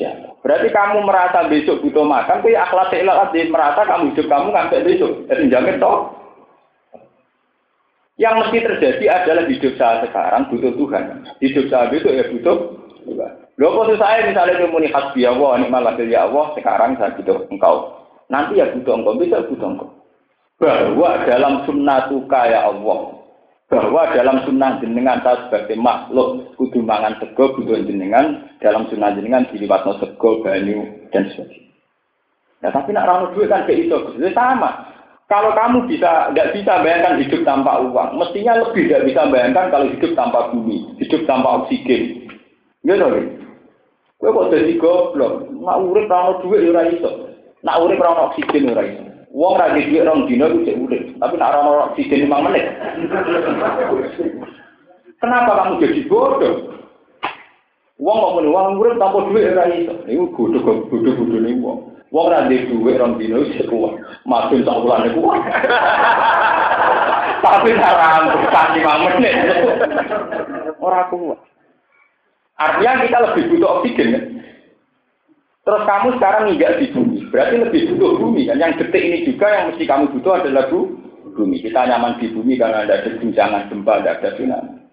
siapa? 0.00 0.40
Berarti 0.40 0.72
kamu 0.72 1.04
merasa 1.04 1.44
besok 1.52 1.84
butuh 1.84 2.06
makan, 2.06 2.40
kuwi 2.40 2.56
akhlak 2.56 2.96
ilal 2.96 3.28
merasa 3.52 3.84
kamu 3.84 4.14
hidup 4.14 4.26
kamu 4.30 4.48
sampai 4.54 4.86
besok. 4.86 5.12
Jadi 5.28 5.52
jamin 5.52 5.76
toh 5.76 6.16
yang 8.16 8.40
mesti 8.40 8.64
terjadi 8.64 9.04
adalah 9.12 9.44
hidup 9.44 9.76
saya 9.76 10.00
sekarang 10.08 10.48
butuh 10.48 10.72
Tuhan. 10.72 11.04
Hidup 11.44 11.64
saya 11.68 11.92
itu 11.92 12.08
ya 12.08 12.24
butuh 12.32 12.56
Tuhan. 13.04 13.32
Loh 13.60 13.70
kok 13.72 14.00
saya 14.00 14.24
misalnya 14.24 14.68
muni 14.68 14.88
hasbi 14.88 15.28
Allah, 15.28 15.60
ini 15.60 15.68
malah 15.68 15.96
ya 16.00 16.24
Allah, 16.24 16.52
sekarang 16.56 16.96
saya 16.96 17.12
butuh 17.16 17.44
engkau. 17.52 17.92
Nanti 18.32 18.60
ya 18.60 18.72
butuh 18.72 18.96
engkau, 18.96 19.20
bisa 19.20 19.44
butuh 19.44 19.68
engkau. 19.68 19.88
Bahwa 20.56 21.28
dalam 21.28 21.68
sunnah 21.68 22.08
tuka 22.08 22.48
ya 22.48 22.72
Allah, 22.72 23.20
bahwa 23.68 24.02
dalam 24.16 24.40
sunnah 24.48 24.80
jenengan 24.80 25.20
saya 25.20 25.48
sebagai 25.48 25.76
makhluk 25.76 26.56
mangan 26.86 27.18
sego 27.18 27.58
butuh 27.58 27.82
jenengan 27.82 28.46
dalam 28.62 28.86
sunnah 28.86 29.10
jenengan 29.18 29.44
diliwatno 29.50 29.98
sego 29.98 30.40
banyu 30.40 30.86
dan 31.10 31.26
sebagainya. 31.34 31.66
Nah 32.62 32.70
tapi 32.72 32.94
nak 32.94 33.06
rano 33.10 33.34
duit 33.34 33.50
kan 33.50 33.68
kayak 33.68 33.90
itu, 33.90 33.98
sama. 34.32 34.94
Kalau 35.26 35.50
kamu 35.58 35.90
bisa 35.90 36.30
nggak 36.30 36.54
bisa 36.54 36.86
bayangkan 36.86 37.18
hidup 37.18 37.42
tanpa 37.42 37.82
uang, 37.82 38.14
mestinya 38.14 38.62
lebih 38.62 38.86
tidak 38.86 39.10
bisa 39.10 39.26
bayangkan 39.26 39.74
kalau 39.74 39.90
hidup 39.90 40.14
tanpa 40.14 40.54
bumi, 40.54 40.86
hidup 41.02 41.26
tanpa 41.26 41.66
oksigen. 41.66 42.30
Gitu 42.86 42.94
nih. 42.94 43.26
Gue 44.16 44.32
kok 44.32 44.48
jadi 44.54 44.78
goblok, 44.78 45.50
nak 45.50 45.82
urip 45.82 46.06
rano 46.06 46.40
duit 46.40 46.62
ya 46.62 46.70
ora 46.72 46.88
iso. 46.88 47.10
Nak 47.66 47.78
urip 47.82 47.98
rano 47.98 48.30
oksigen 48.30 48.70
ya 48.70 48.78
ora 48.78 48.84
iso. 48.86 49.02
Wong 49.34 49.54
ra 49.58 49.74
duit 49.74 50.06
rong 50.06 50.30
dino 50.30 50.46
cek 50.62 50.78
urip, 50.78 51.02
tapi 51.18 51.34
nak 51.36 51.52
rano 51.58 51.90
oksigen 51.90 52.30
5 52.30 52.46
menit. 52.46 52.66
Kenapa 55.26 55.58
kamu 55.58 55.82
jadi 55.82 56.00
bodoh? 56.06 56.70
Wong 57.98 58.16
kok 58.22 58.34
muni 58.38 58.48
wong 58.54 58.78
urip 58.78 58.94
tanpa 58.94 59.26
ya 59.34 59.58
ora 59.58 59.66
iso. 59.74 59.94
Iku 60.06 60.30
bodoh-bodoh 60.38 61.42
nih 61.42 61.58
wong. 61.58 61.98
Wong 62.14 62.26
ra 62.30 62.46
ndek 62.46 62.70
dhuwit 62.70 62.94
rong 63.02 63.18
dino 63.18 63.42
wis 63.42 63.58
kuat. 63.66 63.98
Makin 64.22 64.62
sak 64.62 64.78
wulane 64.78 65.10
kuat. 65.18 65.42
Tapi 67.42 67.74
ora 67.74 68.06
ampuh 68.22 68.38
lima 68.78 68.92
menit. 69.02 69.34
Ora 70.78 71.10
kuat. 71.10 71.42
Artinya 72.62 73.02
kita 73.02 73.18
lebih 73.26 73.42
butuh 73.50 73.82
oksigen 73.82 74.14
kan? 74.14 74.24
Terus 75.66 75.82
kamu 75.90 76.08
sekarang 76.22 76.54
nggak 76.54 76.78
di 76.78 76.86
bumi, 76.94 77.26
berarti 77.34 77.58
lebih 77.58 77.82
butuh 77.90 78.22
bumi 78.22 78.46
kan? 78.46 78.62
Yang 78.62 78.86
detik 78.86 79.02
ini 79.02 79.18
juga 79.26 79.50
yang 79.50 79.74
mesti 79.74 79.82
kamu 79.82 80.14
butuh 80.14 80.38
adalah 80.38 80.70
bumi. 80.70 81.58
Kita 81.58 81.82
nyaman 81.90 82.22
di 82.22 82.30
bumi 82.30 82.54
karena 82.54 82.86
ada 82.86 83.02
guncangan 83.18 83.66
gempa, 83.66 83.98
ada 83.98 84.22
tsunami. 84.22 84.85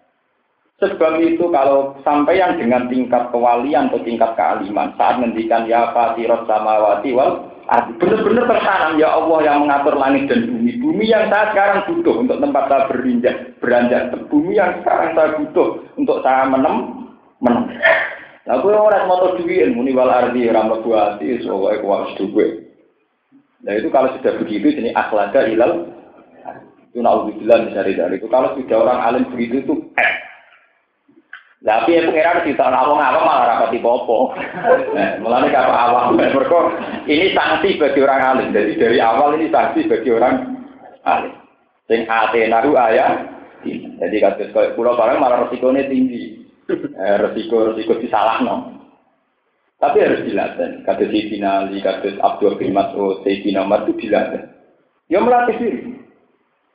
Sebab 0.83 1.23
itu 1.23 1.47
kalau 1.55 1.95
sampai 2.03 2.43
yang 2.43 2.59
dengan 2.59 2.91
tingkat 2.91 3.31
kewalian 3.31 3.87
atau 3.87 4.03
tingkat 4.03 4.35
kealiman 4.35 4.91
saat 4.99 5.23
mendikan 5.23 5.63
ya 5.63 5.95
fatirot 5.95 6.43
samawati 6.43 7.15
wal 7.15 7.47
benar-benar 7.95 8.43
tertanam 8.51 8.99
ya 8.99 9.15
Allah 9.15 9.39
yang 9.47 9.63
mengatur 9.63 9.95
langit 9.95 10.27
dan 10.27 10.51
bumi. 10.51 10.75
Bumi 10.83 11.05
yang 11.07 11.31
saya 11.31 11.55
sekarang 11.55 11.87
butuh 11.87 12.15
untuk 12.19 12.37
tempat 12.43 12.63
saya 12.67 12.81
berinjak, 12.91 13.35
beranjak. 13.63 14.11
Bumi 14.27 14.59
yang 14.59 14.83
sekarang 14.83 15.15
saya 15.15 15.29
butuh 15.39 15.67
untuk 15.95 16.19
saya 16.19 16.43
menem, 16.51 17.07
menem. 17.39 17.63
Gue 18.43 18.75
orang 18.75 19.07
mau 19.07 19.39
duit, 19.39 19.71
muni 19.71 19.95
wal 19.95 20.11
ardi 20.11 20.51
ramah 20.51 20.83
buati, 20.83 21.39
soalnya 21.47 21.79
gue 21.79 21.93
harus 21.95 22.13
duit. 22.19 22.51
Nah 23.63 23.71
itu 23.79 23.87
kalau 23.87 24.11
sudah 24.19 24.35
begitu, 24.43 24.75
ini 24.75 24.91
akhlada 24.91 25.47
ilal. 25.47 25.87
Itu 26.91 26.99
misalnya 27.01 27.71
dari 27.73 28.19
itu. 28.19 28.27
Kalau 28.27 28.53
sudah 28.59 28.77
orang 28.83 28.99
alim 29.01 29.23
begitu 29.31 29.65
itu 29.65 29.73
eh, 29.97 30.11
tapi 31.63 31.95
ya 31.95 32.03
pengiran 32.11 32.43
di 32.43 32.59
tahun 32.59 32.75
awang 32.75 32.99
awang 32.99 33.23
malah 33.23 33.45
rapati 33.55 33.79
popo. 33.79 34.35
Mulai 35.23 35.47
kata 35.47 35.71
awang 35.71 36.19
mereka 36.19 36.59
ini 37.07 37.31
sanksi 37.31 37.79
bagi 37.79 38.03
orang 38.03 38.19
alim. 38.35 38.51
Jadi 38.51 38.75
dari 38.75 38.99
awal 38.99 39.39
ini 39.39 39.47
sanksi 39.47 39.87
bagi 39.87 40.11
orang 40.11 40.59
alim. 41.07 41.31
Sing 41.87 42.03
ate 42.03 42.51
naru 42.51 42.75
ayah. 42.75 43.31
Jadi 43.63 44.15
kasus 44.19 44.51
kayak 44.51 44.75
pulau 44.75 44.99
barang 44.99 45.23
malah 45.23 45.47
resikonya 45.47 45.87
tinggi. 45.87 46.43
Eh, 46.67 47.17
resiko 47.23 47.71
resiko 47.71 47.95
disalah 47.95 48.43
no. 48.43 48.55
Tapi 49.79 50.03
harus 50.03 50.27
dilatih. 50.27 50.83
Kasus 50.83 51.07
Sayyidina 51.15 51.67
Ali, 51.67 51.79
kasus 51.79 52.19
Abdul 52.19 52.59
bin 52.59 52.75
Mas'ud, 52.75 53.23
Sayyidina 53.23 53.63
Umar 53.63 53.87
itu 53.87 53.95
dilatih. 54.03 54.51
Ya 55.07 55.23
melatih 55.23 55.55
diri. 55.55 55.79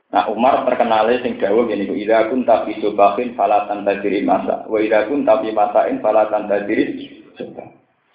Nah 0.08 0.24
Umar 0.32 0.64
terkenalnya 0.64 1.20
sing 1.20 1.36
dawuh 1.36 1.68
ngene 1.68 1.84
iku 1.84 1.94
ida 2.00 2.32
kun 2.32 2.48
tapi 2.48 2.80
subahin 2.80 3.36
falatan 3.36 3.84
tadiri 3.84 4.24
masa 4.24 4.64
wa 4.64 4.80
ida 4.80 5.04
kun 5.04 5.28
tapi 5.28 5.52
masain 5.52 6.00
falatan 6.00 6.48
tadiri 6.48 7.12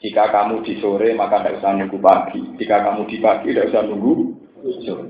Jika 0.04 0.36
kamu 0.36 0.68
di 0.68 0.84
sore 0.84 1.16
maka 1.16 1.40
tidak 1.40 1.64
usah 1.64 1.80
nunggu 1.80 1.96
pagi. 2.04 2.42
Jika 2.60 2.84
kamu 2.84 3.08
di 3.08 3.18
pagi 3.24 3.56
tidak 3.56 3.72
usah 3.72 3.82
nunggu 3.88 4.14
sore. 4.84 5.08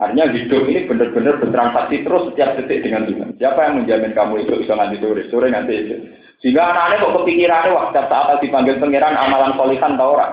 Artinya 0.00 0.32
hidup 0.32 0.64
ini 0.64 0.88
benar-benar 0.88 1.36
bertransaksi 1.36 2.00
terus 2.00 2.32
setiap 2.32 2.56
detik 2.56 2.80
dengan 2.80 3.04
Tuhan. 3.04 3.36
Siapa 3.36 3.60
yang 3.60 3.84
menjamin 3.84 4.16
kamu 4.16 4.34
itu 4.48 4.64
bisa 4.64 4.72
nanti 4.72 4.96
sore, 4.96 5.28
sore 5.28 5.52
nanti 5.52 5.76
itu. 5.76 5.96
Sehingga 6.40 6.72
anak-anaknya 6.72 7.04
kok 7.04 7.14
kepikirannya 7.20 7.76
waktu 7.76 8.00
saat 8.08 8.40
dipanggil 8.40 8.80
pangeran 8.80 9.12
amalan 9.12 9.52
solihan 9.60 10.00
tau 10.00 10.16
orang. 10.16 10.32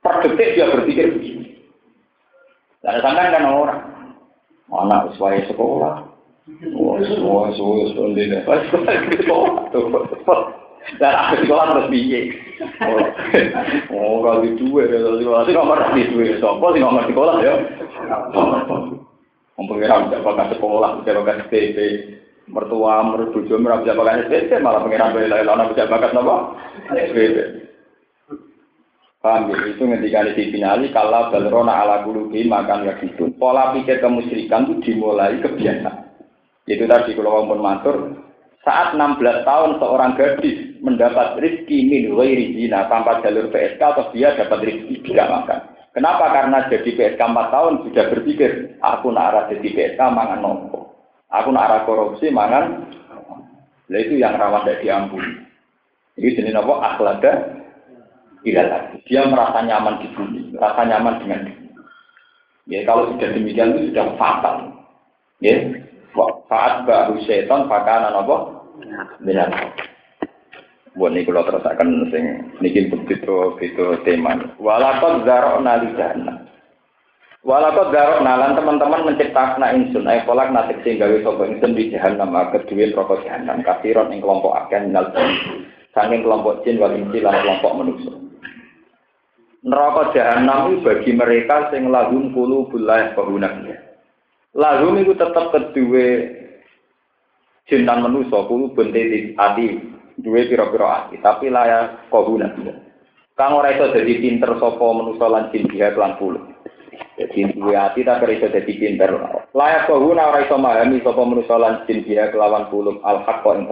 Per 0.00 0.14
detik 0.24 0.56
dia 0.56 0.72
berpikir 0.72 1.12
begini. 1.12 1.60
Dan 2.80 3.04
sampai 3.04 3.28
kan 3.28 3.44
orang. 3.44 3.93
Anak 4.72 5.12
sesuai 5.12 5.52
sekolah. 5.52 5.94
Oh, 6.76 6.96
semua 7.04 7.52
semua 7.56 7.88
sekolah 7.92 8.08
sekolah. 11.44 11.64
Terus 11.72 11.88
biye. 11.88 12.20
Oh, 13.92 14.20
kalau 14.20 14.44
di 14.44 14.52
dua 14.60 14.84
ya, 14.88 15.00
kalau 15.00 15.16
di 15.16 15.24
sekolah 15.24 15.42
nomor 15.52 15.78
di 15.96 16.04
dua. 16.12 16.36
Sopo 16.40 16.66
sih 16.72 16.80
nomor 16.80 17.04
sekolah 17.08 17.34
ya. 17.40 17.54
Pengiran 19.54 20.12
bisa 20.12 20.20
pakai 20.20 20.52
sekolah, 20.52 20.90
bisa 21.00 21.16
pakai 21.16 21.36
SPP. 21.48 21.78
Mertua, 22.44 23.00
mertua 23.00 23.40
bisa 23.80 23.96
pakai 23.96 24.28
SPP, 24.28 24.50
malah 24.60 24.84
pengiran 24.84 25.16
bela-bela 25.16 25.72
bisa 25.72 25.88
pakai 25.88 26.12
apa? 26.12 26.36
SPP. 26.92 27.36
Paham 29.24 29.48
ya? 29.48 29.72
Itu 29.72 29.88
ketika 29.88 30.36
di 30.36 30.52
finali 30.52 30.92
kalau 30.92 31.32
balrona 31.32 31.80
ala 31.80 32.04
kulubi 32.04 32.44
makan 32.44 32.84
ya 32.84 32.92
gitu. 33.00 33.32
Pola 33.40 33.72
pikir 33.72 34.04
kemusyrikan 34.04 34.68
itu 34.68 34.84
dimulai 34.84 35.40
kebiasaan. 35.40 36.12
Itu 36.68 36.84
tadi 36.84 37.16
kalau 37.16 37.48
pun 37.48 37.64
matur, 37.64 38.20
saat 38.68 38.92
16 38.92 39.48
tahun 39.48 39.80
seorang 39.80 40.12
gadis 40.20 40.76
mendapat 40.84 41.40
rezeki 41.40 41.78
min 41.88 42.04
ghairi 42.12 42.52
zina 42.52 42.84
tanpa 42.92 43.24
jalur 43.24 43.48
PSK 43.48 43.80
atau 43.80 44.12
dia 44.12 44.36
dapat 44.36 44.60
rezeki 44.60 45.00
tidak 45.08 45.32
makan. 45.32 45.60
Kenapa? 45.96 46.24
Karena 46.28 46.58
jadi 46.68 46.90
PSK 46.92 47.20
4 47.24 47.54
tahun 47.54 47.72
sudah 47.88 48.04
berpikir, 48.12 48.76
aku 48.84 49.08
nak 49.08 49.32
arah 49.32 49.44
jadi 49.56 49.68
PSK 49.72 50.00
mangan 50.04 50.44
nopo. 50.44 51.00
Aku 51.32 51.48
nak 51.48 51.64
arah 51.72 51.80
korupsi 51.88 52.28
mangan. 52.28 52.92
Itu 53.88 54.20
yang 54.20 54.36
rawan 54.36 54.68
tidak 54.68 54.84
diampuni. 54.84 55.32
Ini 56.20 56.28
jenis 56.36 56.56
apa? 56.60 56.74
Akhlada 56.92 57.32
tidak 58.44 58.66
lagi. 58.68 58.96
Dia 59.08 59.24
merasa 59.24 59.64
nyaman 59.64 60.04
di 60.04 60.08
bumi, 60.12 60.40
merasa 60.52 60.84
nyaman 60.84 61.18
dengan 61.24 61.40
bumi. 61.48 61.64
Ya, 62.68 62.80
kalau 62.84 63.12
sudah 63.12 63.28
demikian 63.32 63.76
itu 63.76 63.92
sudah 63.92 64.06
fatal. 64.20 64.56
Ya, 65.40 65.60
saat 66.48 66.86
baru 66.86 67.18
setan 67.24 67.66
pakaian 67.66 68.12
apa? 68.12 68.36
Benar. 69.20 69.48
Buat 70.94 71.10
ini 71.10 71.26
kalau 71.26 71.42
terus 71.42 71.66
akan 71.66 72.06
sing 72.14 72.24
niki 72.62 72.86
begitu 72.86 73.58
begitu 73.58 73.98
tema. 74.06 74.38
Walakot 74.62 75.26
zarok 75.26 75.58
nali 75.58 75.90
jahannam. 75.98 76.46
Walakot 77.42 77.90
zarok 77.90 78.22
nalan 78.22 78.54
teman-teman 78.54 79.10
menciptakan 79.10 79.74
insun. 79.74 80.06
Ayo 80.06 80.22
kolak 80.22 80.54
nasib 80.54 80.78
sehingga 80.86 81.10
sopo 81.26 81.50
insun 81.50 81.74
di 81.74 81.90
jahannam. 81.90 82.30
Kedua 82.54 82.94
rokok 82.94 83.26
jahannam. 83.26 83.66
Kafiron 83.66 84.14
yang 84.14 84.22
kelompok 84.22 84.54
akan 84.54 84.94
minal 84.94 85.10
saking 85.90 86.22
kelompok 86.22 86.62
jin 86.62 86.78
wal 86.78 86.94
insi 86.94 87.18
kelompok 87.18 87.74
manusia. 87.74 88.23
Neraka 89.64 90.12
jahanam 90.12 90.76
itu 90.76 90.84
bagi 90.84 91.10
mereka 91.16 91.72
sing 91.72 91.88
lahum 91.88 92.36
kulu 92.36 92.68
bulah 92.68 93.16
bahunaknya. 93.16 93.80
Lahum 94.52 95.00
itu 95.00 95.16
tetap 95.16 95.56
kedua 95.56 96.06
jintan 97.64 98.04
manusia 98.04 98.44
kulu 98.44 98.76
bentik 98.76 99.32
ati 99.40 99.80
dua 100.20 100.44
piro-piro 100.44 100.84
ati 100.84 101.16
tapi 101.24 101.48
layak 101.48 102.12
bahunaknya. 102.12 102.76
Kang 103.34 103.56
ora 103.56 103.72
iso 103.72 103.88
dadi 103.88 104.20
pinter 104.20 104.52
sapa 104.60 104.84
manusa 104.84 105.26
lan 105.32 105.48
jin 105.48 105.64
dia 105.72 105.90
kelan 105.96 106.20
puluh. 106.20 106.44
Jadi 107.16 107.56
dua 107.56 107.88
hati 107.88 108.04
tak 108.04 108.20
iso 108.20 108.52
dadi 108.52 108.72
pinter. 108.76 109.16
Layak 109.56 109.88
bahuna 109.88 110.28
ora 110.28 110.44
iso 110.44 110.60
memahami 110.60 111.00
sapa 111.00 111.24
manusa 111.24 111.56
lan 111.56 111.88
jin 111.88 112.04
dia 112.04 112.28
kelawan 112.28 112.68
puluh 112.68 113.00
al-haqqa 113.00 113.50
ing. 113.56 113.66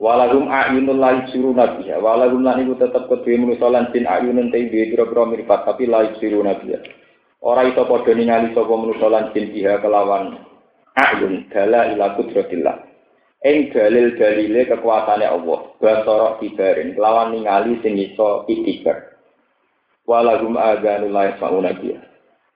Walagum 0.00 0.48
ayunul 0.48 0.96
lahi 0.96 1.28
siru 1.28 1.52
nabiya. 1.52 2.00
Walagum 2.00 2.40
lan 2.40 2.64
iku 2.64 2.80
tetep 2.80 3.12
kedue 3.12 3.36
manusa 3.36 3.68
lan 3.68 3.92
jin 3.92 4.08
ayunun 4.08 4.48
te 4.48 4.64
duwe 4.72 4.88
pira-pira 4.88 5.28
mripat 5.28 5.68
tapi 5.68 5.84
lahi 5.84 6.16
siru 6.16 6.40
nabiya. 6.40 6.80
Ora 7.44 7.68
iso 7.68 7.84
padha 7.84 8.16
ningali 8.16 8.56
sapa 8.56 8.72
manusa 8.72 9.06
lan 9.12 9.28
jin 9.36 9.52
biha 9.52 9.84
kelawan 9.84 10.40
ayun 10.96 11.44
dala 11.52 11.92
ila 11.92 12.16
kudratillah. 12.16 12.88
Ing 13.44 13.68
dalil 13.74 14.16
dalile 14.16 14.64
kekuasaane 14.64 15.26
Allah. 15.28 15.60
Basara 15.76 16.40
kibarin 16.40 16.96
kelawan 16.96 17.36
ningali 17.36 17.76
sing 17.84 18.00
iso 18.00 18.48
itibar. 18.48 19.12
Walagum 20.08 20.56
aganul 20.56 21.12
lahi 21.12 21.36
sauna 21.36 21.76
biya. 21.76 22.00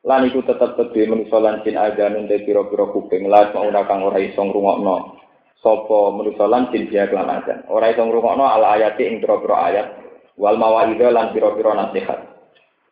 Lan 0.08 0.24
iku 0.24 0.40
tetep 0.40 0.72
kedue 0.80 1.04
manusa 1.04 1.36
lan 1.36 1.60
jin 1.68 1.76
aganun 1.76 2.32
te 2.32 2.40
pira-pira 2.48 2.88
kuping 2.96 3.28
lan 3.28 3.52
sauna 3.52 3.84
kang 3.84 4.08
ora 4.08 4.24
iso 4.24 4.40
ngrungokno 4.40 5.25
sapa 5.60 5.98
manusa 6.12 6.44
lan 6.48 6.68
jin 6.72 6.88
dia 6.88 7.08
kelan 7.08 7.30
azan. 7.30 7.64
Ora 7.72 7.92
iso 7.92 8.04
ngrungokno 8.04 8.44
ala 8.44 8.76
ayati 8.76 9.08
ing 9.08 9.20
pira-pira 9.24 9.56
ayat 9.72 9.86
wal 10.36 10.56
mawaidha 10.60 11.08
lan 11.12 11.32
pira-pira 11.32 11.72
nasihat. 11.72 12.20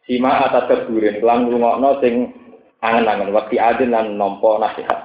Sima 0.05 0.45
atas 0.45 0.69
keburin 0.69 1.21
kelan 1.21 1.49
ngrungokno 1.49 2.01
sing 2.01 2.15
angen-angen 2.85 3.33
waktu 3.33 3.57
adin 3.57 3.93
lan 3.93 4.17
nampa 4.17 4.61
nasihat. 4.61 5.01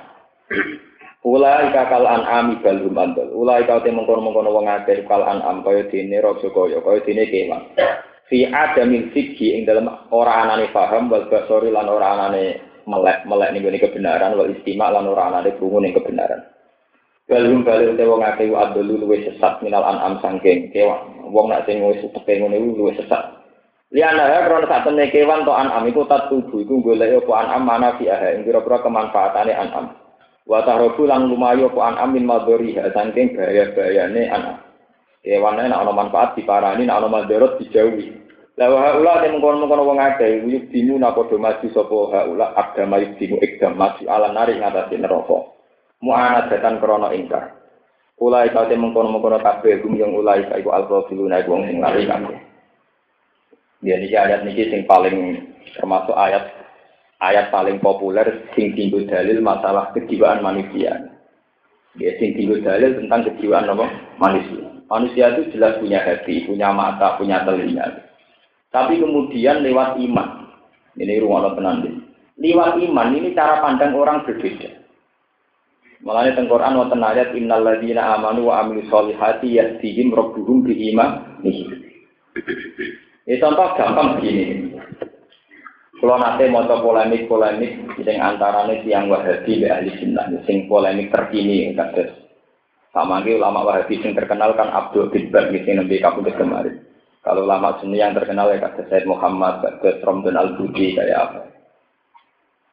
Ula 1.20 1.68
ika 1.68 1.92
kal 1.92 2.08
an'ami 2.08 2.64
balhum 2.64 2.96
andal. 2.96 3.28
Ula 3.36 3.60
ika 3.60 3.84
te 3.84 3.92
mengkono-mengkono 3.92 4.56
wong 4.56 4.72
akeh 4.72 5.04
kal 5.04 5.20
an'am 5.20 5.68
kaya 5.68 5.84
dene 5.92 6.16
raja 6.24 6.48
kaya 6.48 6.80
kaya 6.80 7.00
dene 7.04 7.24
kewan. 7.28 7.62
Fi 8.32 8.48
adamil 8.48 9.12
fikhi 9.12 9.60
ing 9.60 9.68
dalam 9.68 9.90
ora 10.16 10.48
anane 10.48 10.72
paham 10.72 11.12
wal 11.12 11.28
basori 11.28 11.76
lan 11.76 11.92
ora 11.92 12.16
anane 12.16 12.64
melek 12.88 13.28
melek 13.28 13.52
ning 13.52 13.68
kebenaran 13.84 14.40
wal 14.40 14.48
istima 14.48 14.88
lan 14.96 15.12
ora 15.12 15.28
anane 15.28 15.60
krungu 15.60 15.84
ning 15.84 15.92
kebenaran. 15.92 16.40
Balum 17.30 17.62
balik 17.62 17.94
te 17.94 18.10
wong 18.10 18.26
akeh 18.26 18.50
adolu 18.50 19.06
luwe 19.06 19.22
sesat 19.22 19.62
minal 19.62 19.86
an'am 19.86 20.18
sangking 20.18 20.74
kewan. 20.74 21.30
Wong 21.30 21.54
nak 21.54 21.70
sing 21.70 21.78
wis 21.86 22.02
teke 22.02 22.42
ngene 22.42 22.58
luwe 22.58 22.90
sesat. 22.98 23.22
Liana 23.94 24.26
ya 24.26 24.50
krono 24.50 24.66
sak 24.66 24.90
temne 24.90 25.14
kewan 25.14 25.46
to 25.46 25.54
an'am 25.54 25.86
iku 25.86 26.10
tat 26.10 26.26
tubuh 26.34 26.58
iku 26.58 26.82
golek 26.82 27.22
apa 27.22 27.34
an'am 27.46 27.70
mana 27.70 27.94
fi 28.02 28.10
aha 28.10 28.34
ing 28.34 28.50
pira-pira 28.50 28.82
kemanfaatane 28.82 29.54
an'am. 29.54 29.94
Wa 30.50 30.66
tahrobu 30.66 31.06
lang 31.06 31.30
lumayu 31.30 31.70
apa 31.70 31.94
an'am 31.94 32.18
min 32.18 32.26
madhariha 32.26 32.98
sangking 32.98 33.38
bahaya-bahayane 33.38 34.22
an'am. 34.34 34.58
Kewane 35.22 35.70
nek 35.70 35.82
ana 35.86 35.94
manfaat 35.94 36.34
diparani 36.34 36.90
nek 36.90 36.98
ana 36.98 37.14
madharat 37.14 37.62
dijauhi. 37.62 38.10
Lah 38.58 38.74
wa 38.74 38.90
haula 38.90 39.22
te 39.22 39.30
mengkono-mengkono 39.30 39.86
wong 39.86 40.02
akeh 40.02 40.50
yuk 40.50 40.74
dimu 40.74 40.98
napa 40.98 41.30
do 41.30 41.38
maju 41.38 41.68
sapa 41.78 41.98
haula 42.10 42.58
agama 42.58 42.98
dimu 43.22 43.38
ikdam 43.38 43.78
maju 43.78 44.02
ala 44.10 44.34
nari 44.34 44.58
ngatasi 44.58 44.98
neraka 44.98 45.59
mu'anat 46.04 46.52
datan 46.52 46.80
krono 46.80 47.12
ingkar. 47.12 47.60
Ulai 48.20 48.52
kau 48.52 48.68
temung 48.68 48.92
kono 48.92 49.16
mengkono 49.16 49.40
kabeh 49.40 49.80
gum 49.80 49.96
yang 49.96 50.12
ulai 50.12 50.44
kau 50.44 50.60
iku 50.60 50.76
alfa 50.76 51.08
filuna 51.08 51.40
iku 51.40 51.56
wong 51.56 51.72
sing 51.72 51.80
lari 51.80 52.04
kabeh. 52.04 52.36
Dia 53.80 53.96
niki 53.96 54.16
ayat 54.20 54.44
niki 54.44 54.68
sing 54.68 54.84
paling 54.84 55.40
termasuk 55.80 56.12
ayat 56.20 56.52
ayat 57.24 57.48
paling 57.48 57.80
populer 57.80 58.52
sing 58.60 58.76
tinggu 58.76 59.08
dalil 59.08 59.40
masalah 59.40 59.96
kejiwaan 59.96 60.44
manusia. 60.44 61.16
Dia 61.96 62.12
sing 62.20 62.36
tinggu 62.36 62.60
dalil 62.60 63.00
tentang 63.00 63.32
kejiwaan 63.32 63.72
apa? 63.72 63.88
Manusia. 64.20 64.68
Manusia 64.92 65.32
itu 65.38 65.56
jelas 65.56 65.80
punya 65.80 66.04
hati, 66.04 66.44
punya 66.44 66.76
mata, 66.76 67.16
punya 67.16 67.46
telinga. 67.48 68.10
Tapi 68.74 69.00
kemudian 69.00 69.62
lewat 69.62 70.02
iman, 70.02 70.50
ini 70.98 71.22
ruang 71.22 71.56
tenan 71.56 72.04
Lewat 72.40 72.80
iman 72.84 73.14
ini 73.14 73.32
cara 73.38 73.62
pandang 73.62 73.94
orang 73.96 74.26
berbeda. 74.26 74.79
Mulane 76.00 76.32
teng 76.32 76.48
Quran 76.48 76.80
wonten 76.80 77.04
ayat 77.04 77.36
innal 77.36 77.60
ladzina 77.60 78.16
amanu 78.16 78.48
wa 78.48 78.64
amilus 78.64 78.88
solihati 78.88 79.60
yahdihim 79.60 80.16
rabbuhum 80.16 80.64
bi 80.64 80.96
iman. 80.96 81.44
Ini 83.28 83.36
contoh 83.44 83.76
gampang 83.76 84.16
begini. 84.16 84.80
Kalau 86.00 86.16
nanti 86.16 86.48
mau 86.48 86.64
polemik-polemik 86.64 88.00
sing 88.08 88.18
antarane 88.24 88.80
tiang 88.88 89.12
Wahabi 89.12 89.60
be 89.60 89.68
ahli 89.68 89.92
sunnah, 90.00 90.32
sing 90.48 90.72
polemik 90.72 91.12
terkini 91.12 91.76
kados 91.76 92.16
sama 92.96 93.20
ulama 93.20 93.68
Wahabi 93.68 94.00
sing 94.00 94.16
terkenal 94.16 94.56
kan 94.56 94.72
Abdul 94.72 95.12
bin 95.12 95.28
Baz 95.28 95.52
sing 95.52 95.76
nembe 95.76 96.00
kapundhut 96.00 96.40
kemarin. 96.40 96.80
Kalau 97.20 97.44
ulama 97.44 97.76
sunni 97.84 98.00
yang 98.00 98.16
terkenal 98.16 98.48
ya 98.56 98.64
kados 98.64 98.88
Said 98.88 99.04
Muhammad, 99.04 99.60
kados 99.60 100.00
Romdon 100.08 100.40
Al-Budi 100.40 100.96
kayak 100.96 101.20
apa 101.20 101.59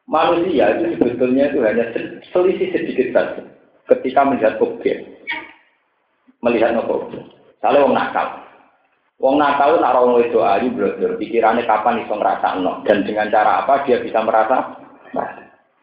manusia 0.07 0.71
itu 0.79 0.95
sebetulnya 0.97 1.51
itu 1.51 1.59
hanya 1.61 1.85
selisih 2.31 2.71
sedikit 2.71 3.07
saja 3.11 3.43
ketika 3.91 4.23
melihat 4.23 4.55
objek. 4.63 5.03
Melihat 6.39 6.73
nopo 6.73 7.07
objek? 7.07 7.23
Kalau 7.59 7.85
wong 7.85 7.93
nakal. 7.93 8.27
Wong 9.19 9.35
nakal 9.35 9.81
nak 9.81 9.97
orang 9.97 10.23
itu 10.23 10.39
ayu 10.39 10.67
belajar 10.71 11.11
pikirannya 11.19 11.67
kapan 11.67 12.05
iso 12.05 12.13
ngerasa 12.15 12.61
no 12.61 12.85
dan 12.87 13.03
dengan 13.03 13.27
cara 13.33 13.65
apa 13.65 13.83
dia 13.83 13.99
bisa 13.99 14.23
merasa? 14.23 14.77
Nah, 15.11 15.29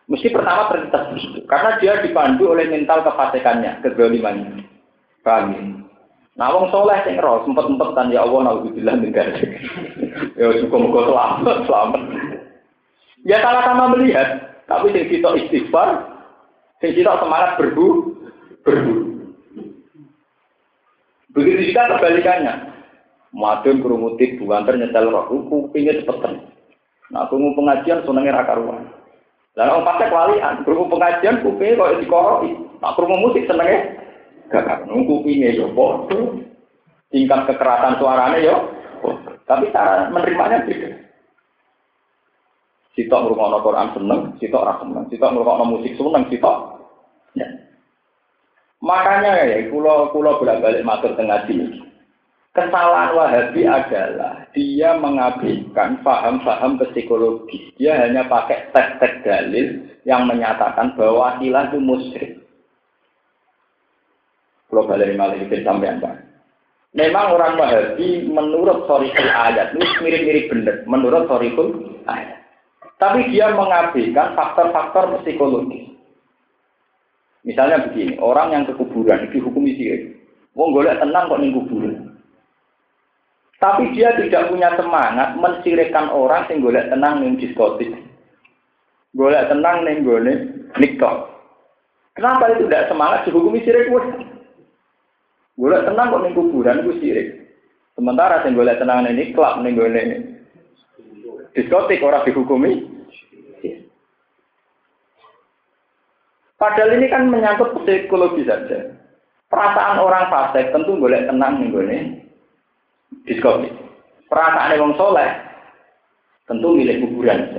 mesti 0.08 0.30
pertama 0.32 0.70
terlintas 0.72 1.04
karena 1.50 1.70
dia 1.82 1.92
dipandu 2.00 2.54
oleh 2.54 2.70
mental 2.70 3.04
kefasikannya 3.04 3.82
kezalimannya 3.84 4.62
ya? 4.62 4.64
Nah, 6.34 6.50
wong 6.50 6.66
soleh 6.74 6.98
sing 7.06 7.14
roh 7.22 7.46
sempet-sempet 7.46 7.94
kan 7.94 8.10
ya 8.10 8.26
Allah 8.26 8.42
naudzubillah 8.42 8.98
min 8.98 9.14
Ya 10.38 10.50
cukup 10.66 10.78
muga 10.82 11.00
selamat, 11.06 11.58
selamat. 11.62 12.02
Ya 13.24 13.40
sama-sama 13.40 13.96
melihat, 13.96 14.60
tapi 14.68 14.92
sing 14.92 15.08
kita 15.08 15.32
istighfar, 15.40 16.04
sing 16.84 16.92
kita 16.92 17.16
semangat 17.20 17.56
berbu, 17.56 18.12
berbu. 18.60 18.94
Begitu 21.32 21.72
juga 21.72 21.96
kebalikannya. 21.96 22.70
Madun 23.34 23.82
kerumutik 23.82 24.38
buanter 24.38 24.78
nyetel 24.78 25.10
roh, 25.10 25.26
kupingnya 25.26 25.98
cepeten. 26.04 26.46
Nah, 27.10 27.26
krungu 27.26 27.58
pengajian 27.58 28.06
senengnya 28.06 28.38
raka 28.40 28.54
ruang. 28.54 28.86
Dan 29.58 29.70
orang 29.70 29.86
pasek 29.86 30.14
walian, 30.14 30.62
krungu 30.62 30.86
pengajian 30.86 31.42
kupingnya 31.42 31.80
kok 31.80 31.98
dikoroi. 32.04 32.52
Nah, 32.78 32.92
krungu 32.94 33.16
musik 33.18 33.50
senengnya 33.50 33.98
gak 34.52 34.86
nunggu 34.86 35.24
kupingnya 35.24 35.56
yo 35.56 35.72
bodoh. 35.74 36.38
Tingkat 37.10 37.46
kekerasan 37.46 37.98
suaranya 38.02 38.38
yo, 38.42 38.56
tapi 39.46 39.70
cara 39.70 40.10
menerimanya 40.10 40.66
beda. 40.66 40.90
Sitok 42.94 43.26
ngrungokno 43.26 43.58
Quran 43.66 43.88
seneng, 43.90 44.20
sitok 44.38 44.62
ora 44.62 44.74
seneng. 44.78 45.04
Sitok 45.10 45.30
ngrungokno 45.34 45.64
musik 45.66 45.98
seneng, 45.98 46.22
sitok 46.30 46.56
ya. 47.34 47.46
Makanya 48.84 49.50
ya, 49.50 49.58
kulo 49.72 50.14
kulo 50.14 50.38
bolak-balik 50.38 50.86
matur 50.86 51.16
tengah 51.18 51.42
sini. 51.50 51.82
Kesalahan 52.54 53.18
Wahabi 53.18 53.66
adalah 53.66 54.46
dia 54.54 54.94
mengabaikan 54.94 55.98
paham-paham 56.06 56.78
psikologi. 56.78 57.74
Dia 57.74 57.98
hanya 57.98 58.30
pakai 58.30 58.70
tek-tek 58.70 59.26
dalil 59.26 59.90
yang 60.06 60.30
menyatakan 60.30 60.94
bahwa 60.94 61.42
ilah 61.42 61.66
itu 61.66 61.82
musyrik. 61.82 62.38
Kulo 64.70 64.86
balik 64.86 65.18
malah 65.18 65.34
itu 65.34 65.66
sampai 65.66 65.98
apa? 65.98 66.14
Memang 66.94 67.34
orang 67.34 67.58
Wahabi 67.58 68.30
menurut 68.30 68.86
sorikul 68.86 69.26
ayat 69.34 69.74
ini 69.74 69.86
mirip-mirip 69.98 70.46
benar. 70.46 70.76
Menurut 70.86 71.26
sorikul 71.26 71.98
ayat. 72.06 72.43
Tapi 73.04 73.28
dia 73.28 73.52
mengabaikan 73.52 74.32
faktor-faktor 74.32 75.20
psikologis. 75.20 75.92
Misalnya 77.44 77.84
begini, 77.84 78.16
orang 78.16 78.56
yang 78.56 78.64
ke 78.64 78.72
kuburan 78.80 79.28
dihukumi 79.28 79.76
sirik. 79.76 80.16
Wong 80.56 80.72
golek 80.72 80.96
tenang 80.96 81.28
kok 81.28 81.36
ning 81.36 81.52
kuburan. 81.52 82.16
Tapi 83.60 83.92
dia 83.92 84.16
tidak 84.16 84.48
punya 84.48 84.72
semangat 84.80 85.36
mensirikan 85.36 86.08
orang 86.08 86.48
sing 86.48 86.64
golek 86.64 86.88
tenang 86.88 87.20
ning 87.20 87.36
diskotik. 87.36 87.92
Golek 89.12 89.52
tenang 89.52 89.84
ning 89.84 90.00
gone 90.08 90.32
nikah. 90.80 91.28
Kenapa 92.16 92.56
itu 92.56 92.64
tidak 92.72 92.88
semangat 92.88 93.28
dihukumi 93.28 93.60
sirik 93.68 93.92
wes? 93.92 94.08
Golek 95.60 95.84
tenang 95.84 96.08
kok 96.08 96.22
ning 96.24 96.32
kuburan 96.32 96.80
itu 96.80 97.04
sirik. 97.04 97.28
Sementara 97.92 98.40
sing 98.40 98.56
golek 98.56 98.80
tenang 98.80 99.04
ning 99.04 99.36
klub 99.36 99.60
ning 99.60 99.76
gone 99.76 100.02
diskotik 101.52 102.00
orang 102.00 102.24
dihukumi. 102.24 102.93
Padahal 106.64 106.96
ini 106.96 107.12
kan 107.12 107.28
menyangkut 107.28 107.76
psikologi 107.84 108.48
saja. 108.48 108.88
Perasaan 109.52 110.00
orang 110.00 110.32
fasik 110.32 110.72
tentu 110.72 110.96
boleh 110.96 111.28
tenang 111.28 111.60
nih 111.60 111.68
gue 111.68 111.84
diskotik. 113.28 113.68
Perasaan 114.32 114.72
orang 114.72 114.96
soleh 114.96 115.28
tentu 116.48 116.72
milik 116.72 117.04
kuburan. 117.04 117.52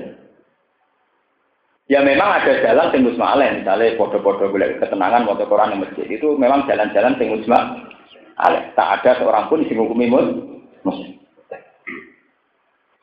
Ya 1.86 2.02
memang 2.02 2.42
ada 2.42 2.66
jalan 2.66 2.90
sing 2.90 3.06
musma'alen, 3.06 3.62
misalnya 3.62 3.94
foto-foto 3.94 4.50
boleh 4.50 4.82
ketenangan 4.82 5.30
foto 5.30 5.46
Quran 5.46 5.78
di 5.78 5.86
masjid 5.86 6.08
itu 6.10 6.34
memang 6.34 6.66
jalan-jalan 6.66 7.14
sing 7.22 7.30
musma'alen. 7.30 8.74
Tak 8.74 9.06
ada 9.06 9.22
seorang 9.22 9.54
pun 9.54 9.62
di 9.62 9.70
hukumi. 9.70 10.10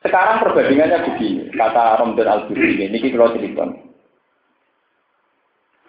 Sekarang 0.03 0.43
perbandingannya 0.43 1.15
begini, 1.15 1.47
kata 1.55 1.95
Romdon 2.03 2.27
Al-Buri 2.27 2.75
ini, 2.75 2.91
ini 2.91 3.07
kalau 3.07 3.31
cerita. 3.31 3.92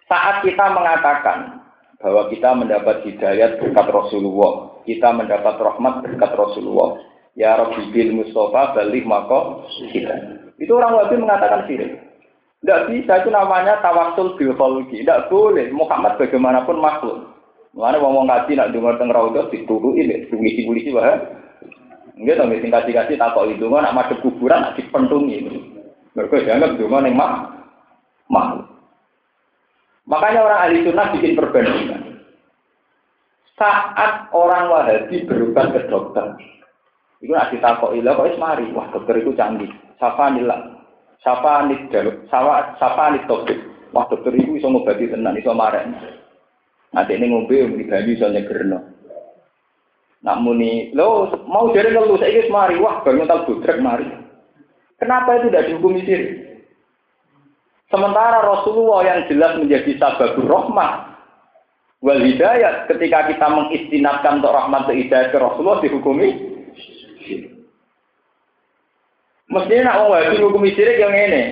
Saat 0.05 0.45
kita 0.45 0.69
mengatakan 0.77 1.65
bahwa 1.97 2.29
kita 2.29 2.53
mendapat 2.53 3.01
hidayat 3.09 3.57
berkat 3.57 3.87
Rasulullah, 3.89 4.77
kita 4.85 5.09
mendapat 5.17 5.57
rahmat 5.57 6.05
berkat 6.05 6.31
Rasulullah, 6.37 7.01
ya 7.33 7.57
Rabbi 7.57 7.89
bil 7.89 8.13
Mustafa 8.13 8.77
balik 8.77 9.05
maka 9.09 9.65
kita. 9.89 10.15
Itu 10.61 10.77
orang 10.77 11.01
wajib 11.01 11.25
mengatakan 11.25 11.65
sirik. 11.65 12.05
Tidak 12.61 12.81
bisa, 12.89 13.21
itu 13.21 13.29
namanya 13.29 13.81
tawasul 13.85 14.37
kholqi. 14.37 15.05
Tidak 15.05 15.29
boleh. 15.29 15.69
Muhammad 15.73 16.17
bagaimanapun 16.17 16.81
makhluk. 16.81 17.19
Mana 17.75 17.99
ngomong 17.99 18.31
ngaji 18.31 18.55
nak 18.55 18.71
dengar 18.71 18.97
teng 18.97 19.11
raudhah 19.11 19.51
ini, 19.51 20.31
polisi-polisi 20.31 20.95
wah. 20.95 21.19
Enggak 22.15 22.39
tahu 22.39 22.55
sing 22.63 22.71
kasih 22.71 23.19
tak 23.19 23.35
kok 23.35 23.51
itu 23.51 23.67
nak 23.67 23.91
madhep 23.91 24.23
kuburan 24.23 24.63
nak 24.63 24.79
dipentungi. 24.79 25.43
Mereka 26.15 26.47
dianggap 26.47 26.79
ning 26.79 27.15
mak 27.19 27.51
makhluk. 28.31 28.74
Makanya 30.05 30.41
orang 30.45 30.61
ahli 30.69 30.85
sunnah 30.85 31.09
bikin 31.17 31.33
perbandingan. 31.33 32.03
Saat 33.57 34.35
orang 34.35 34.69
Wahabi 34.69 35.25
berubah 35.25 35.73
ke 35.73 35.87
dokter, 35.89 36.37
itu 37.23 37.33
nanti 37.33 37.57
takut 37.63 37.97
ilah 37.97 38.19
kok 38.19 38.29
ismari, 38.35 38.69
wah 38.75 38.91
dokter 38.93 39.23
itu 39.23 39.33
canggih. 39.33 39.71
Siapa 39.97 40.35
nilai? 40.35 40.75
Sapa 41.25 41.65
nih 41.65 41.89
sapa 42.29 42.77
sapa 42.77 43.17
nih. 43.17 43.25
Wah 43.97 44.05
dokter 44.11 44.35
ibu 44.35 44.61
iso 44.61 44.69
ngobati 44.69 45.09
tenan, 45.09 45.39
iso 45.41 45.57
marah. 45.57 45.87
Nanti 46.93 47.17
ini 47.17 47.33
ngombe 47.33 47.65
di 47.79 47.89
banyu 47.89 48.13
iso 48.13 48.29
nyegerno. 48.29 48.79
Nak 50.25 50.41
muni, 50.41 50.93
lo 50.93 51.33
mau 51.49 51.69
jadi 51.73 51.93
ngeluh 51.93 52.17
saya 52.17 52.33
ini 52.33 52.49
mari, 52.49 52.81
wah 52.81 53.05
baru 53.05 53.29
tal 53.29 53.45
budrek 53.45 53.81
mari. 53.81 54.09
Kenapa 54.97 55.37
itu 55.37 55.53
tidak 55.53 55.69
dihukumi 55.69 56.01
siri? 56.05 56.44
Sementara 57.93 58.41
Rasulullah 58.41 59.01
yang 59.05 59.21
jelas 59.29 59.61
menjadi 59.61 59.93
sababur 60.01 60.49
rahmah 60.49 61.15
wal 62.05 62.21
hidayat 62.21 62.89
ketika 62.89 63.29
kita 63.33 63.47
mengistinatkan 63.49 64.41
untuk 64.41 64.53
rahmat 64.57 64.89
dan 64.89 64.97
hidayat 65.01 65.29
ke 65.33 65.39
Rasulullah 65.41 65.81
dihukumi 65.81 66.55
Mestinya 69.45 69.93
nak 69.93 69.99
wong 70.03 70.09
wahabi 70.11 70.37
hukum 70.41 70.65
sirik 70.73 70.99
yang 70.99 71.15
ini. 71.15 71.45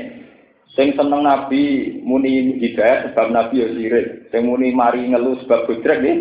Sing 0.72 0.96
seneng 0.96 1.28
Nabi 1.28 1.94
muni 2.00 2.56
hidayat 2.58 3.12
sebab 3.12 3.30
Nabi 3.30 3.62
ya 3.62 3.68
sirik. 3.68 4.32
Sing 4.32 4.48
muni 4.48 4.72
mari 4.72 5.06
ngeluh 5.06 5.38
sebab 5.44 5.68
budrek 5.68 6.00
nih 6.02 6.18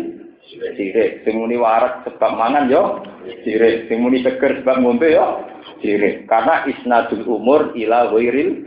sirik. 0.76 1.24
Sing 1.24 1.40
muni 1.40 1.56
warak 1.56 2.04
sebab 2.04 2.38
mangan 2.38 2.68
yo 2.68 3.00
sirik. 3.42 3.88
Sing 3.88 4.04
muni 4.04 4.20
seger 4.20 4.62
sebab 4.62 4.84
ngombe 4.84 5.10
yo 5.10 5.48
sirik. 5.80 6.28
Karena 6.28 6.68
isnadul 6.70 7.24
umur 7.26 7.72
ila 7.74 8.12
wairil 8.12 8.62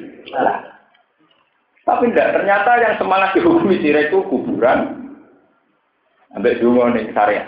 Tapi 1.86 2.10
tidak, 2.10 2.34
ternyata 2.34 2.72
yang 2.82 2.98
semangat 2.98 3.38
dihukumi 3.38 3.78
sirik 3.78 4.10
itu 4.10 4.26
kuburan. 4.26 5.06
Ambek 6.34 6.58
dungo 6.58 6.90
nih 6.90 7.14
syariat. 7.14 7.46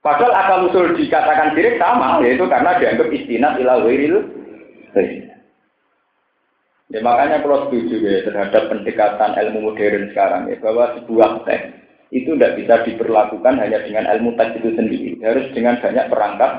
Padahal 0.00 0.32
akal 0.32 0.60
usul 0.72 0.96
dikatakan 0.96 1.52
sirik 1.52 1.76
sama, 1.76 2.24
yaitu 2.24 2.48
karena 2.48 2.80
dianggap 2.80 3.08
istinat 3.12 3.60
ila 3.60 3.84
wiril. 3.84 4.24
Ya 6.92 7.00
makanya 7.04 7.44
kalau 7.44 7.68
setuju 7.68 7.96
ya 8.00 8.24
terhadap 8.24 8.70
pendekatan 8.70 9.34
ilmu 9.34 9.72
modern 9.72 10.12
sekarang 10.12 10.46
ya 10.46 10.56
bahwa 10.62 10.94
sebuah 11.00 11.42
teks 11.42 11.74
itu 12.14 12.36
tidak 12.36 12.54
bisa 12.60 12.74
diperlakukan 12.86 13.58
hanya 13.58 13.82
dengan 13.82 14.06
ilmu 14.14 14.38
teks 14.38 14.62
itu 14.62 14.70
sendiri, 14.78 15.18
harus 15.24 15.48
dengan 15.56 15.80
banyak 15.82 16.06
perangkat 16.06 16.52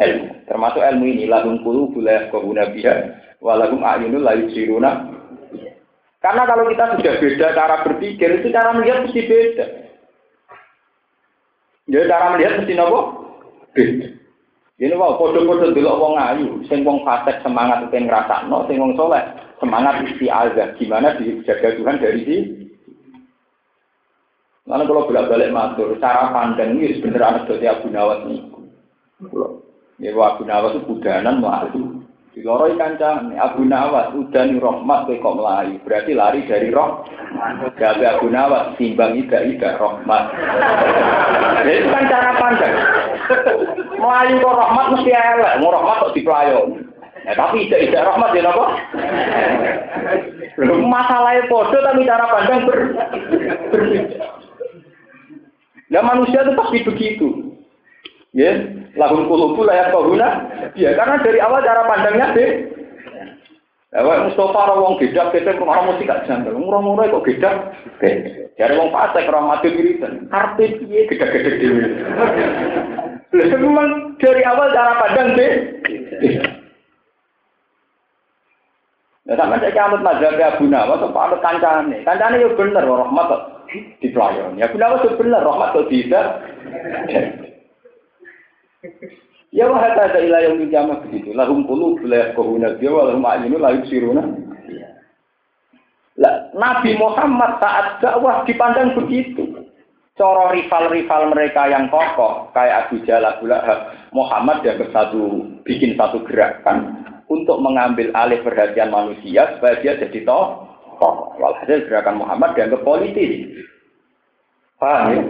ilmu. 0.00 0.28
Termasuk 0.50 0.82
ilmu 0.82 1.04
ini 1.06 1.24
lahum 1.30 1.62
kulu 1.62 1.94
bulayah 1.94 2.26
kohuna 2.32 2.72
biha 2.74 2.94
walahum 3.42 3.82
ayunul 3.82 4.22
layu 4.22 4.50
siruna. 4.54 5.08
Karena 6.18 6.42
kalau 6.50 6.66
kita 6.66 6.98
sudah 6.98 7.14
beda 7.22 7.46
cara 7.54 7.76
berpikir, 7.86 8.42
itu 8.42 8.50
cara 8.50 8.74
melihat 8.74 9.06
mesti 9.06 9.20
beda. 9.22 9.66
Ya 11.88 12.04
cara 12.10 12.34
melihat 12.34 12.58
mesti 12.58 12.74
nopo? 12.74 13.00
Ini 14.78 14.94
wow, 14.94 15.18
podo-podo 15.18 15.74
dulu 15.74 15.90
wong 15.90 16.14
ayu, 16.18 16.62
sing 16.70 16.86
wong 16.86 17.02
fasik 17.02 17.42
semangat 17.42 17.90
itu 17.90 17.98
no, 18.46 18.62
sing 18.70 18.78
wong 18.78 18.94
soleh 18.94 19.22
semangat 19.58 20.06
azab. 20.06 20.78
Gimana 20.78 21.18
dijaga 21.18 21.74
Tuhan 21.74 21.98
dari 21.98 22.20
si? 22.22 22.36
Lalu 24.68 24.84
kalau 24.84 25.06
bolak-balik 25.08 25.50
matur, 25.50 25.96
cara 25.96 26.28
pandang 26.28 26.76
ini 26.76 27.00
sebenarnya 27.00 27.40
anak 27.40 27.48
dari 27.48 27.66
Abu 27.66 27.88
Nawas 27.88 28.20
nih. 28.28 28.40
Ya 29.98 30.12
Abu 30.12 30.42
Nawas 30.44 30.76
itu 30.76 30.84
budanan 30.84 31.40
malu. 31.40 32.04
Di 32.38 32.46
loro 32.46 32.70
kancane 32.78 33.34
Abu 33.34 33.66
Nawas 33.66 34.14
udani 34.14 34.62
rahmat 34.62 35.10
kowe 35.10 35.18
kok 35.18 35.36
melayu. 35.42 35.74
Berarti 35.82 36.14
lari 36.14 36.46
dari 36.46 36.70
roh. 36.70 37.02
Gawe 37.74 38.04
Abu 38.14 38.30
Nawas 38.30 38.78
timbang 38.78 39.18
ida 39.18 39.42
ida 39.42 39.74
rahmat. 39.74 40.24
Ya, 41.66 41.74
itu 41.74 41.90
kan 41.90 42.06
cara 42.06 42.38
pandang. 42.38 42.74
Melayu 43.98 44.38
kok 44.38 44.54
rahmat 44.54 44.86
mesti 44.94 45.10
elek, 45.10 45.58
mau 45.58 45.74
rahmat 45.74 45.98
kok 45.98 46.14
dipelayo. 46.14 46.78
Ya, 47.26 47.34
tapi 47.34 47.66
ida 47.66 47.76
ida 47.82 48.06
rahmat 48.06 48.30
ya 48.30 48.46
napa? 48.46 48.66
Masalahnya 50.62 51.50
podo 51.50 51.74
tapi 51.82 52.06
cara 52.06 52.24
pandang 52.30 52.60
ber 52.70 52.78
berbeda. 53.74 54.26
Nah 55.90 56.02
manusia 56.06 56.46
itu 56.46 56.54
pasti 56.54 56.78
begitu. 56.86 57.28
Ya, 58.30 58.77
lahum 58.96 59.28
kulubu 59.28 59.66
layak 59.66 59.92
guna. 59.92 60.28
Ya, 60.78 60.94
karena 60.94 61.20
dari 61.20 61.38
awal 61.42 61.60
cara 61.60 61.82
pandangnya 61.84 62.32
deh. 62.32 62.50
Ya, 63.88 64.04
Mustafa 64.04 64.68
orang 64.68 64.84
wong 64.84 64.94
gedak, 65.00 65.32
kita 65.32 65.56
rumah 65.56 65.80
mesti 65.80 66.04
gak 66.04 66.28
janggal. 66.28 66.52
Murah-murah 66.60 67.08
kok 67.08 67.24
gedak. 67.24 67.72
Jadi 68.60 68.74
wong 68.76 68.92
pasek 68.92 69.28
orang 69.32 69.48
mati 69.48 69.72
wiridan. 69.72 70.28
Karpe 70.28 70.76
piye 70.76 71.08
gedak-gedak 71.08 71.56
dhewe. 71.56 71.84
Lha 73.28 73.56
memang 73.56 74.16
dari 74.20 74.42
awal 74.44 74.72
cara 74.76 74.92
pandang 75.00 75.28
deh. 75.36 75.52
Ya 79.28 79.36
sama 79.36 79.60
saya 79.60 79.76
anut 79.84 80.00
mazhab 80.00 80.40
Abu 80.40 80.64
Nawas 80.72 81.04
atau 81.04 81.20
anut 81.20 81.44
kancane. 81.44 82.00
Kancane 82.00 82.40
ya 82.40 82.48
bener 82.56 82.80
rahmat 82.80 83.28
kok 83.28 83.42
di 84.00 84.08
pelayan. 84.08 84.56
Ya 84.56 84.72
Abu 84.72 84.80
Nawas 84.80 85.04
itu 85.04 85.20
bener 85.20 85.44
rahmat 85.44 85.76
kok 85.76 85.88
tidak. 85.92 86.26
Ya 89.48 89.64
wah 89.64 89.80
ada 89.80 90.20
ilah 90.20 90.44
yang 90.44 90.60
dijamah 90.60 91.00
begitu. 91.08 91.32
Lahum 91.32 91.64
kulu 91.64 91.96
boleh 92.04 92.36
kohuna 92.36 92.76
dia 92.76 92.92
walahum 92.92 93.24
ayinu 93.24 93.56
lahum 93.56 93.80
siruna. 93.88 94.22
Lah, 96.18 96.50
Nabi 96.52 96.98
Muhammad 96.98 97.62
saat 97.62 98.02
dakwah 98.02 98.44
dipandang 98.44 98.92
begitu. 98.98 99.64
Coro 100.18 100.50
rival-rival 100.50 101.30
mereka 101.30 101.70
yang 101.70 101.86
kokoh 101.94 102.50
kayak 102.50 102.90
Abu 102.90 102.98
Jalal 103.06 103.38
Muhammad 104.10 104.66
yang 104.66 104.82
bersatu 104.82 105.46
bikin 105.62 105.94
satu 105.94 106.26
gerakan 106.26 107.06
untuk 107.30 107.62
mengambil 107.62 108.10
alih 108.18 108.42
perhatian 108.42 108.90
manusia 108.90 109.46
supaya 109.56 109.78
dia 109.78 109.94
jadi 109.94 110.26
toh. 110.26 110.66
Walhasil 111.38 111.86
gerakan 111.86 112.18
Muhammad 112.18 112.58
dianggap 112.58 112.82
politis. 112.82 113.62
Paham 114.82 115.06
ya? 115.14 115.22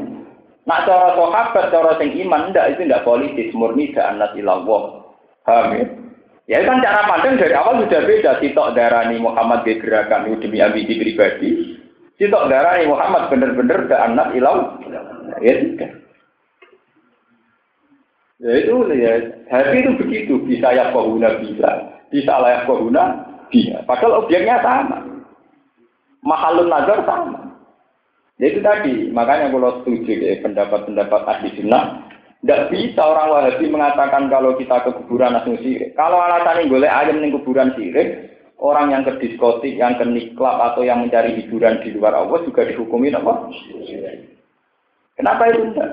Nak 0.69 0.85
cara 0.85 1.16
sahabat, 1.16 1.73
cara 1.73 1.97
sing 1.97 2.12
iman, 2.29 2.53
ndak 2.53 2.77
itu 2.77 2.85
ndak 2.85 3.09
politis, 3.09 3.57
murni 3.57 3.89
anak 3.97 4.37
ilallah. 4.37 5.01
Paham 5.49 5.73
ya? 5.81 5.85
Ya 6.49 6.64
kan 6.64 6.85
cara 6.85 7.09
pandang 7.09 7.41
dari 7.41 7.57
awal 7.57 7.81
sudah 7.85 8.05
beda. 8.05 8.41
Sitok 8.41 8.77
darani 8.77 9.16
Muhammad 9.16 9.64
di 9.64 9.81
gerakan 9.81 10.29
itu 10.29 10.45
demi 10.45 10.61
ambisi 10.61 11.01
pribadi. 11.01 11.49
Sitok 12.21 12.53
darani 12.53 12.85
Muhammad 12.85 13.33
bener-bener 13.33 13.89
ke 13.89 13.97
anak 13.97 14.37
ilau. 14.37 14.77
Ya 15.41 15.53
tidak. 15.57 15.93
Ya 18.45 18.53
itu 18.61 18.77
ya, 18.93 19.12
hati 19.49 19.77
itu 19.81 19.91
begitu. 20.01 20.33
Bisa 20.45 20.73
ya 20.73 20.93
kohuna 20.93 21.37
bisa. 21.41 21.97
Bisa 22.12 22.33
layak 22.41 22.69
kohuna 22.69 23.25
bisa. 23.49 23.81
Padahal 23.89 24.25
objeknya 24.25 24.61
sama. 24.61 25.01
Mahalun 26.25 26.69
nazar 26.69 27.09
sama. 27.09 27.48
Ya 28.39 28.55
itu 28.55 28.62
tadi, 28.62 29.11
makanya 29.11 29.51
kalau 29.51 29.82
setuju 29.82 30.14
ya, 30.14 30.39
pendapat-pendapat 30.47 31.20
ahli 31.26 31.51
sunnah, 31.59 32.07
tidak 32.39 32.70
bisa 32.70 33.03
orang 33.03 33.34
wahabi 33.34 33.66
mengatakan 33.66 34.30
kalau 34.30 34.55
kita 34.55 34.78
ke 34.86 34.95
kuburan 34.95 35.34
langsung 35.34 35.59
sirik. 35.59 35.99
Kalau 35.99 36.22
alasannya 36.22 36.70
boleh 36.70 36.86
ayam 36.86 37.18
di 37.18 37.34
kuburan 37.34 37.74
sirik, 37.74 38.30
orang 38.62 38.95
yang 38.95 39.03
ke 39.03 39.18
diskotik, 39.18 39.74
yang 39.74 39.99
ke 39.99 40.07
niklab 40.07 40.70
atau 40.70 40.86
yang 40.86 41.03
mencari 41.03 41.34
hiburan 41.34 41.82
di 41.82 41.99
luar 41.99 42.14
Allah 42.14 42.39
juga 42.47 42.62
dihukumi 42.62 43.11
apa? 43.11 43.51
Kenapa 45.18 45.43
itu 45.51 45.74
enggak? 45.74 45.91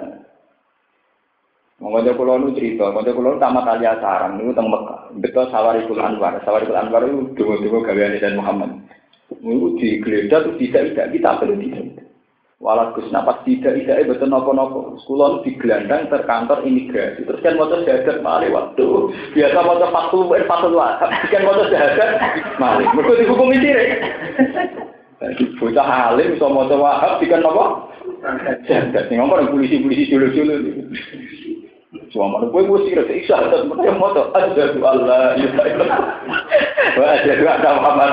Mengajak 1.81 2.13
pulau 2.13 2.37
nu 2.37 2.53
cerita, 2.53 2.93
mengajak 2.93 3.17
pulau 3.17 3.41
tamat 3.41 3.65
alia 3.65 3.97
sarang 3.97 4.37
itu 4.37 4.53
tentang 4.53 4.69
Mekah. 4.69 5.01
Betul 5.17 5.45
Sawarikul 5.49 5.97
Anwar, 5.97 6.37
Sawarikul 6.45 6.77
Anwar 6.77 7.09
itu 7.09 7.33
dua-dua 7.35 7.83
gawean 7.89 8.21
dan 8.21 8.37
Muhammad. 8.37 8.85
Itu 9.33 9.75
digeledah 9.81 10.45
tuh 10.45 10.55
tidak 10.61 10.93
tidak 10.93 11.07
kita 11.09 11.29
perlu 11.41 11.57
tidak. 11.57 12.04
Walau 12.65 12.97
Gus 12.97 13.13
napas 13.13 13.45
tidak 13.45 13.77
tidak 13.77 14.09
betul 14.09 14.33
nopo 14.33 14.49
nopo. 14.49 14.97
Sekolah 15.05 15.45
di 15.45 15.53
gelandang 15.61 16.09
terkantor 16.09 16.65
imigrasi. 16.65 17.21
Terus 17.21 17.37
kan 17.45 17.61
motor 17.61 17.85
jahat 17.85 18.25
malih 18.25 18.49
waktu 18.49 19.13
biasa 19.37 19.61
motor 19.61 19.93
faktul 19.93 20.33
eh 20.33 20.49
faktul 20.49 20.73
Kan 20.73 21.45
motor 21.45 21.69
jahat 21.69 21.93
malih. 22.57 22.89
Mereka 22.89 23.21
dihukum 23.21 23.53
ini 23.53 23.69
Jadi 25.21 25.43
bocah 25.61 26.09
alim 26.09 26.41
so 26.41 26.49
motor 26.49 26.81
wahab 26.81 27.21
dikan 27.21 27.45
nopo 27.45 27.93
jahat. 28.65 29.13
Nih 29.13 29.21
ngomong 29.21 29.53
polisi 29.53 29.85
polisi 29.85 30.09
dulu 30.09 30.33
dulu. 30.33 30.55
Cuma 32.11 32.39
mana 32.39 32.45
gue 32.47 32.61
gue 32.63 32.79
sih 32.87 32.95
rasa 32.95 33.13
isya 33.13 33.35
ada 33.35 33.67
mereka 33.67 33.95
motor 33.99 34.31
ada 34.31 34.71
tuh 34.71 34.83
Allah 34.83 35.35
ya 35.35 35.47
Wah 36.95 37.09
ada 37.15 37.33
tuh 37.35 37.49
ada 37.49 37.69
Muhammad 37.79 38.11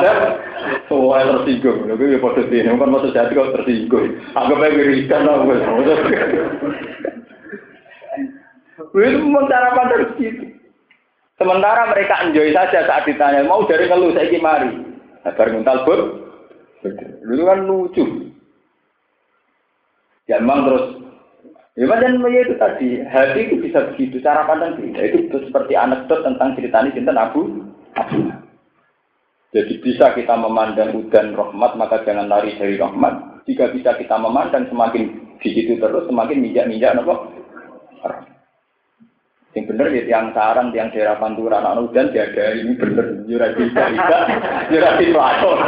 semua 0.86 1.22
tersinggung. 1.22 1.86
Gue 1.86 2.14
ya 2.14 2.18
foto 2.18 2.40
sini 2.46 2.70
bukan 2.74 2.92
motor 2.92 3.10
jatuh 3.14 3.34
kau 3.34 3.54
tersinggung. 3.60 4.18
Anggap 4.34 4.58
aja 4.62 4.76
wiridan 4.76 5.22
lah 5.26 5.36
gue. 5.42 5.56
Gue 8.92 9.04
itu 9.08 9.18
memang 9.24 9.46
cara 9.48 9.72
pandang 9.72 10.04
gitu. 10.20 10.44
Sementara 11.40 11.90
mereka 11.90 12.22
enjoy 12.22 12.54
saja 12.54 12.86
saat 12.86 13.08
ditanya 13.08 13.42
mau 13.48 13.64
dari 13.66 13.88
ngeluh 13.88 14.14
saya 14.14 14.38
mari. 14.38 14.72
Nah, 15.26 15.32
baru 15.34 15.58
mental 15.58 15.78
bur. 15.88 16.00
Dulu 17.26 17.42
kan 17.46 17.58
lucu. 17.66 18.04
Ya 20.30 20.38
memang 20.38 20.70
terus 20.70 21.01
Ya 21.72 21.88
dan 21.88 22.20
ya 22.20 22.40
itu 22.44 22.54
tadi, 22.60 23.00
hati 23.00 23.48
itu 23.48 23.56
bisa 23.64 23.88
begitu, 23.88 24.20
cara 24.20 24.44
pandang 24.44 24.76
beda. 24.76 25.08
Itu 25.08 25.40
seperti 25.48 25.72
anekdot 25.72 26.20
tentang 26.20 26.52
cerita 26.52 26.84
ini 26.84 26.92
tentang 26.92 27.16
Abu 27.16 27.64
Abu. 27.96 28.28
Jadi 29.56 29.80
bisa 29.80 30.12
kita 30.12 30.36
memandang 30.36 30.92
udan 30.96 31.32
rahmat, 31.32 31.76
maka 31.80 32.04
jangan 32.04 32.28
lari 32.28 32.56
dari 32.60 32.76
rahmat. 32.76 33.44
Jika 33.48 33.72
bisa 33.72 33.96
kita 33.96 34.20
memandang 34.20 34.68
semakin 34.68 35.36
di 35.40 35.48
situ 35.52 35.80
terus, 35.80 36.04
semakin 36.08 36.44
minjak-minjak 36.44 36.92
apa? 36.96 37.40
Yang 39.52 39.68
bener 39.68 39.86
ya 39.92 40.02
tiang 40.08 40.32
sarang, 40.32 40.72
tiang 40.72 40.88
daerah 40.96 41.20
pantura, 41.20 41.60
anak 41.60 41.92
udan 41.92 42.08
tiada 42.08 42.56
ini 42.56 42.72
bener 42.72 43.20
jurasi 43.28 43.68
cerita, 43.68 44.18
jurasi 44.72 45.12
pelakon. 45.12 45.58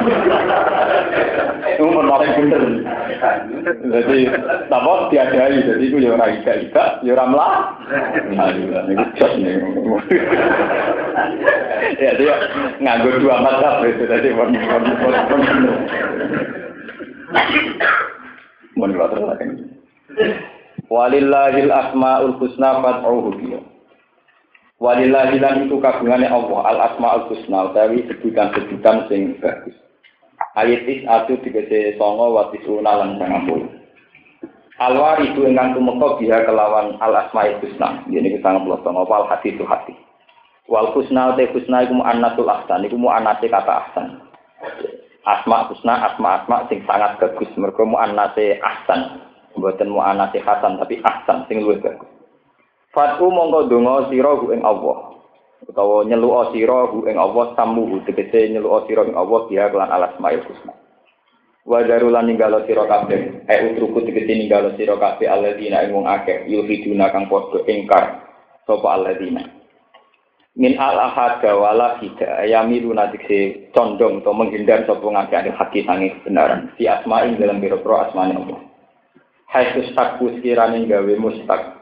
Itu 1.68 1.84
menarik 1.92 2.32
bener. 2.32 2.62
Jadi 3.84 4.18
apa 4.72 4.92
tiadai, 5.12 5.68
jadi 5.68 5.84
itu 5.84 6.00
ya 6.00 6.16
ya 6.16 7.12
orang 7.12 7.32
lah. 7.36 7.76
Nah, 8.32 8.56
ini 8.56 8.72
nih. 8.72 9.52
Ya 12.00 12.10
dia 12.16 12.34
nganggur 12.80 13.20
dua 13.20 13.36
mata 13.44 13.84
itu 13.84 14.08
tadi 14.08 14.32
mon 14.32 14.48
mon 14.64 14.84
mon 14.96 15.40
mon. 15.44 15.76
Mon 18.80 18.90
mon 18.96 19.12
Walillahil 20.88 21.72
asmaul 21.72 22.36
husna 22.40 22.80
fad'uhu 22.80 23.36
bihi. 23.40 23.73
Walillahi 24.84 25.40
lan 25.40 25.64
itu 25.64 25.80
kagungane 25.80 26.28
Allah 26.28 26.60
al 26.68 26.78
asmaul 26.92 27.32
husna 27.32 27.72
utawi 27.72 28.04
sebutan-sebutan 28.04 29.08
sing 29.08 29.32
bagus. 29.40 29.72
Ayat 30.60 30.84
is 30.84 31.08
atu 31.08 31.40
digese 31.40 31.96
songo 31.96 32.36
watis 32.36 32.60
una 32.68 33.00
lan 33.00 33.16
sangampul. 33.16 33.64
Alwar 34.76 35.24
itu 35.24 35.48
ingkang 35.48 35.72
tumeka 35.72 36.20
biha 36.20 36.44
kelawan 36.44 37.00
al 37.00 37.16
asmaul 37.16 37.64
husna. 37.64 38.04
Ini 38.12 38.36
kita 38.36 38.44
ngeplos 38.44 38.84
songo 38.84 39.08
wal 39.08 39.24
hati 39.24 39.56
itu 39.56 39.64
hati. 39.64 39.96
Wal 40.68 40.92
husna 40.92 41.32
te 41.32 41.48
husna 41.48 41.88
iku 41.88 42.04
mu'annatul 42.04 42.44
ahsan 42.44 42.84
iku 42.84 43.00
mu'annate 43.00 43.48
kata 43.48 43.88
ahsan. 43.88 44.20
Asma 45.24 45.64
husna 45.72 46.12
asma 46.12 46.44
asma 46.44 46.68
sing 46.68 46.84
sangat 46.84 47.16
bagus 47.24 47.48
mergo 47.56 47.88
mu'annate 47.88 48.60
ahsan. 48.60 49.16
Mboten 49.56 49.88
mu'annate 49.88 50.44
hasan 50.44 50.76
tapi 50.76 51.00
ahsan 51.00 51.48
sing 51.48 51.64
luwih 51.64 51.80
bagus. 51.80 52.13
Fatu 52.94 53.26
mongko 53.26 53.66
donga 53.66 54.06
sira 54.06 54.38
ing 54.54 54.62
Allah. 54.62 55.18
Utawa 55.66 56.06
nyeluk 56.06 56.54
sira 56.54 56.86
ing 57.10 57.18
Allah 57.18 57.50
samuhu 57.58 58.06
tegese 58.06 58.54
nyeluk 58.54 58.86
sira 58.86 59.02
ing 59.02 59.18
Allah 59.18 59.50
dia 59.50 59.66
kelan 59.66 59.90
alas 59.90 60.14
mail 60.22 60.38
husna. 60.46 60.78
Wa 61.66 61.82
darulan 61.82 62.30
ninggalo 62.30 62.62
sira 62.70 62.86
kabeh, 62.86 63.50
e 63.50 63.54
utruku 63.74 64.06
tegese 64.06 64.38
ninggalo 64.38 64.78
sira 64.78 64.94
kabeh 64.94 65.26
alladzina 65.26 65.82
ing 65.82 65.90
wong 65.90 66.06
akeh 66.06 66.46
yulhiduna 66.46 67.10
kang 67.10 67.26
padha 67.26 67.66
ingkar 67.66 68.30
sapa 68.62 68.86
alladzina. 68.94 69.42
Min 70.54 70.78
al 70.78 70.94
ahada 70.94 71.50
wala 71.58 71.98
hida 71.98 72.46
ayamiru 72.46 72.94
nadikse 72.94 73.74
condong 73.74 74.22
atau 74.22 74.38
menghindar 74.38 74.86
sapa 74.86 75.02
ngakeh 75.02 75.50
haki 75.50 75.82
sange 75.82 76.14
kebenaran. 76.22 76.70
Si 76.78 76.86
asma'in 76.86 77.42
dalam 77.42 77.58
biro-biro 77.58 78.06
asmane 78.06 78.38
Allah. 78.38 78.62
Hai 79.50 79.74
takku 79.98 80.30
sekiranya 80.38 80.78
gawe 80.86 81.14
mustak 81.18 81.73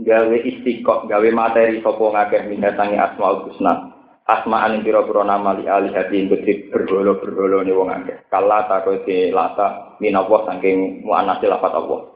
gawe 0.00 0.36
istiqok, 0.42 1.06
gawe 1.06 1.28
materi 1.30 1.78
sopo 1.78 2.10
ngakeh 2.10 2.50
mindatangi 2.50 2.98
asmaul 2.98 3.46
husna. 3.50 3.94
Asma'an 4.24 4.80
ing 4.80 4.88
pira-pira 4.88 5.20
nama 5.20 5.52
li 5.52 5.68
ali 5.68 5.92
hati 5.92 6.24
gede 6.24 6.72
berholo-berholo 6.72 7.60
ni 7.60 7.76
wong 7.76 7.92
akeh. 7.92 8.24
Kala 8.32 8.64
takote 8.64 9.28
lata 9.28 10.00
minallah 10.00 10.48
saking 10.48 11.04
mu'anasi 11.04 11.44
lafat 11.44 11.76
Allah. 11.76 12.08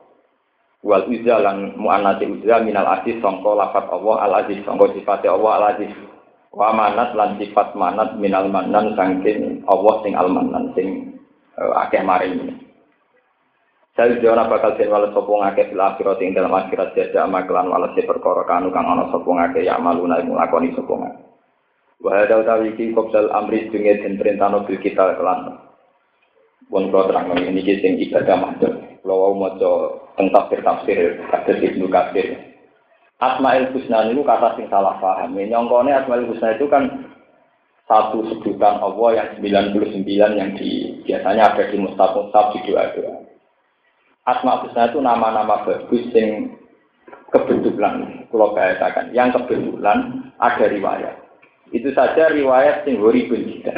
Wal 0.81 1.05
uzza 1.13 1.37
lan 1.37 1.77
mu'anasi 1.77 2.25
uzza 2.33 2.65
minal 2.65 2.89
aziz 2.97 3.21
sangka 3.21 3.53
lafat 3.53 3.93
Allah 3.93 4.25
al 4.25 4.33
aziz 4.41 4.57
sangka 4.65 4.89
sifat 4.97 5.21
Allah 5.29 5.53
al 5.61 5.65
aziz. 5.77 5.93
Wa 6.49 6.73
manat 6.73 7.13
lan 7.13 7.37
sifat 7.37 7.77
manat 7.77 8.17
minal 8.17 8.49
manan 8.49 8.97
saking 8.97 9.69
Allah 9.69 9.95
sing 10.01 10.17
al 10.17 10.33
manan 10.33 10.73
sing 10.73 11.13
uh, 11.61 11.85
akeh 11.85 12.01
maring. 12.01 12.57
Saya 13.99 14.15
jona 14.23 14.47
bakal 14.47 14.79
den 14.79 14.95
wales 14.95 15.11
sapa 15.11 15.27
ngake 15.27 15.75
fil 15.75 15.83
akhirat 15.83 16.23
ing 16.23 16.31
dalam 16.31 16.55
akhirat 16.55 16.95
jasa 16.95 17.27
amaklan 17.27 17.67
wales 17.67 17.99
perkara 17.99 18.47
kanu 18.47 18.71
kang 18.71 18.87
ana 18.87 19.11
sapa 19.11 19.27
ngake 19.27 19.67
ya 19.67 19.75
maluna 19.75 20.23
iku 20.23 20.39
lakoni 20.39 20.71
sapa 20.71 20.95
ngake. 20.95 21.23
Wa 21.99 22.15
hada 22.15 22.39
utawi 22.39 22.79
iki 22.79 22.95
kopsal 22.95 23.27
amri 23.35 23.67
dunge 23.75 23.99
den 23.99 24.15
perintahno 24.15 24.63
bil 24.63 24.79
kita 24.79 25.19
kelan. 25.19 25.51
Pun 26.71 26.95
kula 26.95 27.11
terang 27.11 27.43
ini 27.43 27.59
iki 27.59 27.83
sing 27.83 27.99
ibadah 27.99 28.39
mahdhur. 28.39 28.71
Kula 29.03 29.15
wau 29.19 29.35
maca 29.35 29.71
teng 30.15 30.31
tafsir 30.31 30.63
tafsir 30.63 31.19
kados 31.35 31.59
Ibnu 31.59 31.91
Katsir. 31.91 32.39
Asmaul 33.19 33.75
Husna 33.75 34.07
itu 34.07 34.23
kata 34.23 34.55
sing 34.55 34.71
salah 34.71 34.95
paham. 35.03 35.35
Nyongkone 35.35 35.91
Asmaul 35.91 36.31
Husna 36.31 36.55
itu 36.55 36.71
kan 36.71 37.03
satu 37.91 38.23
sebutan 38.31 38.79
Allah 38.79 39.27
yang 39.43 39.43
99 39.43 40.39
yang 40.39 40.55
di 40.55 41.03
biasanya 41.03 41.51
ada 41.51 41.67
di 41.67 41.83
mustaf-mustaf 41.83 42.55
di 42.55 42.63
doa-doa. 42.63 43.28
Asma 44.29 44.61
Husna 44.61 44.93
itu 44.93 45.01
nama-nama 45.01 45.65
bagus 45.65 46.05
yang 46.13 46.53
kebetulan, 47.33 48.29
kalau 48.29 48.53
bahasakan, 48.53 49.17
yang 49.17 49.33
kebetulan 49.33 50.29
ada 50.37 50.69
riwayat. 50.69 51.17
Itu 51.73 51.93
saja 51.97 52.29
riwayat 52.33 52.85
yang 52.85 53.01
horibun 53.01 53.49
juga. 53.49 53.73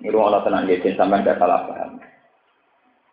Ini 0.00 0.16
Allah 0.16 0.40
tenang 0.42 0.64
ya, 0.66 0.80
sampai 0.96 1.20
tidak 1.20 1.38
salah 1.38 1.68
paham. 1.68 2.00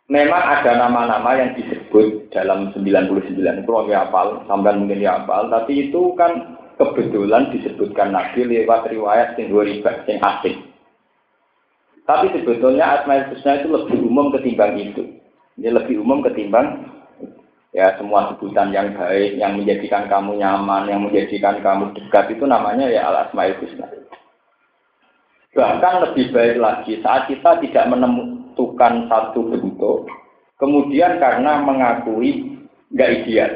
Memang 0.10 0.42
ada 0.42 0.74
nama-nama 0.74 1.38
yang 1.38 1.54
disebut 1.54 2.34
dalam 2.34 2.74
99 2.74 3.30
itu 3.30 3.70
kalau 3.70 3.86
hafal, 3.86 4.42
sampai 4.50 4.74
mungkin 4.74 5.06
hafal, 5.06 5.54
tapi 5.54 5.92
itu 5.92 6.18
kan 6.18 6.58
kebetulan 6.82 7.54
disebutkan 7.54 8.10
Nabi 8.16 8.42
lewat 8.48 8.90
riwayat 8.90 9.38
yang 9.38 9.54
horibun, 9.54 9.96
yang 10.10 10.20
asing. 10.24 10.58
Tapi 12.10 12.34
sebetulnya 12.34 12.98
Asma 12.98 13.22
Husna 13.30 13.62
itu 13.62 13.70
lebih 13.70 14.02
umum 14.02 14.34
ketimbang 14.34 14.82
itu. 14.82 15.19
Ini 15.60 15.76
lebih 15.76 16.00
umum 16.00 16.24
ketimbang 16.24 16.88
ya 17.76 18.00
semua 18.00 18.32
sebutan 18.32 18.72
yang 18.72 18.96
baik, 18.96 19.36
yang 19.36 19.60
menjadikan 19.60 20.08
kamu 20.08 20.40
nyaman, 20.40 20.88
yang 20.88 21.04
menjadikan 21.04 21.60
kamu 21.60 21.92
dekat 22.00 22.32
itu 22.32 22.48
namanya 22.48 22.88
ya 22.88 23.12
al 23.12 23.28
asmaul 23.28 23.60
husna. 23.60 23.92
Bahkan 25.52 25.94
lebih 26.08 26.32
baik 26.32 26.58
lagi 26.64 27.04
saat 27.04 27.28
kita 27.28 27.60
tidak 27.60 27.86
menentukan 27.92 29.12
satu 29.12 29.52
bentuk, 29.52 30.08
kemudian 30.56 31.20
karena 31.20 31.60
mengakui 31.60 32.64
nggak 32.96 33.12
ideal. 33.20 33.52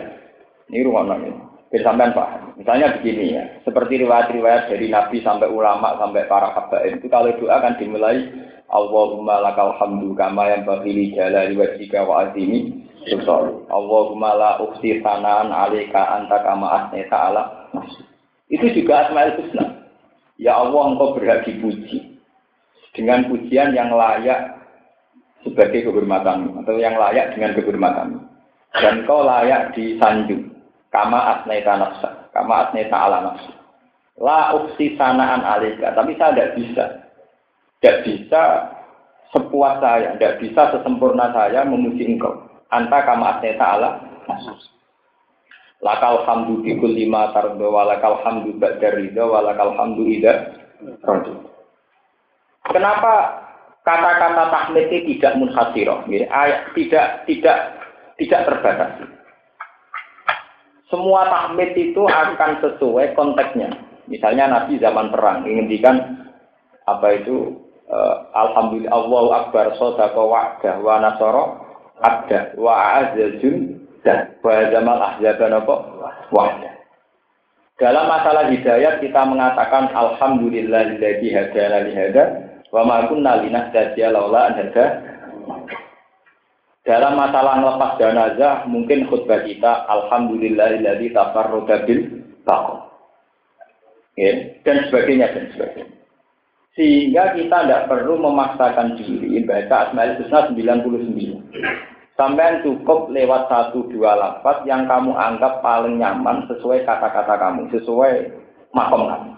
Ini 0.68 0.84
rumah 0.84 1.08
namanya. 1.08 1.53
Bersamaan 1.74 2.13
pak. 2.13 2.53
Misalnya 2.61 2.93
begini 3.01 3.34
ya, 3.34 3.49
seperti 3.65 4.05
riwayat-riwayat 4.05 4.69
dari 4.69 4.93
Nabi 4.93 5.26
sampai 5.26 5.49
ulama 5.49 5.97
sampai 5.97 6.30
para 6.30 6.53
habaib 6.53 7.01
itu 7.01 7.09
kalau 7.09 7.34
doa 7.34 7.57
akan 7.57 7.82
dimulai 7.82 8.30
Allahumma 8.69 9.41
lakal 9.41 9.74
hamdu 9.82 10.13
kama 10.13 10.53
yang 10.53 10.69
bagili 10.69 11.17
jalali 11.17 11.57
wajhika 11.57 12.05
wa 12.05 12.30
azimi 12.30 12.86
sultan. 13.09 13.65
Allahumma 13.74 14.38
la 14.38 14.51
ukhsi 14.61 15.01
sanaan 15.01 15.49
alika 15.49 16.13
anta 16.13 16.45
kama 16.45 16.69
asneta 16.78 17.34
ala 17.34 17.43
Itu 18.53 18.69
juga 18.69 19.09
asmaul 19.09 19.34
husna. 19.41 19.89
Ya 20.38 20.53
Allah 20.53 20.93
engkau 20.93 21.17
berhak 21.17 21.41
dipuji 21.49 22.21
dengan 22.93 23.34
pujian 23.34 23.74
yang 23.74 23.89
layak 23.97 24.61
sebagai 25.41 25.89
kehormatan 25.89 26.53
atau 26.61 26.78
yang 26.78 27.01
layak 27.01 27.34
dengan 27.34 27.57
kehormatan. 27.57 28.30
dan 28.74 29.05
kau 29.05 29.21
layak 29.21 29.74
disanjung 29.78 30.53
kama 30.93 31.17
asnaita 31.17 31.73
nafsa 31.73 32.29
kama 32.29 32.69
asnaita 32.69 32.93
ala 32.93 33.17
nafsa 33.33 33.53
la 34.21 34.53
uksi 34.53 34.93
sanaan 34.93 35.41
alika. 35.41 35.89
Tapi 35.97 36.13
saya 36.21 36.37
tidak 36.37 36.53
bisa. 36.53 36.85
Tidak 37.81 37.97
bisa 38.05 38.43
sepuas 39.33 39.81
saya 39.81 40.13
tidak 40.15 40.37
bisa 40.37 40.61
sesempurna 40.71 41.33
saya 41.33 41.65
memuji 41.65 42.05
engkau. 42.05 42.45
Anta 42.69 43.01
kama 43.03 43.41
asnaita 43.41 43.65
ala 43.65 43.89
nafsa 44.29 44.73
lakal 45.83 46.23
hamdu 46.23 46.63
di 46.63 46.79
lima 46.79 47.35
tardo 47.35 47.67
walakal 47.67 48.23
hamdu 48.23 48.55
ba'da 48.55 48.95
ridha 48.95 49.27
hamdu 49.75 50.03
ida 50.07 50.33
Kenapa 52.63 53.13
kata-kata 53.83 54.47
tahmid 54.47 54.87
ini 54.87 55.19
tidak 55.19 55.35
munhasiroh, 55.35 56.07
tidak 56.07 57.27
tidak 57.27 57.57
tidak 58.15 58.41
terbatas. 58.47 58.91
Semua 60.93 61.25
tahmid 61.25 61.73
itu 61.73 62.05
akan 62.05 62.61
sesuai 62.61 63.17
konteksnya. 63.17 63.73
Misalnya 64.05 64.45
Nabi 64.45 64.77
zaman 64.77 65.09
perang 65.09 65.41
menghentikan 65.41 66.21
apa 66.85 67.17
itu 67.17 67.57
uh, 67.89 68.29
Alhamdulillah 68.37 68.93
Allahu 68.93 69.29
Akbar 69.33 69.73
sodaka 69.81 70.21
wa'dah 70.21 70.75
wa 70.85 71.01
nasoro 71.01 71.43
abda 71.97 72.53
wa 72.61 73.01
azazun 73.01 73.81
dan 74.05 74.37
wa 74.45 74.69
zaman 74.69 74.97
ahzaban 75.01 75.57
apa 75.57 75.75
wa'dah. 76.29 76.73
Dalam 77.81 78.05
masalah 78.05 78.53
hidayat 78.53 79.01
kita 79.01 79.21
mengatakan 79.25 79.89
Alhamdulillahilladzi 79.97 81.29
hadana 81.33 81.89
li 81.89 81.93
Wa 82.69 82.85
ma 82.85 83.09
kunna 83.09 83.41
linahtadiya 83.41 84.13
laula 84.13 84.53
an 84.53 84.69
Dalam 86.84 87.15
masalah 87.15 87.63
melepas 87.63 87.95
jenazah 87.95 88.67
mungkin 88.67 89.07
khutbah 89.07 89.39
kita 89.47 89.88
alhamdulillahilladzi 89.88 91.15
tafarrada 91.15 91.88
bil 91.88 92.27
taqwa. 92.43 92.91
Ya, 94.19 94.51
dan 94.67 94.91
sebagainya 94.91 95.31
dan 95.31 95.47
sebagainya. 95.55 95.95
Sehingga 96.75 97.39
kita 97.39 97.57
tidak 97.63 97.86
perlu 97.88 98.19
memaksakan 98.19 98.99
diri 98.99 99.39
baca 99.47 99.89
Asmaul 99.89 100.19
Husna 100.19 100.51
99. 100.51 101.39
Sampai 102.13 102.61
cukup 102.61 103.09
lewat 103.09 103.49
satu 103.49 103.89
dua 103.89 104.13
lafaz 104.13 104.61
yang 104.69 104.86
kamu 104.86 105.17
anggap 105.17 105.65
paling 105.65 105.97
nyaman 105.97 106.45
sesuai 106.45 106.86
kata-kata 106.86 107.41
kamu, 107.41 107.73
sesuai 107.73 108.13
makom 108.75 109.09
kamu. 109.09 109.31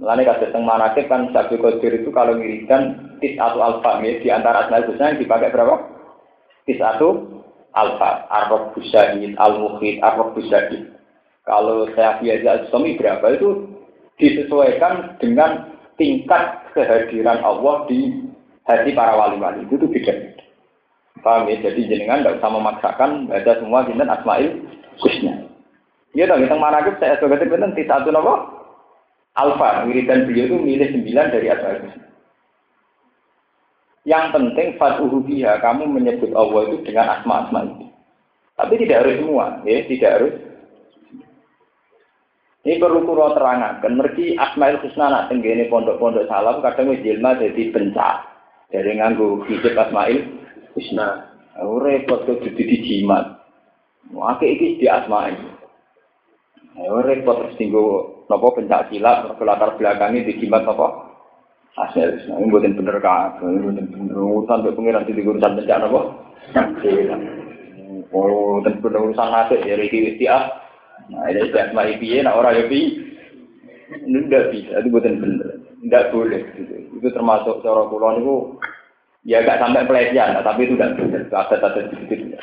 Mulane 0.00 0.22
kasih 0.24 0.48
teng 0.48 0.64
manakib 0.64 1.06
kan 1.12 1.28
Sabi 1.34 1.60
Qadir 1.60 2.00
itu 2.00 2.08
kalau 2.14 2.40
ngirikan 2.40 3.12
tis 3.20 3.36
atau 3.36 3.60
alfa 3.60 4.00
di 4.00 4.28
antara 4.32 4.64
asmaul 4.64 4.88
husna 4.88 5.12
yang 5.12 5.20
dipakai 5.20 5.52
berapa? 5.52 6.01
Tis 6.62 6.78
atau 6.78 7.42
alfa, 7.74 8.28
arrob 8.30 8.76
busahid, 8.76 9.34
al 9.40 9.58
muhid, 9.58 9.98
arrob 10.04 10.36
busahid. 10.36 10.92
Kalau 11.42 11.90
saya 11.98 12.22
biasa 12.22 12.70
suami 12.70 12.94
berapa 12.94 13.34
itu 13.34 13.66
disesuaikan 14.20 15.18
dengan 15.18 15.74
tingkat 15.98 16.62
kehadiran 16.70 17.42
Allah 17.42 17.82
di 17.90 18.30
hati 18.70 18.94
para 18.94 19.18
wali-wali 19.18 19.66
itu 19.66 19.90
beda. 19.90 20.38
Paham 21.22 21.50
ya? 21.50 21.58
Jadi 21.58 21.90
jenengan 21.90 22.22
tidak 22.22 22.38
usah 22.38 22.50
memaksakan 22.50 23.10
baca 23.26 23.52
semua 23.58 23.86
jinten 23.86 24.10
asmaul 24.10 24.48
husna. 25.02 25.34
Iya 26.12 26.28
dong, 26.28 26.44
tentang 26.44 26.60
manakib 26.60 26.94
saya 27.00 27.16
sebagai 27.18 27.48
itu 27.48 27.56
tis 27.74 27.88
atau 27.88 28.12
apa? 28.12 28.34
Alfa, 29.32 29.88
wiridan 29.88 30.28
beliau 30.28 30.44
itu 30.44 30.56
milih 30.60 30.88
sembilan 30.92 31.32
dari 31.32 31.48
Asmaul 31.48 32.11
Yang 34.02 34.34
penting 34.34 34.68
fatuhu 34.82 35.22
biha, 35.22 35.62
kamu 35.62 35.86
menyebut 35.86 36.34
Allah 36.34 36.66
itu 36.66 36.82
dengan 36.82 37.06
asma-asma 37.18 37.70
itu. 37.70 37.86
Tapi 38.58 38.74
tidak 38.82 39.06
harus 39.06 39.16
semua, 39.22 39.46
ya, 39.62 39.78
tidak 39.86 40.10
harus. 40.18 40.34
Ini 42.62 42.78
perlu 42.78 43.02
kuro 43.06 43.34
terangkan. 43.34 43.94
Mergi 43.94 44.38
Asmaul 44.38 44.78
Husna 44.86 45.10
nak 45.10 45.26
tenggene 45.30 45.66
pondok-pondok 45.66 46.30
salam 46.30 46.62
kadang 46.62 46.94
wis 46.94 47.02
jilma 47.02 47.34
jadi 47.34 47.74
bencak 47.74 48.22
dari 48.70 49.02
nganggu 49.02 49.42
hidup 49.50 49.74
Asmaul 49.74 50.18
Husna. 50.74 51.26
Repot 51.58 52.22
kok 52.22 52.38
jadi 52.38 52.62
dijimat. 52.62 53.42
Wah, 54.14 54.38
iki 54.38 54.78
di 54.78 54.86
Asmaul. 54.86 55.34
Repot 57.02 57.36
terus 57.42 57.58
tinggal 57.58 58.22
nopo 58.30 58.54
pencak 58.54 58.94
silat 58.94 59.34
latar 59.42 59.74
belakangnya 59.74 60.30
di 60.30 60.38
jimat 60.38 60.62
nopo 60.62 61.11
hasil 61.72 62.08
ini 62.28 62.52
buatin 62.52 62.76
bener 62.76 63.00
kak. 63.00 63.40
Ini 63.40 63.64
buatin 63.64 63.86
bener. 63.88 64.16
Urusan 64.16 64.60
untuk 64.64 64.76
pengiran 64.76 65.08
di 65.08 65.22
urusan 65.24 65.56
pencak 65.56 65.78
nopo 65.80 66.00
oh 68.12 68.60
dan 68.62 68.78
bener 68.84 69.00
urusan 69.00 69.28
nasib 69.32 69.60
ya 69.64 69.74
riki 69.80 70.14
istiah 70.14 70.52
nah 71.10 71.26
ini 71.32 71.48
sudah 71.50 71.72
semai 71.72 71.98
piye 71.98 72.22
nah 72.22 72.36
orang 72.36 72.60
ya 72.60 72.64
ini 72.68 74.18
tidak 74.28 74.48
bisa 74.54 74.80
itu 74.80 74.88
buatin 74.88 75.20
bener. 75.20 75.48
Tidak 75.82 76.14
boleh 76.14 76.42
gitu. 76.54 76.74
itu 76.94 77.08
termasuk 77.10 77.58
cara 77.66 77.90
kulon 77.90 78.22
itu 78.22 78.36
ya 79.26 79.42
gak 79.42 79.58
sampai 79.58 79.82
pelecehan 79.82 80.38
tapi 80.38 80.70
itu 80.70 80.78
tidak 80.78 80.94
benar 80.94 81.22
ada 81.26 81.56
ada 81.58 81.80
gitu 82.06 82.38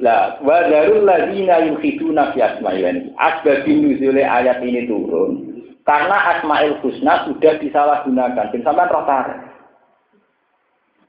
lah, 0.00 0.36
wa 0.44 0.68
darul 0.68 1.04
ladzina 1.04 1.64
yukhiduna 1.64 2.32
fi 2.36 2.44
asma'il 2.44 3.12
Asbab 3.16 3.64
nuzule 3.64 4.20
ayat 4.20 4.60
ini 4.64 4.88
turun 4.88 5.57
karena 5.88 6.36
Asmaul 6.36 6.84
Husna 6.84 7.24
sudah 7.24 7.56
disalahgunakan. 7.56 8.52
Dan 8.52 8.60
sampai 8.60 8.92
rotar. 8.92 9.26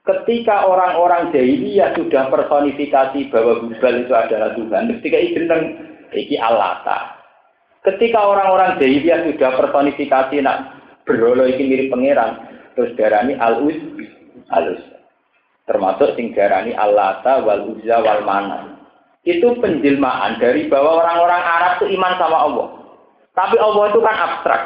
Ketika 0.08 0.64
orang-orang 0.64 1.36
jahiliyah 1.36 2.00
sudah 2.00 2.32
personifikasi 2.32 3.28
bahwa 3.28 3.68
Hubal 3.68 3.96
itu 4.08 4.14
adalah 4.16 4.56
Tuhan, 4.56 4.88
ketika 4.98 5.20
gendeng 5.20 5.64
iki 6.16 6.40
Alata. 6.40 7.20
Ketika 7.84 8.24
orang-orang 8.24 8.80
jahiliyah 8.80 9.28
sudah 9.28 9.52
personifikasi 9.60 10.40
nak 10.40 10.80
berolo 11.04 11.44
iki 11.44 11.68
mirip 11.68 11.92
pangeran, 11.92 12.40
terus 12.80 12.96
darani 12.96 13.36
Al-Uz, 13.36 13.76
Al-Uz 14.56 14.82
termasuk 15.68 16.16
sing 16.16 16.32
darani 16.32 16.72
Allata 16.74 17.44
wal 17.44 17.76
Uzza 17.76 18.00
wal 18.00 18.24
Manat. 18.24 18.80
Itu 19.28 19.60
penjelmaan 19.60 20.40
dari 20.40 20.72
bahwa 20.72 21.04
orang-orang 21.04 21.44
Arab 21.44 21.72
itu 21.84 22.00
iman 22.00 22.14
sama 22.16 22.38
Allah. 22.48 22.79
Tapi 23.40 23.56
Allah 23.56 23.84
itu 23.88 24.00
kan 24.04 24.16
abstrak. 24.20 24.62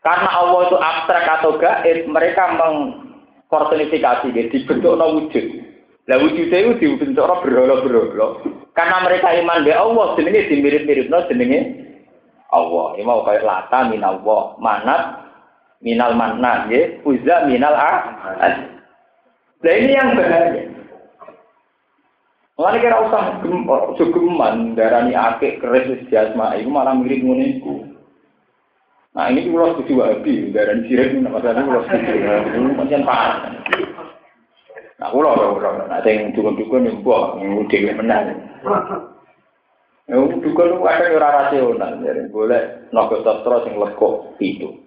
Karena 0.00 0.30
Allah 0.32 0.60
itu 0.64 0.76
abstrak 0.80 1.24
atau 1.28 1.60
gaib, 1.60 2.08
mereka 2.08 2.56
mengpersonifikasi 2.56 4.32
dia 4.32 4.48
dibentuk 4.48 4.96
no 4.96 5.20
wujud. 5.20 5.44
Lah 6.08 6.16
wujudnya 6.24 6.56
itu 6.56 6.72
dibentuk 6.80 7.20
no 7.20 7.36
berhala-berhala. 7.44 8.26
Karena 8.72 8.96
mereka 9.04 9.28
iman 9.44 9.60
be 9.60 9.76
Allah, 9.76 10.16
jenenge 10.16 10.48
dimirip-mirip 10.48 11.12
no 11.12 11.20
jenenge 11.28 11.60
Allah. 12.48 12.96
Ini 12.96 13.04
mau 13.04 13.28
kayak 13.28 13.44
lata 13.44 13.92
minallah, 13.92 14.56
manat 14.56 15.20
minal 15.84 16.16
manna, 16.16 16.64
ya, 16.72 16.96
uzza 17.04 17.44
minal 17.44 17.76
ah. 17.76 18.00
Nah 19.60 19.74
ini 19.76 19.92
yang 19.92 20.16
bahaya. 20.16 20.64
Mulane 22.60 22.84
kira 22.84 23.08
usah 23.08 23.40
sugeman 23.96 24.76
darani 24.76 25.16
akeh 25.16 25.56
keris 25.64 26.04
jasma 26.12 26.52
itu 26.60 26.68
malah 26.68 26.92
mirip 26.92 27.24
ngono 27.24 27.40
iku. 27.40 27.88
Nah 29.16 29.32
ini 29.32 29.48
kula 29.48 29.80
setuju 29.80 29.96
wabi 29.96 30.52
darani 30.52 30.84
sirik 30.84 31.16
nama 31.16 31.40
masalah 31.40 31.64
kula 31.64 31.80
setuju. 31.88 32.76
Pancen 32.76 33.08
pak. 33.08 33.48
Nah 35.00 35.08
kula 35.08 35.40
kula 35.40 35.88
nah 35.88 36.04
sing 36.04 36.36
dukun-dukun 36.36 36.84
yo 36.84 37.00
mbok 37.00 37.40
dhewe 37.72 37.96
menang. 37.96 38.36
Ya 40.04 40.20
dukun 40.20 40.84
ada 40.84 41.16
ora 41.16 41.28
rasional, 41.40 41.96
jadi 42.04 42.28
boleh 42.28 42.92
nopo 42.92 43.24
sastra 43.24 43.64
sing 43.64 43.80
lekuk 43.80 44.36
itu. 44.36 44.79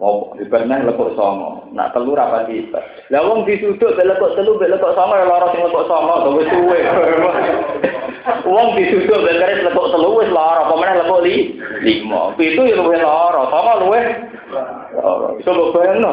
Oh, 0.00 0.32
ibaratnya 0.40 0.88
lekuk 0.88 1.12
songo. 1.12 1.68
Nak 1.76 1.92
telur 1.92 2.16
apa 2.16 2.48
sih? 2.48 2.64
Lah 3.12 3.20
wong 3.20 3.44
disuduk 3.44 3.92
be 3.92 4.08
lekuk 4.08 4.32
telu 4.32 4.56
be 4.56 4.64
lekuk 4.64 4.96
songo 4.96 5.12
ya 5.12 5.28
lara 5.28 5.52
sing 5.52 5.60
lekuk 5.60 5.84
songo 5.84 6.14
to 6.24 6.28
wis 6.40 6.48
suwe. 6.48 6.78
Wong 8.48 8.72
disuduk 8.80 9.20
be 9.20 9.36
keris 9.36 9.60
lekuk 9.60 9.92
telu 9.92 10.16
wis 10.16 10.32
lara, 10.32 10.64
apa 10.64 10.74
meneh 10.80 10.96
lekuk 11.04 11.20
li 11.28 11.36
lima. 11.84 12.32
Pitu 12.40 12.72
ya 12.72 12.80
luwih 12.80 13.04
lara, 13.04 13.42
songo. 13.52 13.92
Iso 15.36 15.50
mbok 15.52 15.72
bayangno. 15.76 16.10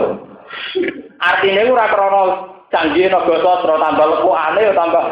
Artine 1.23 1.71
ora 1.71 1.87
krana 1.87 2.21
canggih 2.67 3.07
naga 3.07 3.35
sastra 3.39 3.79
tambah 3.79 4.07
lekukane 4.11 4.59
ya 4.59 4.73
tambah. 4.75 5.05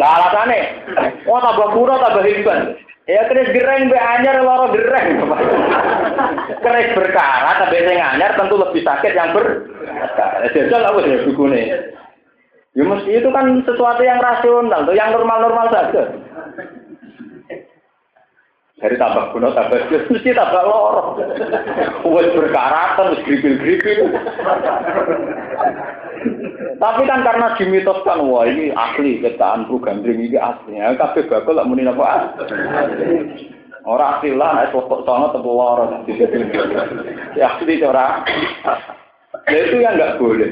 Lah 0.00 0.10
alasane, 0.16 0.58
oh 1.28 1.40
tambah 1.44 1.76
pura 1.76 2.00
tambah 2.00 2.24
hebat. 2.24 2.88
Ya 3.10 3.26
keris 3.26 3.50
gereng 3.50 3.90
be 3.90 3.98
anyar 3.98 4.38
loro 4.46 4.70
gereng. 4.70 5.18
keris 6.62 6.94
berkarat 6.94 7.56
tapi 7.66 7.82
sing 7.82 7.98
anyar 7.98 8.38
tentu 8.38 8.54
lebih 8.54 8.86
sakit 8.86 9.12
yang 9.18 9.34
ber. 9.34 9.66
Jajal 10.54 10.86
apa 10.86 10.98
ya 11.02 11.18
bukune. 11.26 11.62
Ya 12.70 12.82
mesti 12.86 13.10
itu 13.18 13.28
kan 13.34 13.66
sesuatu 13.66 13.98
yang 14.06 14.22
rasional, 14.22 14.86
tuh 14.86 14.94
yang 14.94 15.10
normal-normal 15.10 15.74
saja. 15.74 16.06
Dari 18.80 18.96
tambah 18.96 19.34
kuno 19.34 19.50
tambah 19.52 19.90
jus, 19.90 20.06
mesti 20.08 20.30
tambah 20.30 20.62
loro. 20.64 21.18
Wes 22.14 22.30
berkarat 22.30 22.96
terus 22.96 23.20
gripil-gripil. 23.26 24.00
Tapi 26.80 27.04
kan 27.04 27.20
karena 27.20 27.52
dimitoskan, 27.60 28.24
wah 28.24 28.48
ini 28.48 28.72
asli 28.72 29.20
ciptaan 29.20 29.68
Bro 29.68 29.84
Gandring 29.84 30.24
ini 30.24 30.40
asli. 30.40 30.80
Ya, 30.80 30.96
kabeh 30.96 31.28
bakal 31.28 31.60
lak 31.60 31.68
muni 31.68 31.84
apa? 31.84 32.32
Ora 33.84 34.16
asli 34.16 34.32
lah, 34.32 34.64
nek 34.64 34.72
foto 34.72 35.04
sono 35.04 35.28
tepu 35.28 35.52
lara. 35.52 36.00
Ya 37.36 37.52
asli 37.52 37.84
ora. 37.84 38.24
Ya 39.44 39.58
itu 39.60 39.76
yang 39.76 40.00
nggak 40.00 40.16
boleh. 40.16 40.50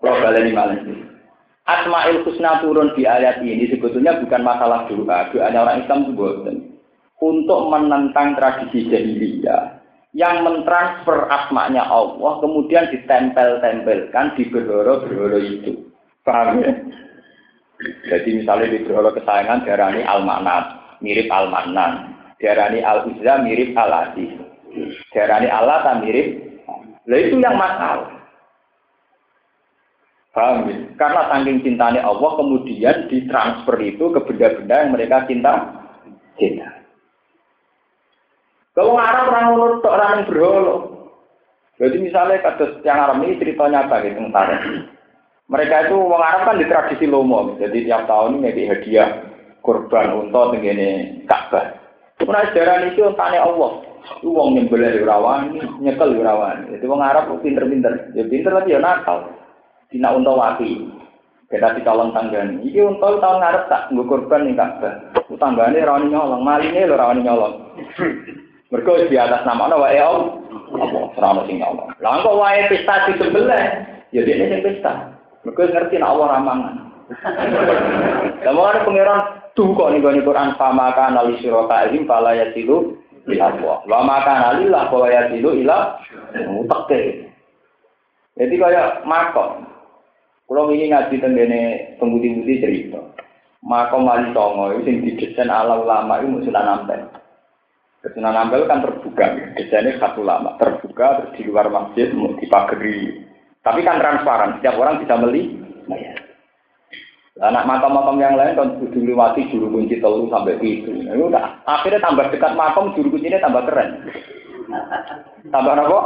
Kalau 0.00 0.18
baleni 0.24 0.50
malah 0.56 0.80
Asmaul 1.62 2.26
Husna 2.26 2.58
turun 2.58 2.90
di 2.98 3.06
ayat 3.06 3.38
ini 3.38 3.70
sebetulnya 3.70 4.18
bukan 4.18 4.42
masalah 4.42 4.88
doa. 4.90 5.30
Doanya 5.30 5.62
orang 5.62 5.86
Islam 5.86 6.10
itu. 6.10 6.26
Untuk 7.22 7.70
menentang 7.70 8.34
tradisi 8.34 8.90
jahiliyah 8.90 9.81
yang 10.12 10.44
mentransfer 10.44 11.24
asmanya 11.32 11.88
Allah 11.88 12.40
kemudian 12.44 12.92
ditempel-tempelkan 12.92 14.36
di 14.36 14.44
berhoro-berhoro 14.52 15.40
itu. 15.40 15.88
Paham 16.22 16.60
ya? 16.60 16.72
Jadi 18.12 18.44
misalnya 18.44 18.70
di 18.70 18.84
berhoro 18.84 19.10
kesayangan 19.16 19.64
darani 19.64 20.04
al-manat, 20.04 20.64
mirip 21.00 21.26
al-manan. 21.32 22.12
Darani 22.38 22.84
al-uzza 22.84 23.40
mirip 23.42 23.72
al-aziz. 23.72 24.36
Darani 25.16 25.48
Allah 25.48 25.80
tak 25.80 26.04
mirip. 26.04 26.38
Lah 27.08 27.18
itu 27.18 27.36
yang 27.40 27.56
masalah. 27.58 28.22
Paham 30.32 30.68
ya? 30.68 30.76
Karena 30.96 31.28
saking 31.28 31.60
cintanya 31.60 32.04
Allah 32.08 32.30
kemudian 32.40 33.08
ditransfer 33.08 33.76
itu 33.84 34.12
ke 34.12 34.20
benda-benda 34.24 34.74
yang 34.80 34.90
mereka 34.92 35.24
cinta. 35.28 35.52
Cinta. 36.40 36.81
Kalau 38.72 38.96
Arab 38.96 39.28
orang 39.28 39.80
tok 39.84 39.92
orang 39.92 40.24
berholo. 40.24 40.76
Jadi 41.76 41.96
misalnya 42.00 42.40
kados 42.40 42.80
yang 42.86 43.00
Arab 43.00 43.20
ini 43.20 43.36
cerita 43.36 43.68
nyata 43.68 44.00
gitu 44.00 44.16
tentara. 44.16 44.56
Mereka 45.52 45.76
itu 45.88 45.96
Arab 46.14 46.42
kan 46.48 46.56
di 46.56 46.64
tradisi 46.64 47.04
lomo, 47.04 47.58
jadi 47.60 47.84
tiap 47.84 48.08
tahun 48.08 48.40
ini 48.40 48.70
hadiah 48.72 49.20
kurban 49.60 50.08
untuk 50.28 50.56
begini 50.56 51.20
Ka'bah. 51.28 51.76
Pernah 52.16 52.48
sejarah 52.48 52.86
ini 52.86 52.96
tanya 53.18 53.44
Allah. 53.44 53.82
Itu 54.18 54.32
wong 54.32 54.56
nyembelih 54.56 55.04
rawan, 55.04 55.58
nyekel 55.82 56.16
rawan. 56.22 56.70
Jadi 56.72 56.84
wong 56.86 57.02
Arab 57.02 57.34
pinter-pinter. 57.44 58.14
Ya 58.14 58.24
pinter 58.24 58.56
tapi 58.56 58.72
ya 58.72 58.80
nakal. 58.80 59.28
Tina 59.90 60.14
untuk 60.16 60.38
wati. 60.38 60.88
Kita 61.50 61.76
di 61.76 61.84
calon 61.84 62.16
tanggani. 62.16 62.64
Iki 62.64 62.80
untuk 62.80 63.20
tahun 63.20 63.44
ngarep 63.44 63.64
tak 63.68 63.82
nggak 63.92 64.08
korban 64.08 64.40
nih 64.48 64.56
Ka'bah. 64.56 64.94
Tanggane 65.36 65.78
rawani 65.82 66.06
nyolong, 66.08 66.42
malingnya 66.46 66.88
lo 66.88 66.94
rawani 66.96 67.20
nyolong. 67.26 67.54
Mereka 68.72 69.12
di 69.12 69.16
atas 69.20 69.44
nama 69.44 69.68
Allah, 69.68 69.84
wae 69.84 70.00
om, 70.00 70.22
apa 70.80 71.12
serana 71.12 71.44
sing 71.44 71.60
Allah. 71.68 71.92
Lah 72.00 72.24
kok 72.24 72.40
wae 72.40 72.60
pesta 72.72 73.04
di 73.04 73.20
sebelah, 73.20 73.64
ya 74.16 74.24
dia 74.24 74.48
sing 74.48 74.64
pesta. 74.64 75.12
Mereka 75.44 75.76
ngerti 75.76 76.00
nak 76.00 76.10
Allah 76.16 76.26
ramangan. 76.40 76.74
Lah 78.40 78.52
mau 78.56 78.72
ada 78.72 78.80
pangeran 78.88 79.20
tuh 79.52 79.76
kok 79.76 79.92
nih 79.92 80.00
gue 80.00 80.24
Quran 80.24 80.56
sama 80.56 80.96
kan 80.96 81.12
ali 81.12 81.36
suraka 81.44 81.92
ilim 81.92 82.08
fala 82.08 82.32
yasilu 82.32 82.96
ila 83.28 83.52
Allah. 83.52 83.76
Wa 83.84 84.00
maka 84.00 84.56
alillah 84.56 84.88
fala 84.88 85.12
yasilu 85.12 85.52
ila 85.60 86.00
mutakke. 86.48 87.28
Jadi 88.40 88.54
kayak 88.56 89.04
makom. 89.04 89.68
Kalau 90.48 90.68
ingin 90.72 90.92
ngaji 90.92 91.16
tenggene 91.20 91.60
pembudi-budi 92.00 92.60
cerita. 92.60 93.00
Makom 93.60 94.08
wali 94.08 94.32
songo 94.32 94.72
itu 94.74 94.80
sing 94.88 94.96
didesain 95.04 95.52
ala 95.52 95.80
ulama 95.84 96.18
itu 96.24 96.48
sudah 96.48 96.62
nampak. 96.64 97.21
Sunan 98.02 98.34
Ampel 98.34 98.66
kan 98.66 98.82
terbuka, 98.82 99.54
desainnya 99.54 99.94
satu 100.02 100.26
lama, 100.26 100.58
terbuka 100.58 101.22
terus 101.22 101.38
di 101.38 101.46
luar 101.46 101.70
masjid, 101.70 102.10
mau 102.10 102.34
dipagari. 102.34 103.22
Tapi 103.62 103.86
kan 103.86 104.02
transparan, 104.02 104.58
setiap 104.58 104.74
orang 104.74 104.98
bisa 104.98 105.14
beli. 105.22 105.54
Anak 107.38 107.64
makam-makam 107.64 108.18
yang 108.18 108.34
lain 108.34 108.58
kan 108.58 108.74
kudu 108.82 109.06
liwati 109.06 109.46
juru 109.54 109.70
kunci 109.70 110.02
telu 110.02 110.26
sampai 110.28 110.58
itu. 110.60 110.90
Nah, 111.06 111.14
udah. 111.14 111.64
Akhirnya 111.64 112.02
tambah 112.02 112.26
dekat 112.28 112.58
makam 112.58 112.90
juru 112.98 113.14
kuncinya 113.14 113.38
tambah 113.38 113.70
keren. 113.70 114.04
Tambah 115.48 115.72
apa? 115.74 116.00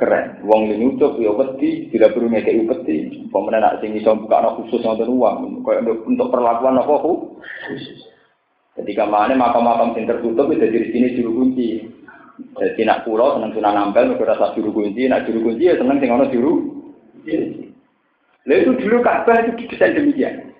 Keren. 0.00 0.24
Wong 0.44 0.72
ini 0.72 0.96
ucap 0.96 1.20
ya 1.20 1.32
peti, 1.36 1.92
tidak 1.92 2.16
perlu 2.16 2.32
ngekei 2.32 2.64
peti. 2.64 2.96
Pemenang 3.28 3.60
nak 3.60 3.76
sing 3.84 3.92
iso 3.92 4.16
buka 4.16 4.40
anak 4.40 4.56
khusus 4.60 4.82
nonton 4.84 5.12
uang. 5.12 5.64
Kayak 5.64 5.86
untuk 6.08 6.28
perlakuan 6.32 6.80
apa 6.80 6.94
khusus. 6.98 8.08
Ketika 8.80 9.04
mana 9.04 9.36
makam-makam 9.36 9.92
yang 9.92 10.08
tertutup 10.08 10.48
itu 10.48 10.64
dari 10.64 10.88
sini 10.88 11.08
juru 11.20 11.30
kunci. 11.36 11.84
Jadi 12.56 12.88
nak 12.88 13.04
pulau 13.04 13.36
seneng 13.36 13.52
sunan 13.52 13.76
nampel, 13.76 14.16
mereka 14.16 14.32
rasa 14.32 14.56
juru 14.56 14.72
kunci, 14.72 15.04
nak 15.04 15.28
juru 15.28 15.52
kunci 15.52 15.68
ya 15.68 15.76
seneng 15.76 16.00
sing 16.00 16.08
juru. 16.32 16.52
Lalu 18.48 18.56
itu 18.64 18.72
dulu 18.80 18.96
Ka'bah 19.04 19.44
itu 19.44 19.52
didesain 19.60 19.92
demikian. 19.92 20.56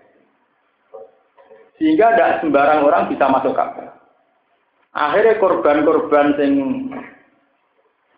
Sehingga 1.80 2.12
tidak 2.12 2.44
sembarang 2.44 2.84
orang 2.84 3.08
bisa 3.08 3.24
masuk 3.32 3.56
Ka'bah. 3.56 3.96
Akhirnya 4.92 5.40
korban-korban 5.40 6.36
sing 6.36 6.52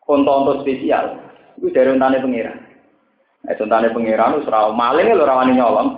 konto-konto 0.02 0.66
spesial 0.66 1.20
itu 1.62 1.70
dari 1.70 1.94
untane 1.94 2.18
pengiran. 2.18 2.58
Eh 3.46 3.54
untane 3.54 3.94
pengiran 3.94 4.34
itu 4.34 4.50
serau 4.50 4.74
maling 4.74 5.14
lho 5.14 5.22
rawani 5.22 5.54
nyolong. 5.54 5.88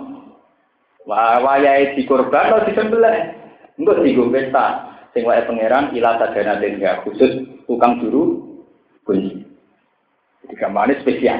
Wah, 1.05 1.37
wayai 1.41 1.93
di 1.97 2.05
korban 2.05 2.49
atau 2.49 2.65
di 2.65 2.73
Enggak 3.75 3.99
sih 4.01 4.15
gue 4.15 4.31
pesta. 4.31 4.65
Sing 5.15 5.23
wae 5.23 5.43
pangeran 5.47 5.95
ila 5.95 6.19
sadana 6.19 6.59
den 6.59 6.79
khusus 7.07 7.47
tukang 7.67 8.03
juru 8.03 8.43
kunci. 9.07 9.47
Jadi 10.43 10.53
gambarnya 10.59 10.99
spesial. 10.99 11.39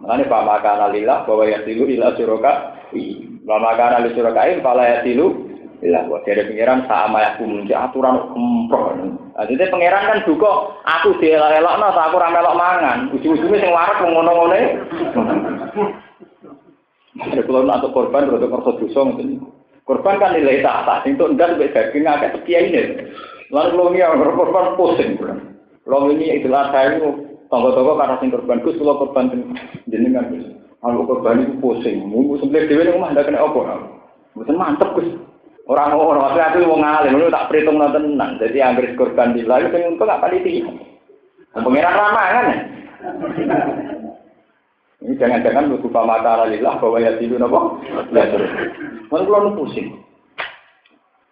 Mengenai 0.00 0.26
Pak 0.26 0.42
Makana 0.42 0.90
Lillah 0.90 1.22
bahwa 1.28 1.46
ya 1.46 1.62
tilu 1.62 1.86
ila 1.86 2.16
suroka. 2.18 2.82
Pak 2.90 3.60
Makana 3.62 4.02
li 4.02 4.10
surokain 4.18 4.64
pala 4.64 4.82
ya 4.88 4.98
tilu 5.06 5.52
Ilah, 5.82 6.06
buat 6.06 6.22
dari 6.22 6.46
pangeran 6.46 6.86
sama 6.86 7.26
aku 7.34 7.42
muncul 7.42 7.74
aturan 7.74 8.30
kempro. 8.30 8.94
Nah, 9.34 9.44
jadi 9.50 9.66
pangeran 9.66 10.14
kan 10.14 10.18
juga 10.22 10.78
aku 10.86 11.18
dielak-elak 11.18 11.74
nah, 11.74 11.90
aku 11.90 12.22
ramelok 12.22 12.54
mangan. 12.54 13.10
Ujung-ujungnya 13.10 13.58
sing 13.58 13.74
warak 13.74 13.98
ngono-ngono. 13.98 14.54
Ada 17.18 17.42
kalau 17.42 17.66
untuk 17.66 17.90
korban, 17.98 18.30
untuk 18.30 18.46
korban 18.46 18.78
dosa. 18.78 19.02
Korban 19.82 20.22
kan 20.22 20.38
nilai 20.38 20.62
tak 20.62 21.02
itu 21.10 21.24
enggak 21.26 21.58
sampai 21.58 21.74
daging 21.74 22.04
agak 22.06 22.32
sekian 22.38 22.70
ini. 22.70 22.82
Lalu 23.50 23.98
ini 23.98 24.06
orang 24.06 24.38
korban 24.38 24.78
pusing. 24.78 25.18
Kalau 25.82 26.08
ini 26.14 26.38
itu 26.38 26.46
saya 26.48 26.96
itu 26.96 27.08
tonggo-tonggo 27.50 27.98
karena 27.98 28.16
sing 28.22 28.30
korban 28.30 28.62
gus 28.62 28.78
kalau 28.78 29.02
korban 29.02 29.52
jenengan 29.90 30.30
gus. 30.30 30.46
Kalau 30.78 31.02
korban 31.04 31.42
itu 31.42 31.58
pusing, 31.58 32.06
mungkin 32.06 32.42
sebelah 32.42 32.66
dewi 32.70 32.90
rumah 32.90 33.10
ada 33.10 33.26
kena 33.26 33.42
apa? 33.42 33.90
Bukan 34.38 34.56
mantep 34.56 34.94
gus. 34.94 35.10
Orang 35.66 35.94
orang 35.94 36.26
maksudnya 36.26 36.50
aku 36.50 36.66
mau 36.66 36.78
ngalim, 36.82 37.18
lu 37.18 37.30
tak 37.30 37.46
perhitung 37.46 37.78
tenang. 37.78 38.30
Jadi 38.38 38.58
Inggris 38.58 38.98
korban 38.98 39.34
di 39.34 39.46
lalu 39.46 39.70
pengen 39.70 39.94
untuk 39.94 40.10
apa 40.10 40.26
pasti. 40.26 40.58
Pengiran 41.52 41.98
ramah 42.00 42.26
kan? 42.32 42.46
Ini 45.02 45.18
jangan-jangan 45.18 45.66
lu 45.66 45.82
lupa 45.82 46.06
mata 46.06 46.46
lillah 46.46 46.78
bahwa 46.78 47.02
ya 47.02 47.18
tidur 47.18 47.42
nopo. 47.42 47.82
Ya 48.14 48.22
terus. 48.30 48.50
Kalau 49.10 49.58
pusing. 49.58 50.02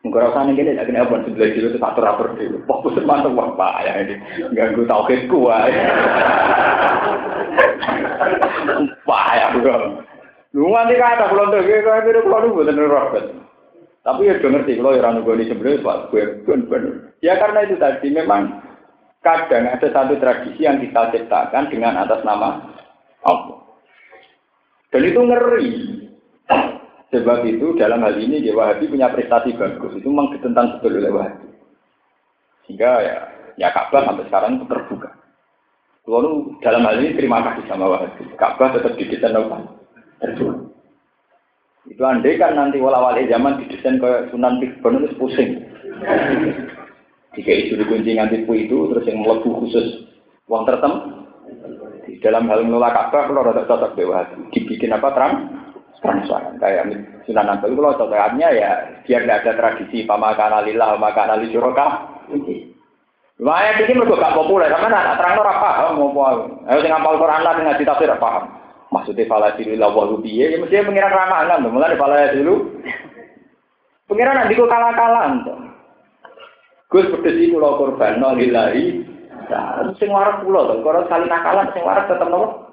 Mungkin 0.01 0.16
rasa 0.16 0.49
nih 0.49 0.57
gini, 0.57 0.81
jadi 0.81 1.05
apa 1.05 1.29
sebelah 1.29 1.53
dulu 1.53 1.66
itu 1.68 1.77
satu 1.77 2.01
rapor 2.01 2.33
dulu. 2.33 2.64
Fokus 2.64 2.97
mantap 3.05 3.37
wah 3.37 3.53
pak 3.53 3.85
ya 3.85 3.93
ini 4.01 4.16
ganggu 4.57 4.89
tauhid 4.89 5.29
gua. 5.29 5.68
Pak 9.05 9.27
ya 9.37 9.47
bro. 9.61 10.01
Lu 10.57 10.73
nganti 10.73 10.97
kata 10.97 11.29
kalau 11.29 11.53
tuh 11.53 11.61
gue 11.62 11.85
kalau 11.85 12.01
itu 12.01 12.21
kalau 12.25 12.49
lu 12.49 12.59
bener 12.64 12.89
robot. 12.89 13.25
Tapi 14.01 14.25
ya 14.25 14.41
udah 14.41 14.51
ngerti 14.57 14.81
kalau 14.81 14.97
orang 14.97 15.21
gue 15.21 15.45
sebelah 15.45 15.77
pak 15.85 15.97
gue 16.09 16.23
bener. 16.49 17.12
Ya 17.21 17.37
karena 17.37 17.68
itu 17.68 17.77
tadi 17.77 18.09
memang 18.09 18.57
kadang 19.21 19.68
ada 19.68 19.85
satu 19.93 20.16
tradisi 20.16 20.64
yang 20.64 20.81
kita 20.81 21.12
ciptakan 21.12 21.68
dengan 21.68 22.01
atas 22.01 22.25
nama 22.25 22.73
Allah. 23.29 23.60
Dan 24.91 25.03
itu 25.07 25.20
ngeri. 25.22 25.70
Sebab 27.11 27.43
itu 27.43 27.74
dalam 27.74 28.07
hal 28.07 28.14
ini 28.22 28.38
ya 28.38 28.55
Wahabi 28.55 28.86
punya 28.86 29.11
prestasi 29.11 29.55
bagus. 29.59 29.99
Itu 29.99 30.11
memang 30.11 30.34
ditentang 30.34 30.78
betul 30.78 31.03
oleh 31.03 31.11
Wahabi. 31.11 31.49
Sehingga 32.66 32.91
ya, 33.03 33.16
ya 33.59 33.68
Ka'bah 33.74 34.07
sampai 34.07 34.26
sekarang 34.30 34.62
terbuka. 34.66 35.11
Lalu 36.07 36.59
dalam 36.62 36.86
hal 36.86 37.03
ini 37.03 37.18
terima 37.18 37.43
kasih 37.43 37.66
sama 37.66 37.91
Wahabi. 37.91 38.30
Ka'bah 38.38 38.74
tetap 38.74 38.95
didesain 38.95 39.34
apa? 39.34 39.74
Terbuka. 40.22 40.70
Itu 41.91 42.03
andai 42.07 42.38
kan 42.38 42.55
nanti 42.55 42.78
wala-wali 42.78 43.26
zaman 43.26 43.59
didesain 43.59 43.99
ke 43.99 44.30
Sunan 44.30 44.62
Fikbon 44.62 45.03
itu 45.03 45.16
pusing. 45.18 45.51
Jika 47.34 47.51
itu 47.51 47.78
dikunci 47.78 48.14
nganti 48.14 48.43
itu, 48.47 48.78
terus 48.91 49.07
yang 49.07 49.22
melebu 49.22 49.51
khusus 49.62 50.07
uang 50.51 50.66
tertentu, 50.66 51.20
dalam 52.19 52.51
hal 52.51 52.67
mengelola 52.67 52.91
Ka'bah 52.91 53.31
kalau 53.31 53.47
rada 53.47 53.63
cocok 53.63 53.95
dewa 53.95 54.27
dibikin 54.51 54.91
apa 54.91 55.09
terang 55.15 55.35
transparan 56.03 56.59
kayak 56.59 56.91
Sunan 57.29 57.47
Ampel 57.47 57.77
kalau 57.79 57.95
cocoknya 57.95 58.49
ya 58.51 58.71
biar 59.07 59.23
tidak 59.23 59.39
ada 59.47 59.53
tradisi 59.55 60.03
pamakan 60.03 60.65
alillah 60.65 60.99
pamakan 60.99 61.39
ali 61.39 61.47
syuraka 61.55 61.87
Lumayan 63.41 63.81
ini 63.81 63.97
mereka 63.97 64.21
gak 64.21 64.37
populer, 64.37 64.69
karena 64.69 65.01
anak 65.01 65.17
terang 65.17 65.41
ora 65.41 65.55
paham 65.57 65.97
mau 65.97 66.29
apa. 66.29 66.45
Ayo 66.69 66.85
sing 66.85 66.93
ngapal 66.93 67.17
Quran 67.17 67.41
lah 67.41 67.57
ngaji 67.57 67.89
tafsir 67.89 68.13
paham. 68.21 68.53
Maksudnya 68.93 69.25
fala 69.25 69.57
silu 69.57 69.81
ila 69.81 69.89
wa 69.89 70.13
piye? 70.21 70.53
Ya 70.53 70.61
mesti 70.61 70.85
pengiran 70.85 71.09
ramalan 71.09 71.65
to. 71.65 71.73
Mulane 71.73 71.97
fala 71.97 72.37
silu. 72.37 72.69
Pengiran 74.13 74.45
nanti 74.45 74.61
kalah-kalah. 74.61 75.41
Gus 76.93 77.09
pedes 77.17 77.39
iki 77.39 77.55
kula 77.55 77.81
korban 77.81 78.21
lillahi. 78.21 79.09
Nah, 79.51 79.90
sing 79.98 80.14
waras 80.14 80.38
kula 80.46 80.70
to. 80.70 80.74
Kalau 80.86 81.03
sekali 81.11 81.26
nakalan 81.26 81.66
sing 81.74 81.82
waras 81.82 82.07
tetep 82.07 82.28
nopo? 82.30 82.70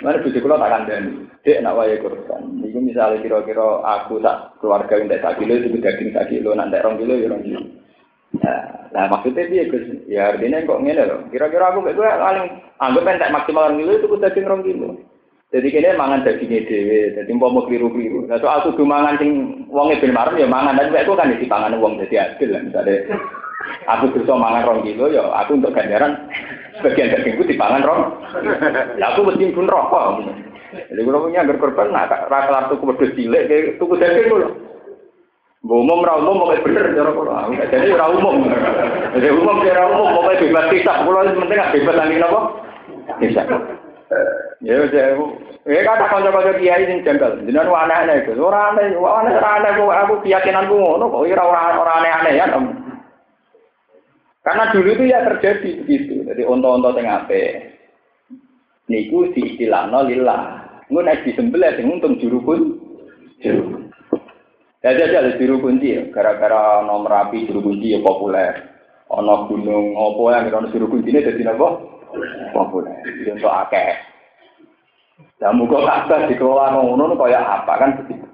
Mana 0.00 0.22
bujuk 0.22 0.40
kula 0.40 0.62
tak 0.62 0.70
kandani. 0.70 1.12
Dek 1.42 1.60
nak 1.64 1.76
wae 1.76 1.98
korban. 1.98 2.62
Iku 2.62 2.78
misalnya 2.78 3.18
kira-kira 3.24 3.82
aku 3.82 4.22
tak 4.22 4.54
keluarga 4.62 4.94
yang 5.00 5.10
tak 5.10 5.36
kilo 5.40 5.56
itu 5.56 5.80
daging 5.80 6.14
sak 6.14 6.28
kilo, 6.30 6.54
nanti 6.54 6.78
rong 6.78 7.00
kilo 7.00 7.16
ya 7.18 7.32
rong 7.32 7.42
kilo. 7.42 7.60
Nah, 8.90 9.06
maksudnya 9.10 9.46
dia 9.50 9.66
Gus, 9.66 9.86
ya 10.06 10.34
artinya 10.34 10.62
kok 10.62 10.82
ngene 10.82 11.02
loh. 11.06 11.20
Kira-kira 11.32 11.74
aku 11.74 11.82
kayak 11.82 11.96
gue 11.98 12.06
paling 12.06 12.46
anggap 12.78 13.06
entek 13.08 13.32
maksimal 13.34 13.72
kilo 13.74 13.92
itu 13.96 14.16
daging 14.20 14.46
rong 14.46 14.62
kilo. 14.62 14.88
Jadi 15.50 15.66
kini 15.66 15.98
mangan 15.98 16.22
dagingnya 16.22 16.62
dewe, 16.62 17.00
jadi 17.10 17.30
mau 17.34 17.50
mau 17.50 17.66
keliru 17.66 17.90
keliru. 17.90 18.22
Nah 18.30 18.38
soal 18.38 18.62
tuh 18.62 18.86
mangan 18.86 19.18
sing 19.18 19.66
wongnya 19.66 19.98
ben 19.98 20.14
marem 20.14 20.38
ya 20.38 20.46
mangan, 20.46 20.78
tapi 20.78 21.02
aku 21.02 21.18
kan 21.18 21.34
di 21.34 21.50
pangan 21.50 21.74
wong 21.82 21.98
jadi 22.06 22.30
adil 22.30 22.54
lah. 22.54 22.62
Misalnya 22.62 22.96
aku 23.86 24.04
bisa 24.14 24.32
mangan 24.34 24.66
rong 24.66 24.80
kilo, 24.86 25.10
ya 25.10 25.22
aku 25.34 25.58
untuk 25.58 25.74
ganjaran 25.74 26.16
sebagian 26.78 27.12
dagingku 27.12 27.42
dipangan 27.44 27.84
rong. 27.84 28.02
Ya 28.96 29.14
aku 29.14 29.26
mesti 29.26 29.52
pun 29.52 29.70
rokok. 29.70 30.24
Jadi 30.70 31.02
kalau 31.02 31.26
punya 31.26 31.42
agar 31.42 31.56
korban, 31.58 31.90
nah 31.90 32.06
rata-rata 32.06 32.70
tuku 32.70 32.94
wedus 32.94 33.14
cilik, 33.18 33.76
tuku 33.82 33.94
daging 33.98 34.30
loh. 34.30 34.54
umum 35.60 36.00
ra 36.00 36.16
umum 36.16 36.40
mau 36.40 36.56
bener 36.56 36.96
cara 36.96 37.12
kula. 37.12 37.52
Jadi 37.68 37.92
ra 37.92 38.08
umum. 38.08 38.48
Jadi 39.12 39.28
umum 39.28 39.60
ra 39.60 39.84
umum 39.92 40.08
mau 40.16 40.24
bebas 40.24 40.72
hisab 40.72 41.04
kula 41.04 41.28
penting 41.36 41.60
bebas 41.60 41.96
nang 42.00 42.16
napa? 42.16 42.40
Hisab. 43.20 43.48
Ya 44.64 44.80
wis 44.80 44.92
ya 44.92 45.80
kata 45.84 46.08
kanca-kanca 46.08 46.56
kiai 46.56 46.88
sing 46.88 47.04
janggal. 47.04 47.36
Jenengan 47.44 47.68
aneh-aneh 47.68 48.24
itu. 48.24 48.32
Ora 48.40 48.72
aneh, 48.72 48.96
ora 48.96 49.20
aneh, 49.20 49.36
ora 49.36 49.50
aneh 49.60 49.70
aku 49.76 50.14
keyakinanku 50.24 50.72
ngono 50.72 51.12
kok 51.12 51.28
ora 51.28 51.76
ora 51.76 51.92
aneh-aneh 52.00 52.32
ya. 52.40 52.46
Karena 54.40 54.72
dulu 54.72 54.88
itu 54.96 55.04
ya 55.12 55.20
terjadi 55.26 55.84
begitu. 55.84 56.24
Jadi 56.24 56.42
onto-onto 56.48 56.96
sing 56.96 57.04
apik. 57.04 57.76
Niku 58.88 59.30
diistilahno 59.36 60.08
lillah. 60.08 60.42
Engko 60.88 61.00
nek 61.06 61.22
disembelih 61.22 61.76
sing 61.76 61.86
untung 61.86 62.18
juru 62.18 62.38
pun 62.42 62.60
juru. 63.38 63.86
Ya 64.80 64.96
aja 64.96 65.12
ada 65.12 65.36
juru 65.36 65.60
kunci 65.60 65.92
ya, 65.92 66.08
gara-gara 66.08 66.80
nomor 66.88 67.12
api 67.12 67.44
juru 67.44 67.68
kunci 67.68 67.92
ya 67.92 68.00
populer. 68.00 68.64
Ono 69.12 69.44
gunung 69.44 69.92
opo 69.92 70.32
yang 70.32 70.48
ono 70.48 70.72
juru 70.72 70.88
kunci 70.88 71.12
ini 71.12 71.20
jadi 71.20 71.52
apa? 71.52 71.68
Populer. 72.56 72.96
Untuk 73.28 73.52
akeh. 73.52 73.92
Dan 75.36 75.60
muka 75.60 75.84
kakak 75.84 76.32
dikelola 76.32 76.80
ngono 76.80 77.12
kaya 77.12 77.44
apa 77.44 77.72
kan 77.76 77.90
begitu. 78.00 78.24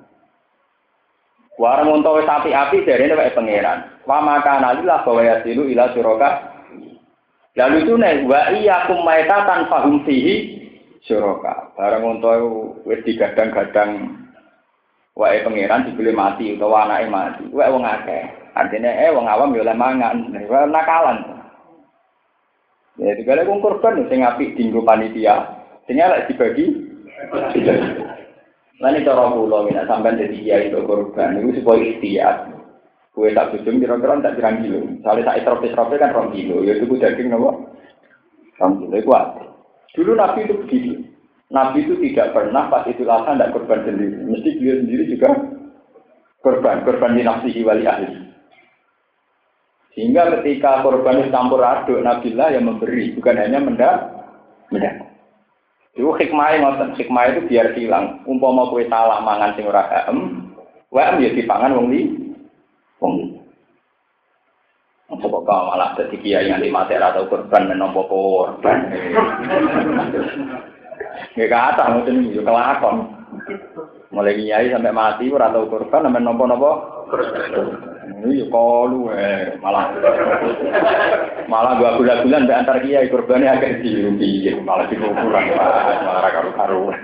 Warung 1.56 2.04
untuk 2.04 2.20
sapi 2.28 2.52
api 2.52 2.84
dari 2.84 3.08
ini 3.08 3.16
pangeran. 3.32 4.04
Wa 4.04 4.20
maka 4.20 4.60
nalilah 4.60 5.00
bahwa 5.08 5.24
yasilu 5.24 5.64
ila 5.72 5.88
suroka. 5.96 6.52
Lalu 7.56 7.88
itu 7.88 7.94
nih 7.96 8.28
wa 8.28 8.52
iya 8.52 8.84
kumaita 8.84 9.48
tanpa 9.48 9.88
humsihi 9.88 10.60
suroka. 11.08 11.72
Barang 11.72 12.20
untuk 12.20 12.84
wis 12.84 13.00
digadang-gadang 13.08 14.20
wae 15.16 15.40
pangeran 15.40 15.88
dibeli 15.88 16.12
mati 16.12 16.52
utawa 16.60 16.84
anake 16.84 17.08
mati. 17.08 17.44
Wae 17.48 17.72
wong 17.72 17.88
akeh. 17.88 18.52
Artinya 18.52 18.92
eh 18.92 19.08
wong 19.16 19.24
awam 19.24 19.56
yo 19.56 19.64
oleh 19.64 19.72
mangan. 19.72 20.36
Wae 20.36 20.68
nakalan. 20.68 21.40
Ya 23.00 23.16
digale 23.16 23.48
wong 23.48 23.64
korban 23.64 24.04
sing 24.12 24.20
apik 24.28 24.60
dinggo 24.60 24.84
panitia. 24.84 25.64
Sing 25.88 25.96
elek 25.96 26.28
dibagi. 26.28 26.68
Lan 28.76 29.00
cara 29.00 29.32
kula 29.32 29.72
nek 29.72 29.88
sampean 29.88 30.20
dadi 30.20 30.44
kiai 30.44 30.68
itu 30.68 30.84
korban 30.84 31.40
niku 31.40 31.60
supaya 31.60 31.80
ikhtiar. 31.80 32.36
Kue 33.16 33.32
tak 33.32 33.56
bujum 33.56 33.80
kira-kira 33.80 34.20
tak 34.20 34.36
pirang 34.36 34.60
kilo. 34.60 34.80
Soalnya 35.00 35.32
tak 35.32 35.38
isrof-isrof 35.40 35.88
kan 35.96 36.12
rong 36.12 36.36
kilo. 36.36 36.60
Ya 36.60 36.76
itu 36.76 36.84
daging 37.00 37.32
nopo. 37.32 37.72
Rong 38.60 38.72
kilo 38.84 38.96
itu 39.00 39.12
Dulu 39.96 40.12
Nabi 40.12 40.44
itu 40.44 40.54
begitu. 40.60 40.92
Nabi 41.48 41.88
itu 41.88 41.96
tidak 42.04 42.36
pernah 42.36 42.68
pas 42.68 42.84
itu 42.84 43.00
lasa 43.08 43.32
tidak 43.32 43.56
korban 43.56 43.80
sendiri. 43.88 44.20
Mesti 44.28 44.60
beliau 44.60 44.76
sendiri 44.84 45.04
juga 45.08 45.30
korban, 46.44 46.84
korban 46.84 47.16
di 47.16 47.24
nafsihi 47.24 47.64
wali 47.64 47.88
ahli. 47.88 48.12
Sehingga 49.96 50.28
ketika 50.36 50.84
korban 50.84 51.32
campur 51.32 51.64
aduk, 51.64 52.04
Nabilah 52.04 52.52
yang 52.52 52.68
memberi, 52.68 53.16
bukan 53.16 53.40
hanya 53.40 53.64
mendak, 53.64 53.96
mendak. 54.68 55.15
Itu 55.96 56.12
hikmah 56.12 56.60
ngoten, 56.60 56.92
hikmah 57.00 57.24
itu 57.32 57.40
biar 57.48 57.72
hilang. 57.72 58.20
Umpama 58.28 58.68
kue 58.68 58.84
salah 58.84 59.24
mangan 59.24 59.56
sing 59.56 59.64
ora 59.64 59.88
em, 60.04 60.44
wae 60.92 61.24
ya 61.24 61.32
dipangan 61.32 61.72
wong 61.72 61.88
li, 61.88 62.00
wong. 63.00 63.40
Apa 65.08 65.24
kok 65.24 65.66
malah 65.72 65.96
dadi 65.96 66.20
kiai 66.20 66.52
nganti 66.52 66.68
mati 66.68 66.92
atau 67.00 67.24
korban 67.30 67.72
menompo 67.72 68.04
korban. 68.10 68.92
Nggak 71.32 71.48
kata 71.48 71.84
mungkin 71.96 72.28
juga 72.28 72.52
kelakon. 72.52 72.96
Mulai 74.12 74.36
kiai 74.36 74.72
sampai 74.72 74.92
mati 74.92 75.32
ora 75.32 75.48
tau 75.48 75.64
korban 75.68 76.08
sampai 76.08 76.20
nopo-nopo. 76.20 76.70
Ini 78.06 78.46
kalu 78.48 79.10
eh 79.12 79.58
malah 79.58 79.90
malah 81.50 81.72
gua 81.78 81.98
bulan-bulan 81.98 82.46
di 82.46 82.52
antar 82.54 82.78
kiai 82.82 83.10
korbannya 83.10 83.50
agak 83.50 83.82
dirugi 83.82 84.54
malah 84.62 84.86
dikukuran 84.86 85.44
malah 85.54 86.30
karu-karu. 86.30 86.94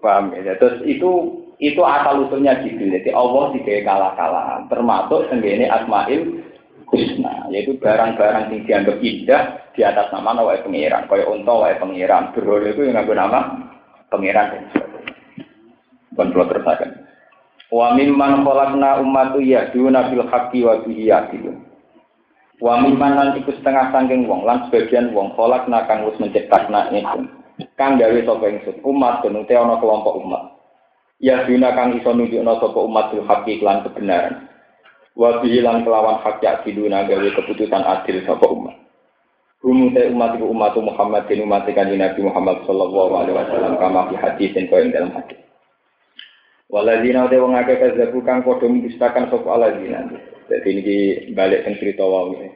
Paham 0.00 0.32
ya? 0.32 0.56
Terus 0.56 0.80
itu 0.88 1.10
itu 1.60 1.80
asal 1.84 2.24
usulnya 2.24 2.56
gitu. 2.64 2.80
Jadi 2.80 3.12
Allah 3.12 3.52
tidak 3.52 3.84
kalah-kalah. 3.84 4.64
Termasuk 4.72 5.28
tenggene 5.28 5.68
Asmail 5.68 6.40
husna, 6.88 7.46
yaitu 7.52 7.76
barang-barang 7.78 8.50
yang 8.50 8.62
dianggap 8.66 8.96
indah 8.98 9.42
di 9.76 9.80
atas 9.86 10.10
nama 10.10 10.34
nawa 10.34 10.58
pengiran, 10.64 11.06
kaya 11.06 11.22
unta 11.28 11.54
wae 11.54 11.78
pengiran, 11.78 12.34
berholo 12.34 12.66
itu 12.66 12.82
yang 12.82 12.98
nganggo 12.98 13.14
nama 13.14 13.40
pengiran. 14.10 14.66
Bukan 16.10 16.34
perlu 16.34 16.44
terusakan. 16.50 16.99
Wa 17.70 17.94
mimman 17.94 18.42
khalaqna 18.42 18.98
ummatu 18.98 19.38
yahduna 19.38 20.10
bil 20.10 20.26
haqqi 20.26 20.66
wa 20.66 20.82
bihi 20.82 21.10
yahdun. 21.10 21.62
Wa 22.58 22.82
mimman 22.82 23.14
lan 23.14 23.28
iku 23.38 23.54
setengah 23.54 23.94
sangking 23.94 24.26
wong 24.26 24.42
lan 24.42 24.66
sebagian 24.68 25.14
wong 25.14 25.32
khalaqna 25.38 25.86
kang 25.86 26.04
wis 26.04 26.18
menciptakna 26.18 26.90
ingsun. 26.90 27.30
Kang 27.78 27.96
gawe 27.96 28.18
sapa 28.26 28.44
ingsun 28.50 28.76
umat 28.82 29.22
den 29.22 29.38
ana 29.46 29.78
kelompok 29.78 30.18
umat. 30.18 30.42
Yahduna 31.22 31.72
kang 31.78 31.94
iso 31.94 32.10
nunjukna 32.10 32.58
sapa 32.58 32.78
umat 32.78 33.14
bil 33.14 33.24
haqqi 33.24 33.62
lan 33.62 33.86
kebenaran. 33.86 34.50
wa 35.18 35.42
bihilan 35.42 35.82
kelawan 35.82 36.22
hak 36.22 36.38
yak 36.40 36.62
diduna 36.62 37.04
gawe 37.04 37.28
keputusan 37.34 37.82
adil 37.82 38.22
sapa 38.24 38.46
umat 38.46 38.76
Rumu 39.60 39.92
te 39.92 40.08
umat 40.08 40.40
iku 40.40 40.48
umat 40.48 40.72
Muhammad 40.80 41.28
dan 41.28 41.44
umat 41.44 41.68
kanjeng 41.68 42.00
Nabi 42.00 42.24
Muhammad 42.24 42.64
sallallahu 42.64 43.12
alaihi 43.12 43.36
wasallam 43.36 43.76
kama 43.76 44.08
fi 44.08 44.14
hadis 44.16 44.56
yang 44.56 44.72
kau 44.72 44.80
dalam 44.80 45.12
hadis. 45.12 45.36
Waladina 46.70 47.26
te 47.26 47.34
wong 47.42 47.58
akeh 47.58 47.82
kazzabu 47.82 48.22
kang 48.22 48.46
padha 48.46 48.70
mendustakan 48.70 49.26
sapa 49.26 49.48
aladina. 49.58 50.06
Dadi 50.46 50.70
niki 50.70 50.96
balik 51.34 51.66
teng 51.66 51.74
cerita 51.82 52.06
wae. 52.06 52.46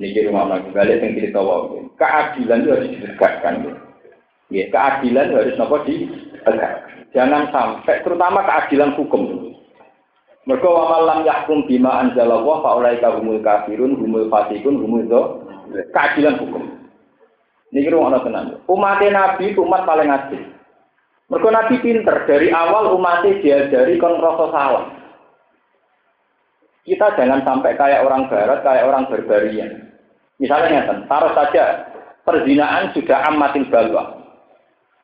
Niki 0.00 0.24
rumah 0.24 0.48
lagi 0.56 0.72
balik 0.72 1.04
teng 1.04 1.12
cerita 1.12 1.44
wae. 1.44 1.84
Keadilan 2.00 2.64
itu 2.64 2.72
harus 2.72 2.88
ditegakkan. 2.96 3.54
Ya, 4.48 4.64
keadilan 4.72 5.36
harus 5.36 5.56
nopo 5.60 5.84
ditegakkan. 5.84 6.72
Jangan 7.12 7.52
sampai 7.52 8.00
terutama 8.00 8.40
keadilan 8.48 8.96
hukum. 8.96 9.52
Mereka 10.48 10.64
wa 10.64 10.84
malam 10.96 11.28
yahkum 11.28 11.68
bima 11.68 12.08
anzalallah 12.08 12.56
fa 12.64 12.70
ulaika 12.80 13.14
humul 13.20 13.38
kafirun 13.44 14.00
humul 14.00 14.32
fasikun 14.32 14.80
humul 14.80 15.04
do 15.04 15.22
keadilan 15.92 16.40
hukum. 16.40 16.72
Ini 17.68 17.84
kira 17.84 18.00
ana 18.00 18.24
tenan. 18.24 18.64
Umat 18.64 19.04
Nabi 19.04 19.52
umat 19.60 19.84
paling 19.84 20.08
adil. 20.08 20.61
Mereka 21.32 21.48
Nabi 21.48 21.80
pinter 21.80 22.16
dari 22.28 22.52
awal 22.52 22.92
umatnya 22.92 23.40
diajari 23.40 23.96
kon 23.96 24.20
rasa 24.20 24.52
salah. 24.52 24.84
Kita 26.84 27.16
jangan 27.16 27.40
sampai 27.40 27.72
kayak 27.72 28.04
orang 28.04 28.28
barat, 28.28 28.60
kayak 28.60 28.84
orang 28.84 29.08
berbarian. 29.08 29.96
Misalnya 30.36 30.92
taruh 31.08 31.32
saja 31.32 31.88
perzinaan 32.28 32.92
sudah 32.92 33.32
amatil 33.32 33.64
balwa. 33.72 34.20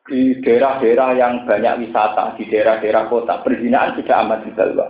Di 0.05 0.37
daerah-daerah 0.45 1.17
yang 1.17 1.49
banyak 1.49 1.89
wisata, 1.89 2.37
di 2.37 2.45
daerah-daerah 2.45 3.09
kota, 3.09 3.41
perzinaan 3.41 3.97
sudah 3.97 4.15
amatil 4.21 4.53
balwa. 4.53 4.85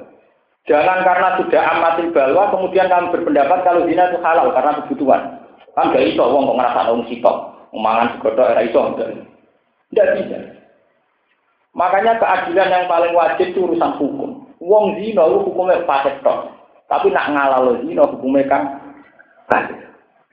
Jangan 0.68 1.08
karena 1.08 1.30
sudah 1.40 1.64
amatil 1.72 2.12
balwa 2.12 2.52
kemudian 2.52 2.92
kamu 2.92 3.16
berpendapat 3.16 3.60
kalau 3.64 3.88
zina 3.88 4.12
itu 4.12 4.20
halal 4.20 4.52
karena 4.52 4.76
kebutuhan. 4.84 5.22
Kan 5.72 5.96
gak 5.96 6.04
iso 6.04 6.24
wong 6.28 6.52
kok 6.52 6.58
ngerasa 6.60 6.92
wong 6.92 7.02
sitok, 7.08 7.38
mangan 7.72 8.12
segodok 8.20 8.52
era 8.52 8.62
iso 8.68 8.80
Tidak 9.88 10.08
bisa. 10.20 10.59
Makanya 11.80 12.20
keadilan 12.20 12.68
yang 12.68 12.86
paling 12.92 13.16
wajib 13.16 13.56
itu 13.56 13.64
urusan 13.64 13.96
hukum. 13.96 14.44
Wong 14.60 15.00
zina 15.00 15.24
itu 15.24 15.48
hukumnya 15.48 15.80
fasik 15.88 16.20
tok. 16.20 16.52
Tapi 16.92 17.08
nak 17.08 17.32
ngalalo 17.32 17.80
zina 17.80 18.04
hukumnya 18.04 18.44
kan 18.52 18.62
fasik. 19.48 19.80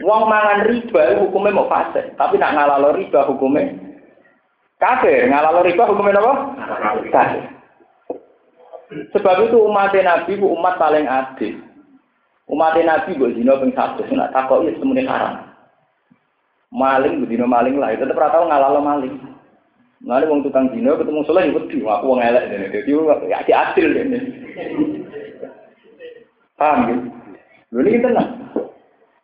Wong 0.02 0.26
mangan 0.26 0.66
riba 0.66 1.22
hukumnya 1.22 1.54
mau 1.54 1.70
fase, 1.70 2.10
tapi 2.18 2.34
nak 2.36 2.58
ngalalo 2.58 2.98
riba 2.98 3.30
hukumnya 3.30 3.78
kafir. 4.82 5.30
Ngalalo 5.30 5.62
riba 5.62 5.86
hukumnya 5.86 6.18
apa? 6.18 6.32
Kafir. 7.14 7.44
Sebab 9.14 9.46
itu 9.46 9.56
umat 9.70 9.94
Nabi 9.94 10.42
bu 10.42 10.50
umat 10.50 10.82
paling 10.82 11.06
adil. 11.06 11.62
Umat 12.50 12.74
Nabi 12.74 13.14
bu 13.14 13.30
zina 13.38 13.54
ping 13.62 13.70
satu, 13.70 14.02
nak 14.10 14.34
takok 14.34 14.66
ya 14.66 14.74
semuanya 14.82 15.06
haram. 15.14 15.34
Maling 16.74 17.22
bu 17.22 17.30
zina 17.30 17.46
maling 17.46 17.78
lah, 17.78 17.94
tetap 17.94 18.18
rata 18.18 18.42
ngalalo 18.42 18.82
maling. 18.82 19.35
Nanti 20.04 20.28
wong 20.28 20.44
tukang 20.44 20.68
zina 20.76 20.92
ketemu 20.92 21.24
soleh 21.24 21.48
ya 21.48 21.56
wedi, 21.56 21.80
aku 21.80 22.04
wong 22.04 22.20
elek 22.20 22.52
dene. 22.52 22.66
Dadi 22.68 22.92
ya 23.48 23.56
adil 23.72 23.86
dene. 23.96 24.18
Paham 26.60 26.80
ya? 26.88 26.96
Lho 27.72 27.80
ini 27.80 28.04
tenang. 28.04 28.28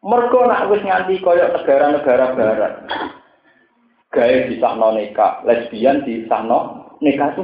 Mergo 0.02 0.48
nak 0.48 0.66
wis 0.72 0.82
nganti 0.82 1.20
koyok 1.20 1.52
negara-negara 1.60 2.34
barat. 2.34 2.74
Gaya 4.12 4.50
disahno 4.50 4.92
nikah, 4.96 5.40
lesbian 5.46 6.04
disahno 6.04 6.90
nikah 6.98 7.32
itu. 7.32 7.42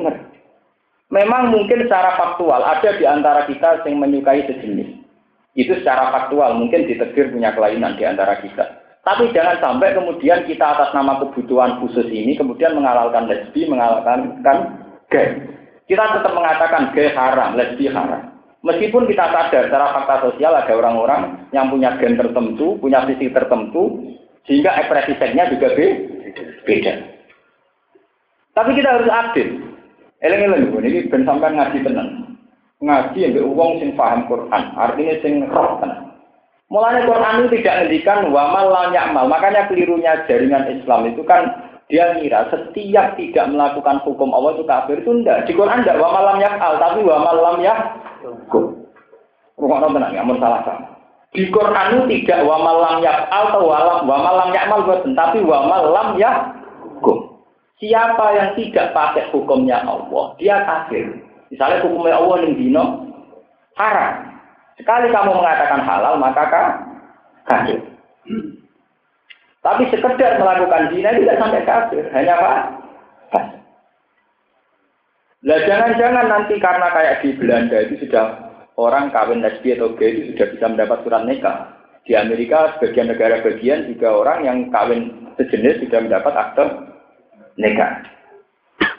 Memang 1.09 1.48
mungkin 1.48 1.88
secara 1.88 2.20
faktual 2.20 2.60
ada 2.60 2.92
di 3.00 3.05
antara 3.09 3.48
kita 3.48 3.80
yang 3.88 4.05
menyukai 4.05 4.44
sejenis. 4.44 5.00
Itu 5.56 5.72
secara 5.80 6.12
faktual 6.12 6.60
mungkin 6.60 6.84
ditegur 6.84 7.32
punya 7.32 7.56
kelainan 7.56 7.96
di 7.96 8.05
antara 8.05 8.36
kita. 8.44 8.77
Tapi 9.09 9.32
jangan 9.32 9.56
sampai 9.56 9.97
kemudian 9.97 10.44
kita 10.44 10.76
atas 10.76 10.93
nama 10.93 11.16
kebutuhan 11.16 11.80
khusus 11.80 12.05
ini 12.12 12.36
kemudian 12.36 12.76
mengalalkan 12.76 13.24
lesbi, 13.24 13.64
mengalalkan 13.64 14.44
kan 14.44 14.85
gay. 15.09 15.32
Kita 15.89 16.12
tetap 16.12 16.36
mengatakan 16.36 16.93
gay 16.93 17.16
haram, 17.16 17.56
lesbi 17.56 17.89
haram. 17.89 18.36
Meskipun 18.60 19.09
kita 19.09 19.32
sadar 19.32 19.64
secara 19.64 19.97
fakta 19.97 20.28
sosial 20.28 20.52
ada 20.52 20.68
orang-orang 20.76 21.48
yang 21.56 21.72
punya 21.72 21.97
gen 21.97 22.20
tertentu, 22.20 22.76
punya 22.85 23.09
visi 23.09 23.32
tertentu, 23.32 24.12
sehingga 24.44 24.76
ekspresi 24.76 25.16
seksnya 25.16 25.56
juga 25.56 25.72
beda. 26.68 26.94
Tapi 28.52 28.70
kita 28.76 28.89
harus 28.93 29.09
adil. 29.09 29.48
Eleng-eleng, 30.20 30.68
ini 30.85 31.09
ben 31.09 31.24
sampai 31.24 31.56
ngaji 31.56 31.80
tenang. 31.80 32.36
Ngaji 32.85 33.18
yang 33.24 33.40
uang 33.56 33.80
sing 33.80 33.97
paham 33.97 34.28
Quran, 34.28 34.62
artinya 34.76 35.14
sing 35.24 35.48
roh 35.48 35.80
tenang. 35.80 36.07
Mulanya 36.68 37.08
Quran 37.08 37.34
itu 37.40 37.48
tidak 37.60 37.76
ngendikan 37.80 38.28
wamal 38.28 38.68
mal. 38.68 39.24
Makanya 39.24 39.72
kelirunya 39.72 40.20
jaringan 40.28 40.68
Islam 40.68 41.08
itu 41.08 41.24
kan 41.24 41.68
dia 41.88 42.12
ngira 42.20 42.52
setiap 42.52 43.16
tidak 43.16 43.48
melakukan 43.48 44.04
hukum 44.04 44.28
Allah 44.36 44.60
itu 44.60 44.64
kafir 44.68 45.00
itu 45.00 45.08
enggak. 45.08 45.48
Di 45.48 45.56
Quran 45.56 45.80
enggak 45.80 45.96
wa 45.96 46.12
malam 46.12 46.36
al, 46.44 46.76
tapi 46.76 47.00
wa 47.00 47.16
malam 47.24 47.56
yakum. 47.64 48.84
Rumah 49.56 49.78
nonton 49.80 50.12
ya, 50.12 50.22
salah 50.22 50.60
sama. 50.68 50.86
Di 51.32 51.48
Quran 51.48 51.86
itu 51.96 52.02
tidak 52.20 52.44
wa 52.44 52.56
malam 52.60 53.00
al 53.00 53.24
atau 53.32 53.64
wa 53.64 54.04
malam 54.04 54.52
yakmal 54.52 54.84
buatan, 54.84 55.16
tapi 55.16 55.40
wa 55.40 55.64
malam 55.64 56.20
yakum. 56.20 57.40
Siapa 57.80 58.26
yang 58.36 58.50
tidak 58.60 58.92
pakai 58.92 59.32
hukumnya 59.32 59.80
Allah, 59.88 60.36
dia 60.36 60.60
kafir. 60.68 61.24
Misalnya 61.48 61.80
hukumnya 61.88 62.20
Allah 62.20 62.36
yang 62.44 62.54
dino 62.60 62.84
haram. 63.80 64.27
Sekali 64.78 65.10
kamu 65.10 65.34
mengatakan 65.34 65.82
halal, 65.82 66.14
maka 66.22 66.46
kafir. 67.44 67.82
Tapi 69.59 69.82
sekedar 69.90 70.38
melakukan 70.38 70.94
zina 70.94 71.10
tidak 71.12 71.38
sampai 71.42 71.66
kafir, 71.66 72.05
hanya 72.14 72.38
apa? 72.38 72.52
Lah 75.46 75.59
jangan-jangan 75.66 76.26
nanti 76.26 76.59
karena 76.59 76.88
kayak 76.90 77.22
di 77.22 77.30
Belanda 77.38 77.78
itu 77.86 77.94
sudah 78.06 78.50
orang 78.74 79.14
kawin 79.14 79.38
lesbi 79.38 79.70
atau 79.74 79.94
gay 79.94 80.14
itu 80.14 80.34
sudah 80.34 80.46
bisa 80.50 80.66
mendapat 80.66 80.98
surat 81.06 81.22
nikah. 81.26 81.59
Di 82.02 82.18
Amerika 82.18 82.74
sebagian 82.78 83.12
negara 83.12 83.44
bagian 83.44 83.86
juga 83.86 84.09
orang 84.18 84.38
yang 84.42 84.59
kawin 84.74 85.30
sejenis 85.38 85.86
sudah 85.86 86.00
mendapat 86.02 86.34
akte 86.34 86.64
nikah. 87.55 88.02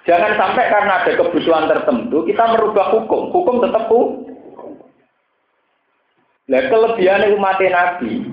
Jangan 0.08 0.40
sampai 0.40 0.66
karena 0.72 0.94
ada 1.04 1.12
kebutuhan 1.12 1.68
tertentu 1.68 2.24
kita 2.24 2.44
merubah 2.56 2.88
hukum. 2.96 3.36
Hukum 3.36 3.56
tetap 3.60 3.92
hukum. 3.92 4.39
Nah, 6.50 6.66
kelebihan 6.66 7.30
umat 7.38 7.62
Nabi 7.62 8.26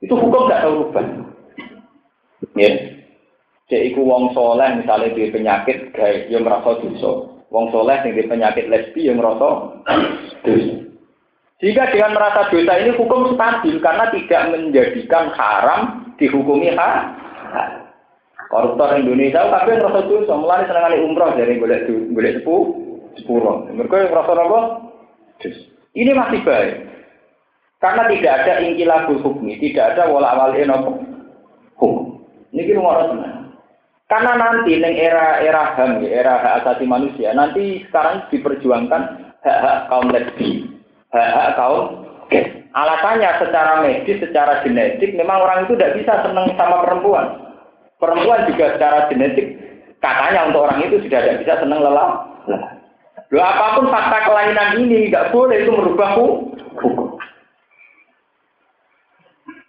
itu 0.00 0.14
hukum 0.16 0.48
tidak 0.48 0.64
tahu 0.64 0.74
rubah. 0.88 1.06
Ya. 2.56 2.70
Cek 3.70 3.92
iku 3.92 4.02
wong 4.04 4.32
soleh 4.34 4.82
misalnya 4.82 5.14
di 5.14 5.30
penyakit 5.30 5.94
gay 5.94 6.26
yang 6.32 6.42
merasa 6.48 6.80
dosa. 6.80 7.28
Wong 7.52 7.70
soleh 7.70 8.00
yang 8.02 8.16
di 8.16 8.24
penyakit 8.26 8.66
lesbi 8.72 9.06
yang 9.06 9.20
merasa 9.20 9.78
dosa. 10.42 10.74
Jika 11.62 11.94
dengan 11.94 12.18
merasa 12.18 12.50
dosa 12.50 12.72
ini 12.82 12.90
hukum 12.98 13.38
stabil 13.38 13.78
karena 13.78 14.10
tidak 14.10 14.42
menjadikan 14.50 15.30
haram 15.36 15.80
dihukumi 16.18 16.74
ha. 16.74 17.14
Koruptor 18.50 18.98
Indonesia 19.00 19.48
tapi 19.48 19.80
merasa 19.80 20.04
dosa, 20.04 20.32
mulai 20.36 20.68
senang 20.68 20.84
kali 20.92 20.98
umroh 21.00 21.32
dari 21.32 21.56
boleh 21.56 21.78
boleh 22.12 22.30
sepu 22.36 22.56
sepuluh. 23.16 23.64
Mereka 23.72 24.12
merasa 24.12 24.32
apa? 24.36 24.60
Ini 25.96 26.12
masih 26.12 26.40
baik. 26.44 26.91
Karena 27.82 28.06
tidak 28.06 28.32
ada 28.46 28.62
ingkilah 28.62 29.10
hukmi, 29.10 29.58
tidak 29.58 29.98
ada 29.98 30.06
wala 30.06 30.38
awal 30.38 30.54
hukum. 30.54 32.22
Ini 32.54 32.62
kira 32.62 32.78
orang 32.78 33.42
Karena 34.06 34.32
nanti 34.38 34.76
neng 34.78 34.94
era 34.94 35.42
era 35.42 35.74
ham, 35.74 36.04
era 36.04 36.36
hak 36.38 36.62
asasi 36.62 36.84
manusia, 36.84 37.32
nanti 37.32 37.82
sekarang 37.88 38.28
diperjuangkan 38.28 39.02
hak-hak 39.40 39.88
kaum 39.88 40.12
lesbi, 40.12 40.68
hak-hak 41.10 41.56
kaum 41.56 42.06
gay. 42.28 42.44
Alasannya 42.76 43.40
secara 43.40 43.80
medis, 43.80 44.20
secara 44.20 44.60
genetik, 44.62 45.16
memang 45.16 45.42
orang 45.42 45.64
itu 45.64 45.74
tidak 45.80 45.96
bisa 45.96 46.12
senang 46.28 46.52
sama 46.60 46.84
perempuan. 46.84 47.56
Perempuan 47.96 48.46
juga 48.52 48.76
secara 48.76 49.08
genetik, 49.08 49.48
katanya 50.04 50.52
untuk 50.52 50.68
orang 50.68 50.84
itu 50.86 51.00
sudah 51.08 51.20
tidak 51.24 51.40
bisa 51.42 51.54
senang 51.64 51.80
lelah. 51.80 52.10
Loh, 53.32 53.44
apa 53.48 53.80
pun 53.80 53.88
fakta 53.88 54.28
kelainan 54.28 54.76
ini 54.76 55.08
nggak 55.08 55.32
boleh 55.32 55.56
itu 55.64 55.72
merubah 55.72 56.20
hukum. 56.20 57.01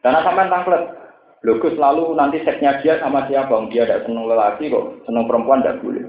Karena 0.03 0.19
sampai 0.19 0.51
tangklet, 0.51 0.83
Logus 1.43 1.75
lalu 1.75 2.15
nanti 2.15 2.39
seksnya 2.43 2.79
dia 2.79 2.99
sama 3.03 3.27
siapa? 3.27 3.51
Dia 3.67 3.83
tidak 3.83 4.07
senang 4.07 4.31
lelaki 4.31 4.71
kok, 4.71 5.03
senang 5.03 5.27
perempuan 5.27 5.59
tidak 5.59 5.83
boleh. 5.83 6.03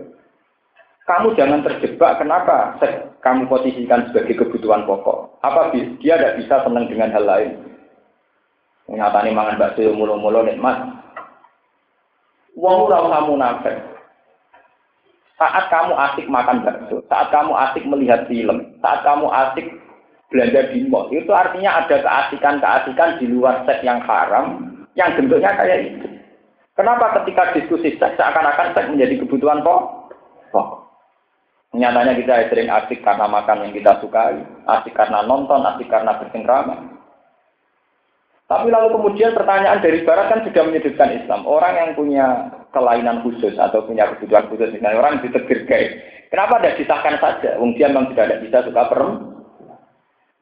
Kamu 1.04 1.34
jangan 1.36 1.60
terjebak 1.66 2.22
kenapa 2.22 2.78
seks 2.78 3.18
kamu 3.20 3.50
posisikan 3.50 4.08
sebagai 4.08 4.40
kebutuhan 4.40 4.86
pokok. 4.86 5.42
Apa 5.42 5.74
dia 5.74 6.14
tidak 6.16 6.38
bisa 6.38 6.62
senang 6.62 6.86
dengan 6.86 7.10
hal 7.10 7.24
lain? 7.26 7.50
Nyatani 8.88 9.34
mangan 9.34 9.58
bakso 9.58 9.90
mulu-mulu 9.90 10.46
nikmat. 10.46 11.02
Wong 12.54 12.86
ora 12.86 13.02
kamu 13.02 13.34
nafek. 13.34 13.76
Saat 15.34 15.66
kamu 15.66 15.92
asik 15.98 16.26
makan 16.30 16.62
bakso, 16.62 17.02
saat 17.10 17.26
kamu 17.34 17.52
asik 17.58 17.84
melihat 17.90 18.22
film, 18.30 18.70
saat 18.78 19.02
kamu 19.02 19.26
asik 19.34 19.66
belanja 20.32 20.72
di 20.72 20.86
mall, 20.88 21.12
itu 21.12 21.30
artinya 21.30 21.84
ada 21.84 21.96
keasikan-keasikan 22.00 23.20
di 23.20 23.26
luar 23.28 23.64
seks 23.68 23.84
yang 23.84 24.00
haram 24.04 24.76
yang 24.94 25.12
bentuknya 25.18 25.52
kayak 25.58 25.78
itu. 25.94 26.08
Kenapa 26.74 27.22
ketika 27.22 27.54
diskusi 27.54 27.94
seks 27.94 28.18
seakan-akan 28.18 28.74
seks 28.74 28.90
menjadi 28.90 29.22
kebutuhan 29.22 29.62
pokok? 29.62 30.84
Nyatanya 31.74 32.14
kita 32.14 32.34
sering 32.50 32.70
asik 32.70 33.02
karena 33.02 33.26
makan 33.26 33.66
yang 33.66 33.72
kita 33.74 33.98
sukai, 33.98 34.38
asik 34.78 34.94
karena 34.94 35.26
nonton, 35.26 35.58
asik 35.74 35.90
karena 35.90 36.14
bercengkrama. 36.22 36.94
Tapi 38.46 38.70
lalu 38.70 38.94
kemudian 38.94 39.34
pertanyaan 39.34 39.82
dari 39.82 40.06
Barat 40.06 40.30
kan 40.30 40.40
sudah 40.46 40.62
menyudutkan 40.62 41.10
Islam. 41.18 41.42
Orang 41.42 41.74
yang 41.74 41.90
punya 41.98 42.26
kelainan 42.70 43.26
khusus 43.26 43.58
atau 43.58 43.82
punya 43.82 44.06
kebutuhan 44.14 44.46
khusus, 44.52 44.70
misalnya 44.70 45.02
orang 45.02 45.18
ditegur 45.26 45.66
gay. 45.66 45.98
Kenapa 46.30 46.62
tidak 46.62 46.78
disahkan 46.78 47.16
saja? 47.18 47.58
Dia 47.58 47.86
memang 47.90 48.14
tidak 48.14 48.38
bisa 48.42 48.62
suka 48.62 48.82
perempuan. 48.86 49.33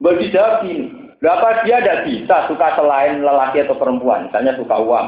Bagi 0.03 0.35
jawab 0.35 0.67
ini, 0.67 1.03
Berapa 1.23 1.63
dia 1.63 1.79
tidak 1.79 2.03
bisa 2.11 2.37
suka 2.51 2.75
selain 2.75 3.23
lelaki 3.23 3.63
atau 3.63 3.79
perempuan, 3.79 4.27
misalnya 4.27 4.59
suka 4.59 4.75
uang, 4.75 5.07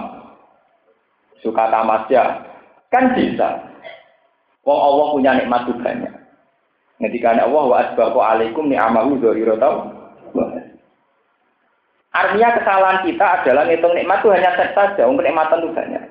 suka 1.42 1.74
tamasya, 1.74 2.22
kan 2.94 3.18
bisa. 3.18 3.66
Wong 4.62 4.78
Allah 4.78 5.06
punya 5.10 5.30
nikmat 5.34 5.66
banyak. 5.74 6.14
Ketika 7.02 7.34
Allah 7.34 7.64
wa 7.66 7.76
asbahu 7.82 8.22
alaikum 8.22 8.70
ni'amahu 8.70 9.18
dzahira 9.18 9.58
Artinya 12.14 12.48
kesalahan 12.62 13.02
kita 13.02 13.26
adalah 13.42 13.66
ngitung 13.66 13.98
nikmat 13.98 14.22
itu 14.22 14.30
hanya 14.30 14.54
seks 14.54 14.70
saja, 14.78 15.10
untuk 15.10 15.26
nikmatan 15.26 15.66
itu 15.66 15.74
banyak. 15.74 16.02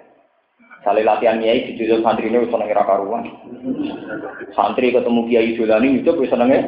Salih 0.84 1.08
latihan 1.08 1.40
kiai 1.40 1.64
di 1.64 1.80
judul 1.80 2.04
santri 2.04 2.28
ini 2.28 2.44
nengira 2.44 2.84
karuan. 2.84 3.24
Santri 4.52 4.92
ketemu 4.92 5.32
kiai 5.32 5.56
Julani 5.56 6.04
itu 6.04 6.12
bisa 6.20 6.36
nengira 6.36 6.68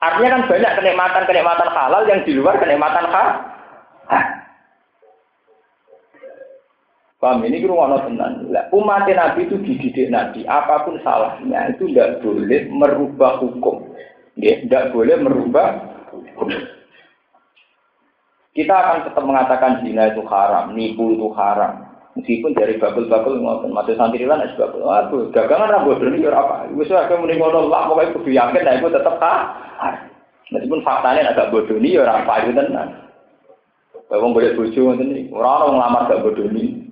Artinya 0.00 0.40
kan 0.40 0.42
banyak 0.48 0.72
kenikmatan-kenikmatan 0.80 1.70
halal 1.76 2.02
yang 2.08 2.24
di 2.24 2.32
luar 2.32 2.56
kenikmatan 2.56 3.04
halal. 3.12 3.36
Paham 7.20 7.44
ini 7.44 7.60
rumah 7.68 8.00
tenan. 8.08 8.48
Umat 8.72 9.04
Nabi 9.04 9.44
itu 9.44 9.60
dididik 9.60 10.08
Nabi, 10.08 10.48
apa 10.48 10.88
pun 10.88 10.96
salahnya 11.04 11.68
itu 11.68 11.92
tidak 11.92 12.24
boleh 12.24 12.64
merubah 12.72 13.44
hukum. 13.44 13.92
Ya, 14.40 14.56
tidak 14.64 14.96
boleh 14.96 15.20
merubah 15.20 15.84
hukum. 16.08 16.48
Kita 18.56 18.72
akan 18.72 19.04
tetap 19.04 19.24
mengatakan 19.28 19.84
zina 19.84 20.16
itu 20.16 20.24
haram, 20.24 20.72
nipu 20.72 21.12
itu 21.12 21.28
haram. 21.36 21.89
Meskipun 22.18 22.58
dari 22.58 22.74
babel-babel 22.74 23.38
ngoten, 23.38 23.70
mati 23.70 23.94
santri 23.94 24.26
lan 24.26 24.42
es 24.42 24.54
babel. 24.58 24.82
Aduh, 24.82 25.30
dagangan 25.30 25.70
ra 25.70 25.86
bodoh 25.86 26.10
iki 26.10 26.26
ora 26.26 26.42
apa. 26.42 26.56
Wis 26.74 26.90
ora 26.90 27.06
muni 27.14 27.38
ngono 27.38 27.70
lah, 27.70 27.86
pokoke 27.86 28.18
kudu 28.18 28.34
yakin 28.34 28.66
nek 28.66 28.82
iku 28.82 28.90
tetep 28.90 29.14
haram. 29.22 30.10
Meskipun 30.50 30.82
faktanya 30.82 31.30
agak 31.30 31.54
bodoh 31.54 31.78
ini 31.78 31.94
ya 31.94 32.02
orang 32.02 32.26
payu 32.26 32.50
tenan. 32.50 32.88
Wong 34.10 34.34
boleh 34.34 34.58
bojo 34.58 34.78
ngoten 34.90 35.14
iki. 35.14 35.30
Ora 35.30 35.62
ono 35.62 35.78
nglamar 35.78 36.02
gak 36.10 36.22
bodoh 36.26 36.46
ini. 36.50 36.90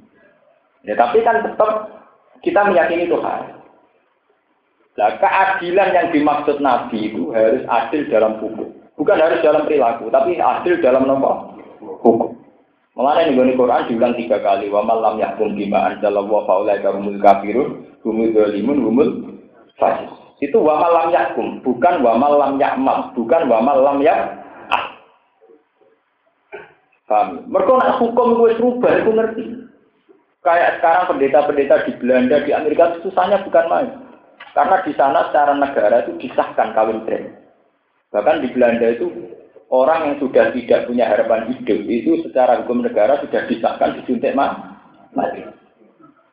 Ya 0.86 0.94
tapi 0.94 1.26
kan 1.26 1.42
tetap 1.42 1.90
kita 2.46 2.70
meyakini 2.70 3.10
Tuhan. 3.10 3.58
Nah, 4.98 5.14
keadilan 5.18 5.94
yang 5.94 6.08
dimaksud 6.10 6.58
Nabi 6.58 7.10
itu 7.10 7.30
harus 7.30 7.62
adil 7.70 8.06
dalam 8.10 8.38
hukum. 8.42 8.70
Bukan 8.98 9.14
harus 9.14 9.38
dalam 9.46 9.62
perilaku, 9.62 10.10
tapi 10.10 10.42
adil 10.42 10.82
dalam 10.82 11.06
nomor. 11.06 11.57
Mengenai 12.98 13.30
nih 13.30 13.54
Quran 13.54 13.86
diulang 13.86 14.18
tiga 14.18 14.42
kali. 14.42 14.66
Wa 14.74 14.82
malam 14.82 15.22
yahkum 15.22 15.54
bima 15.54 15.94
anzalallahu 15.94 16.42
faulai 16.50 16.82
karumul 16.82 17.22
kafirun, 17.22 17.86
humul 18.02 18.34
dolimun, 18.34 18.78
humul 18.82 19.08
fasis. 19.78 20.10
Itu 20.42 20.58
wa 20.58 20.82
malam 20.82 21.14
yahkum, 21.14 21.62
bukan 21.62 22.02
wa 22.02 22.18
malam 22.18 22.58
yakmal, 22.58 23.14
bukan 23.14 23.46
wa 23.46 23.62
malam 23.62 24.02
yak 24.02 24.42
ah. 24.74 24.84
Paham? 27.06 27.46
Mereka 27.46 27.72
nak 27.78 27.98
hukum 28.02 28.34
gue 28.34 28.58
serubah, 28.58 28.92
itu 28.98 29.10
ngerti. 29.14 29.44
Kayak 30.42 30.78
sekarang 30.78 31.06
pendeta-pendeta 31.14 31.76
di 31.86 31.92
Belanda, 32.02 32.36
di 32.42 32.50
Amerika 32.50 32.98
susahnya 33.02 33.42
bukan 33.46 33.66
main. 33.70 33.90
Karena 34.54 34.76
di 34.82 34.92
sana 34.98 35.30
secara 35.30 35.54
negara 35.54 36.02
itu 36.02 36.18
disahkan 36.18 36.74
kawin 36.74 37.02
tren. 37.06 37.34
Bahkan 38.10 38.42
di 38.42 38.48
Belanda 38.54 38.86
itu 38.90 39.06
orang 39.68 40.12
yang 40.12 40.16
sudah 40.20 40.52
tidak 40.56 40.88
punya 40.88 41.04
harapan 41.08 41.52
hidup 41.52 41.80
itu 41.84 42.24
secara 42.24 42.64
hukum 42.64 42.80
negara 42.80 43.20
sudah 43.20 43.44
disahkan 43.48 44.00
disuntik 44.00 44.32
mati. 44.32 45.44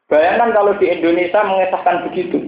Bayangkan 0.05 0.53
kalau 0.53 0.73
di 0.77 0.85
Indonesia 0.87 1.41
mengesahkan 1.43 2.05
begitu. 2.11 2.39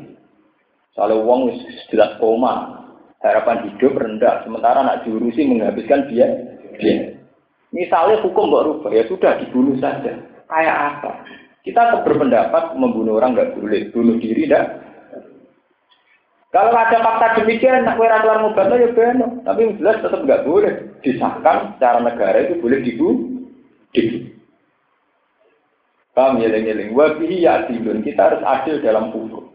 Kalau 0.98 1.26
uang 1.26 1.54
jelas 1.94 2.18
koma, 2.18 2.86
harapan 3.22 3.70
hidup 3.70 3.94
rendah, 3.98 4.42
sementara 4.42 4.82
anak 4.82 5.06
diurusi 5.06 5.46
menghabiskan 5.46 6.10
dia, 6.10 6.26
dia. 6.82 7.18
Misalnya 7.70 8.24
hukum 8.26 8.50
nggak 8.50 8.66
rubah, 8.66 8.92
ya 8.94 9.04
sudah 9.06 9.38
dibunuh 9.38 9.78
saja. 9.78 10.18
Kayak 10.50 10.78
apa? 10.98 11.22
Kita 11.62 12.02
berpendapat 12.02 12.74
membunuh 12.80 13.20
orang 13.20 13.38
nggak 13.38 13.60
boleh, 13.60 13.92
bunuh 13.94 14.18
diri 14.18 14.48
tidak 14.48 14.87
kalau 16.48 16.72
ada 16.72 17.04
fakta 17.04 17.44
demikian, 17.44 17.84
nak 17.84 18.00
kue 18.00 18.08
ratuan 18.08 18.40
ngobatnya 18.40 18.88
ya 18.88 18.90
benar. 18.96 19.32
Tapi 19.44 19.76
jelas 19.84 20.00
tetap 20.00 20.24
nggak 20.24 20.48
boleh 20.48 20.74
disahkan 21.04 21.76
secara 21.76 22.00
negara 22.00 22.48
itu 22.48 22.56
boleh 22.64 22.80
dibunuh. 22.88 23.44
Dibu. 23.92 24.32
Paham 26.16 26.40
ya 26.42 26.50
lengi 26.50 26.90
Wabihi 26.96 27.44
ya 27.44 27.62
adilun. 27.62 28.02
Kita 28.02 28.32
harus 28.32 28.42
adil 28.48 28.80
dalam 28.80 29.12
hukum. 29.12 29.54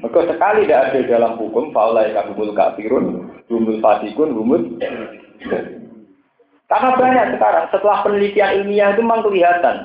Maka 0.00 0.30
sekali 0.30 0.64
tidak 0.64 0.92
adil 0.92 1.02
dalam 1.08 1.36
hukum, 1.36 1.68
faulai 1.72 2.12
kabul 2.16 2.56
kafirun, 2.56 3.34
rumul 3.52 3.80
fasikun, 3.84 4.32
rumul. 4.32 4.80
Karena 6.64 6.90
banyak 6.96 7.36
sekarang, 7.36 7.66
setelah 7.68 8.00
penelitian 8.00 8.64
ilmiah 8.64 8.96
itu 8.96 9.04
memang 9.04 9.20
kelihatan. 9.28 9.76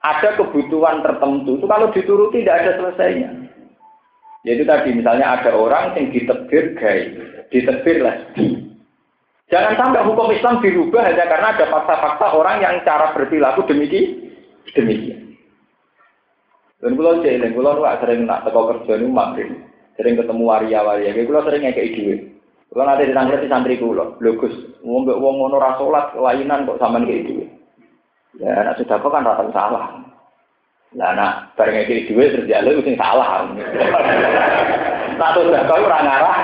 Ada 0.00 0.38
kebutuhan 0.38 1.02
tertentu, 1.02 1.58
itu 1.58 1.66
kalau 1.66 1.90
dituruti 1.90 2.46
tidak 2.46 2.62
ada 2.62 2.72
selesainya. 2.78 3.39
Yaitu 4.44 4.64
tadi 4.64 4.96
misalnya 4.96 5.36
ada 5.36 5.52
orang 5.52 5.92
yang 6.00 6.08
ditebir 6.08 6.72
gay, 6.80 7.12
ditebir 7.52 8.00
lesbi. 8.00 8.72
Jangan 9.50 9.74
sampai 9.76 10.06
hukum 10.06 10.30
Islam 10.30 10.62
dirubah 10.62 11.10
hanya 11.10 11.26
karena 11.26 11.52
ada 11.52 11.66
fakta-fakta 11.66 12.26
orang 12.38 12.62
yang 12.62 12.80
cara 12.86 13.12
berperilaku 13.12 13.66
demikian. 13.66 14.30
demikian. 14.72 15.34
Dan 16.80 16.96
kalau 16.96 17.20
jadi, 17.20 17.50
kalau 17.52 17.76
lu 17.76 17.84
sering 17.84 18.20
nak 18.24 18.48
teko 18.48 18.72
kerja 18.72 18.92
ini 18.96 19.08
makin 19.12 19.68
sering 20.00 20.16
ketemu 20.16 20.42
waria-waria, 20.48 21.12
kalau 21.12 21.44
sering 21.44 21.68
kayak 21.68 21.92
ide. 21.92 22.14
Kalau 22.70 22.86
nanti 22.86 23.10
ditangkap 23.10 23.42
di 23.42 23.50
santri 23.50 23.74
kulo, 23.76 24.16
bagus. 24.22 24.54
Ngombe 24.80 25.12
wong 25.18 25.42
ngono 25.42 25.58
rasolat 25.58 26.14
lainan 26.14 26.64
kok 26.64 26.78
sama 26.78 27.02
kayak 27.02 27.26
ide. 27.26 27.44
Ya, 28.38 28.64
nak 28.64 28.78
sudah 28.78 28.96
kok 28.96 29.10
kan 29.12 29.26
rata 29.26 29.44
salah. 29.50 30.09
Lah 30.98 31.14
nak 31.14 31.54
bareng 31.54 31.86
iki 31.86 32.10
dhuwit 32.10 32.34
terus 32.34 32.50
lu 32.66 32.82
sing 32.82 32.98
salah. 32.98 33.46
Nah 35.20 35.28
terus 35.36 35.54
kau 35.70 35.86
ora 35.86 35.98
ngarah. 36.02 36.38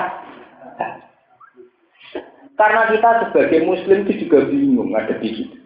Karena 2.57 2.89
kita 2.89 3.09
sebagai 3.27 3.61
muslim 3.67 4.07
itu 4.07 4.25
juga 4.25 4.47
bingung 4.49 4.95
ada 4.95 5.13
di 5.19 5.29
situ. 5.29 5.57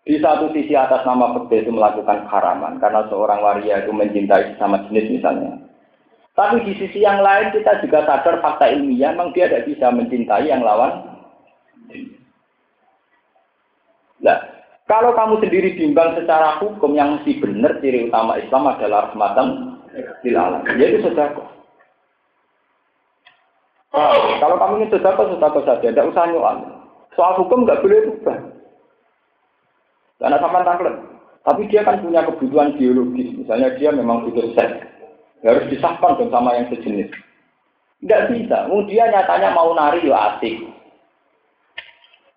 Di 0.00 0.16
satu 0.18 0.50
sisi 0.50 0.74
atas 0.74 1.06
nama 1.06 1.38
fakta 1.38 1.60
itu 1.60 1.70
melakukan 1.70 2.26
haraman 2.26 2.82
karena 2.82 3.06
seorang 3.06 3.44
waria 3.44 3.84
itu 3.84 3.92
mencintai 3.94 4.58
sama 4.58 4.82
jenis 4.88 5.20
misalnya. 5.20 5.60
Tapi 6.34 6.64
di 6.66 6.72
sisi 6.80 7.04
yang 7.04 7.20
lain 7.20 7.52
kita 7.52 7.84
juga 7.84 8.08
sadar 8.08 8.40
fakta 8.40 8.72
ilmiah 8.72 9.12
memang 9.12 9.30
dia 9.36 9.46
tidak 9.46 9.70
bisa 9.70 9.92
mencintai 9.92 10.48
yang 10.48 10.64
lawan. 10.64 11.04
Nah, 14.24 14.59
kalau 14.90 15.14
kamu 15.14 15.38
sendiri 15.38 15.78
bimbang 15.78 16.18
secara 16.18 16.58
hukum 16.58 16.98
yang 16.98 17.14
mesti 17.14 17.38
benar 17.38 17.78
ciri 17.78 18.10
utama 18.10 18.34
Islam 18.42 18.74
adalah 18.74 19.14
rahmatan 19.14 19.78
lil 20.26 20.34
alam. 20.34 20.66
Jadi 20.66 20.98
sedekah. 20.98 21.46
Kalau 24.42 24.56
kamu 24.58 24.74
ingin 24.82 24.90
sedekah, 24.90 25.30
sedekah 25.30 25.62
saja, 25.62 25.86
tidak 25.94 26.10
usah 26.10 26.26
nyuan. 26.34 26.58
Soal 27.14 27.38
hukum 27.38 27.62
nggak 27.62 27.86
boleh 27.86 28.02
berubah. 28.02 28.38
Karena 30.18 30.36
sama 30.42 30.66
taklet. 30.66 30.96
Tapi 31.46 31.62
dia 31.70 31.86
kan 31.86 32.02
punya 32.02 32.26
kebutuhan 32.26 32.74
biologis. 32.74 33.30
Misalnya 33.38 33.70
dia 33.78 33.94
memang 33.94 34.26
butuh 34.26 34.50
seks. 34.58 34.90
Harus 35.46 35.70
disahkan 35.70 36.18
dong 36.18 36.34
sama 36.34 36.58
yang 36.58 36.66
sejenis. 36.66 37.14
Tidak 38.02 38.22
bisa. 38.34 38.66
Dia 38.90 39.06
nyatanya 39.06 39.54
mau 39.54 39.70
nari 39.70 40.02
ya 40.02 40.34
asik 40.34 40.79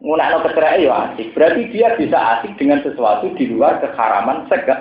ngunakno 0.03 0.43
kecerai 0.43 0.83
ya 0.83 0.93
asik. 1.09 1.31
Berarti 1.31 1.71
dia 1.71 1.95
bisa 1.95 2.17
asik 2.37 2.59
dengan 2.59 2.83
sesuatu 2.83 3.31
di 3.39 3.47
luar 3.47 3.79
keharaman 3.79 4.45
segak. 4.51 4.79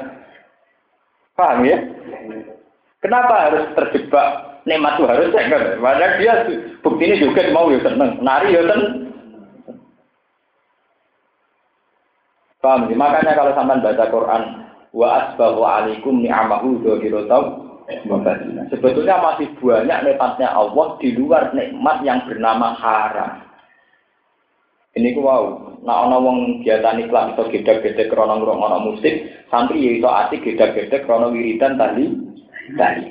Paham 1.38 1.62
ya? 1.64 1.78
Kenapa 2.98 3.50
harus 3.50 3.64
terjebak 3.78 4.60
nikmat 4.66 4.98
itu 4.98 5.06
harus 5.06 5.30
segak? 5.30 5.78
Padahal 5.78 6.18
dia 6.18 6.34
bukti 6.82 7.02
ini 7.06 7.22
juga 7.22 7.46
mau 7.54 7.70
ya 7.70 7.80
seneng, 7.86 8.18
nari 8.20 8.52
ya 8.52 8.62
seneng. 8.66 8.82
Paham 12.58 12.90
ya? 12.90 12.94
Makanya 12.98 13.32
kalau 13.38 13.54
sampai 13.54 13.80
baca 13.80 14.04
Quran, 14.10 14.42
wa 14.90 15.06
asbahu 15.22 15.62
alaikum 15.62 16.20
ni'amahu 16.20 16.82
dzahiratan 16.82 17.72
Sebetulnya 18.70 19.18
masih 19.18 19.50
banyak 19.58 19.98
nikmatnya 20.06 20.48
Allah 20.54 20.96
di 21.02 21.18
luar 21.18 21.50
nikmat 21.50 22.06
yang 22.06 22.22
bernama 22.30 22.78
haram. 22.78 23.41
Ini 24.92 25.16
ku 25.16 25.24
wow, 25.24 25.72
nak 25.88 25.98
ana 26.04 26.20
wong 26.20 26.60
iklan 26.60 27.00
iso 27.32 27.42
gedhe-gedhe 27.48 28.12
krana 28.12 28.36
ngrungokno 28.36 28.92
musik, 28.92 29.24
santri 29.48 29.80
ya 29.80 29.90
iso 29.96 30.08
asik 30.12 30.44
gedhe-gedhe 30.44 31.08
krana 31.08 31.32
wiridan 31.32 31.80
tadi 31.80 32.12
tadi. 32.76 33.08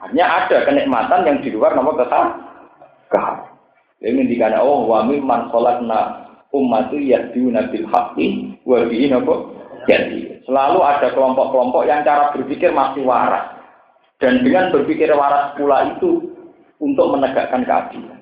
Hanya 0.00 0.46
ada 0.46 0.64
kenikmatan 0.64 1.26
yang 1.26 1.38
di 1.42 1.50
luar 1.50 1.74
nama 1.74 1.92
kata 1.98 2.20
kahar. 3.10 3.38
Ini 4.00 4.22
dikatakan 4.22 4.64
oh 4.64 4.86
wa 4.86 5.04
mimman 5.04 5.50
sholatna 5.52 6.30
ummatu 6.54 6.96
yahduna 6.96 7.68
bil 7.68 7.84
haqqi 7.90 8.56
wa 8.62 8.86
bihi 8.86 9.10
napa 9.10 9.34
jadi. 9.90 10.40
Selalu 10.46 10.78
ada 10.80 11.10
kelompok-kelompok 11.10 11.84
yang 11.90 12.06
cara 12.06 12.32
berpikir 12.32 12.70
masih 12.70 13.02
waras. 13.02 13.60
Dan 14.22 14.46
dengan 14.46 14.70
berpikir 14.72 15.10
waras 15.12 15.52
pula 15.58 15.90
itu 15.90 16.32
untuk 16.80 17.12
menegakkan 17.12 17.66
keadilan. 17.66 18.19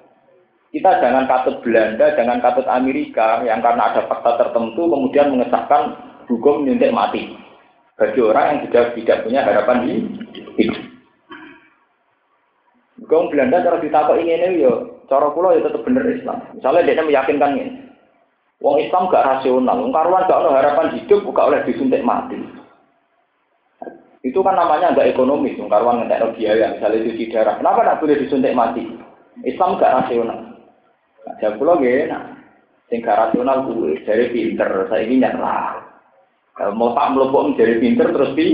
Kita 0.68 1.00
jangan 1.00 1.24
katut 1.24 1.64
Belanda, 1.64 2.12
jangan 2.12 2.44
katut 2.44 2.68
Amerika 2.68 3.40
yang 3.40 3.64
karena 3.64 3.88
ada 3.88 4.04
fakta 4.04 4.36
tertentu 4.36 4.84
kemudian 4.84 5.32
mengesahkan 5.32 5.96
hukum 6.28 6.68
nyuntik 6.68 6.92
mati 6.92 7.32
bagi 7.96 8.20
orang 8.20 8.44
yang 8.52 8.58
tidak 8.68 8.84
tidak 8.94 9.22
punya 9.24 9.40
harapan 9.42 9.76
di 9.88 9.92
hidup. 10.60 10.80
Hukum 13.00 13.32
Belanda 13.32 13.64
cara 13.64 13.80
ditakut 13.80 14.20
ini 14.20 14.36
ini 14.36 14.60
yo, 14.60 15.02
cara 15.08 15.32
pulau 15.32 15.56
ya 15.56 15.64
tetap 15.64 15.80
bener 15.88 16.04
Islam. 16.04 16.44
Misalnya 16.52 16.84
dia 16.84 17.00
meyakinkan 17.00 17.56
ini, 17.56 17.88
Wong 18.58 18.82
Islam 18.82 19.06
gak 19.06 19.22
rasional, 19.22 19.78
wong 19.78 19.94
karuan 19.94 20.26
gak 20.26 20.34
ada 20.42 20.50
harapan 20.50 20.98
hidup, 20.98 21.22
gak 21.30 21.46
oleh 21.46 21.62
disuntik 21.62 22.02
mati. 22.02 22.42
Itu 24.26 24.42
kan 24.42 24.58
namanya 24.58 24.90
agak 24.90 25.14
ekonomis, 25.14 25.54
wong 25.62 25.70
karuan 25.70 26.02
ngetek 26.02 26.34
biaya, 26.34 26.74
misalnya 26.74 27.06
cuci 27.06 27.30
darah. 27.30 27.54
Kenapa 27.54 27.86
tidak 27.86 27.98
boleh 28.02 28.16
disuntik 28.18 28.58
mati? 28.58 28.82
Islam 29.46 29.78
gak 29.78 29.94
rasional. 30.02 30.57
Nah, 31.28 31.52
pulau 31.60 31.76
gak 31.76 32.08
enak. 32.08 32.24
Sing 32.88 33.04
rasional 33.04 33.68
gue, 33.68 34.00
dari 34.08 34.32
pinter, 34.32 34.88
saya 34.88 35.04
ini 35.04 35.20
nyerah. 35.20 35.84
Mau 36.72 36.96
tak 36.96 37.12
melopok 37.12 37.52
menjadi 37.52 37.74
pinter 37.78 38.08
terus 38.16 38.32
di, 38.34 38.46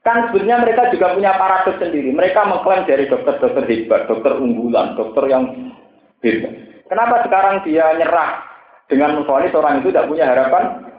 Kan 0.00 0.32
sebenarnya 0.32 0.64
mereka 0.64 0.88
juga 0.88 1.12
punya 1.12 1.36
paradoks 1.36 1.76
sendiri. 1.76 2.08
Mereka 2.16 2.40
mengklaim 2.48 2.88
dari 2.88 3.04
dokter-dokter 3.04 3.68
hebat, 3.68 4.08
dokter 4.08 4.32
unggulan, 4.40 4.96
dokter 4.96 5.28
yang 5.28 5.76
hebat. 6.24 6.56
Kenapa 6.88 7.22
sekarang 7.22 7.62
dia 7.62 7.94
nyerah 7.94 8.42
Dengan 8.90 9.22
memfonis 9.22 9.54
orang 9.54 9.78
itu 9.78 9.94
tidak 9.94 10.10
punya 10.10 10.26
harapan 10.26 10.90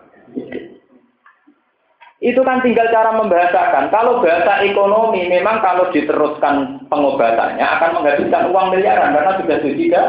itu 2.22 2.38
kan 2.46 2.62
tinggal 2.62 2.86
cara 2.94 3.18
membahasakan. 3.18 3.90
Kalau 3.90 4.22
bahasa 4.22 4.62
ekonomi 4.62 5.26
memang 5.26 5.58
kalau 5.66 5.90
diteruskan 5.90 6.81
pengobatannya 6.92 7.64
akan 7.64 7.90
menghabiskan 7.96 8.52
uang 8.52 8.68
miliaran 8.76 9.16
karena 9.16 9.32
sudah 9.40 9.58
tidak. 9.64 10.08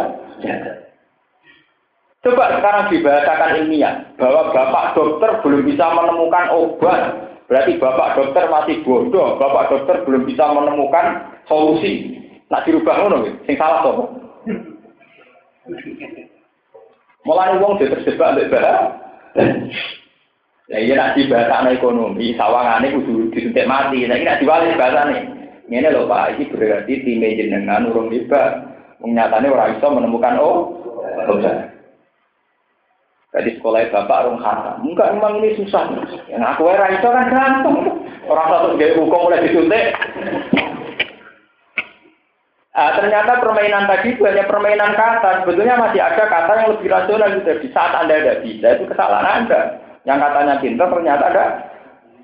Coba 2.22 2.44
sekarang 2.58 2.86
dibahasakan 2.90 3.56
ilmiah 3.62 3.94
bahwa 4.18 4.50
bapak 4.50 4.98
dokter 4.98 5.30
belum 5.42 5.62
bisa 5.66 5.86
menemukan 5.94 6.46
obat. 6.50 7.02
Berarti 7.46 7.78
bapak 7.78 8.18
dokter 8.18 8.44
masih 8.50 8.82
bodoh, 8.86 9.38
bapak 9.38 9.70
dokter 9.70 9.96
belum 10.06 10.26
bisa 10.26 10.50
menemukan 10.50 11.34
solusi. 11.46 12.18
Nak 12.50 12.66
dirubah 12.66 12.94
ngono, 12.98 13.26
sing 13.46 13.54
salah 13.58 13.82
sopo. 13.82 14.10
Mulai 17.22 17.58
uang 17.62 17.78
dia 17.78 17.90
terjebak 17.94 18.34
mbek 18.34 18.50
Ya 20.70 20.78
iya 20.78 20.94
nak 20.94 21.18
bahasa 21.28 21.68
ekonomi, 21.74 22.32
sawangane 22.38 22.94
kudu 22.96 23.34
disuntik 23.34 23.68
mati. 23.68 24.06
Nah 24.06 24.16
ini 24.16 24.24
nak 24.24 24.40
diwali 24.40 24.78
bahasane. 24.78 25.41
Ini 25.70 25.88
lho 25.88 26.10
Pak, 26.10 26.38
ini 26.38 26.50
berarti 26.50 26.92
tim 27.06 27.22
jenengan 27.22 27.86
urung 27.90 28.10
tiba. 28.10 28.72
Nyatane 29.02 29.50
orang 29.50 29.78
iso 29.78 29.86
menemukan 29.90 30.38
oh, 30.38 30.78
obat. 31.26 31.74
Jadi 33.32 33.56
sekolah 33.58 33.88
bapak 33.88 34.20
urung 34.28 34.44
haram. 34.44 34.84
Enggak 34.84 35.16
memang 35.16 35.40
ini 35.40 35.56
susah. 35.56 35.88
Yang 36.28 36.44
aku 36.44 36.68
era 36.68 36.86
itu 36.92 37.08
kan 37.08 37.26
gampang. 37.32 37.76
Orang 38.28 38.46
satu 38.52 38.76
gaya 38.78 38.94
hukum 38.94 39.26
mulai 39.26 39.42
disuntik. 39.48 39.96
Ah, 42.72 42.96
ternyata 42.96 43.36
permainan 43.40 43.84
tadi 43.84 44.16
itu 44.16 44.22
hanya 44.24 44.48
permainan 44.48 44.92
kata. 44.96 45.44
Sebetulnya 45.44 45.80
masih 45.80 46.00
ada 46.00 46.24
kata 46.24 46.52
yang 46.60 46.68
lebih 46.76 46.88
rasional 46.88 47.28
gitu. 47.36 47.52
Di 47.60 47.68
saat 47.72 47.92
Anda 47.96 48.20
tidak 48.20 48.40
bisa, 48.44 48.66
itu 48.76 48.84
kesalahan 48.88 49.44
Anda. 49.44 49.60
Yang 50.08 50.18
katanya 50.24 50.54
pintar 50.60 50.88
ternyata 50.88 51.24
ada 51.32 51.44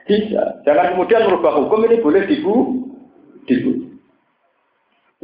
bisa. 0.08 0.42
Jangan 0.64 0.96
kemudian 0.96 1.28
merubah 1.28 1.52
hukum 1.56 1.84
ini 1.84 2.00
boleh 2.00 2.22
dibu, 2.24 2.54
dibu. 3.48 3.72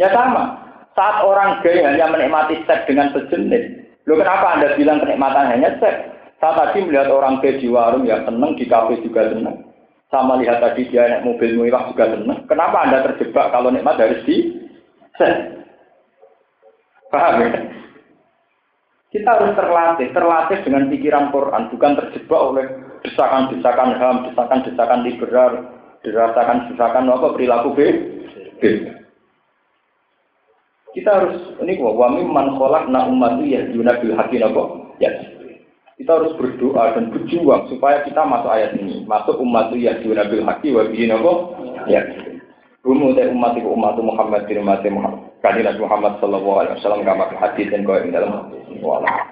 Ya 0.01 0.11
sama. 0.11 0.65
Saat 0.95 1.27
orang 1.27 1.63
gay 1.63 1.83
hanya 1.83 2.11
menikmati 2.11 2.63
seks 2.67 2.87
dengan 2.87 3.11
sejenis, 3.11 3.83
lo 4.07 4.15
kenapa 4.15 4.59
anda 4.59 4.79
bilang 4.79 5.03
kenikmatan 5.03 5.51
hanya 5.51 5.75
seks? 5.83 6.11
Saat 6.39 6.55
tadi 6.59 6.87
melihat 6.87 7.11
orang 7.11 7.43
gay 7.43 7.59
di 7.59 7.67
warung 7.71 8.07
ya 8.07 8.23
seneng, 8.23 8.55
di 8.59 8.65
kafe 8.67 9.03
juga 9.03 9.31
seneng. 9.31 9.63
Sama 10.09 10.39
lihat 10.39 10.63
tadi 10.63 10.87
dia 10.87 11.11
naik 11.11 11.27
mobil 11.27 11.59
mewah 11.59 11.91
juga 11.91 12.15
seneng. 12.15 12.47
Kenapa 12.47 12.87
anda 12.87 13.03
terjebak 13.11 13.51
kalau 13.51 13.75
nikmat 13.75 13.99
harus 13.99 14.23
di 14.23 14.55
seks? 15.19 15.67
Paham 17.11 17.43
ya? 17.43 17.51
Kita 19.15 19.31
harus 19.31 19.55
terlatih, 19.55 20.11
terlatih 20.11 20.59
dengan 20.67 20.91
pikiran 20.91 21.31
Quran, 21.31 21.71
bukan 21.71 21.93
terjebak 22.03 22.41
oleh 22.51 22.67
desakan-desakan 23.07 23.95
HAM, 23.95 24.17
desakan-desakan 24.27 25.07
liberal, 25.07 25.53
dirasakan 26.05 26.71
desakan 26.71 27.09
apa 27.11 27.33
perilaku 27.33 27.73
B. 27.73 27.81
B. 28.61 28.63
Kita 30.95 31.11
harus 31.11 31.59
ini 31.59 31.75
kok 31.75 31.97
wami 31.99 32.23
man 32.23 32.55
kholak 32.55 32.87
na 32.87 33.09
umat 33.11 33.43
ya 33.43 33.67
bil 33.67 34.15
haki 34.15 34.39
Ya. 35.03 35.11
Kita 35.95 36.11
harus 36.11 36.35
berdoa 36.39 36.95
dan 36.95 37.11
berjuang 37.11 37.71
supaya 37.71 38.03
kita 38.07 38.23
masuk 38.23 38.51
ayat 38.51 38.79
ini, 38.79 39.03
masuk 39.07 39.39
umat 39.43 39.75
ya 39.75 39.99
bil 39.99 40.45
haki 40.47 40.71
wa 40.71 40.87
bihi 40.87 41.11
Ya. 41.91 42.05
Rumu 42.85 43.17
dari 43.17 43.33
umat 43.33 43.57
itu 43.57 43.65
umat 43.65 43.97
Muhammad 43.97 44.45
bin 44.45 44.61
Muhammad. 44.61 45.33
Muhammad 45.81 46.21
sallallahu 46.21 46.61
alaihi 46.61 46.77
wasallam 46.79 47.01
kama 47.01 47.33
hadis 47.41 47.73
dan 47.73 47.89
kau 47.89 47.97
dalam 47.97 48.53
wala. 48.85 49.25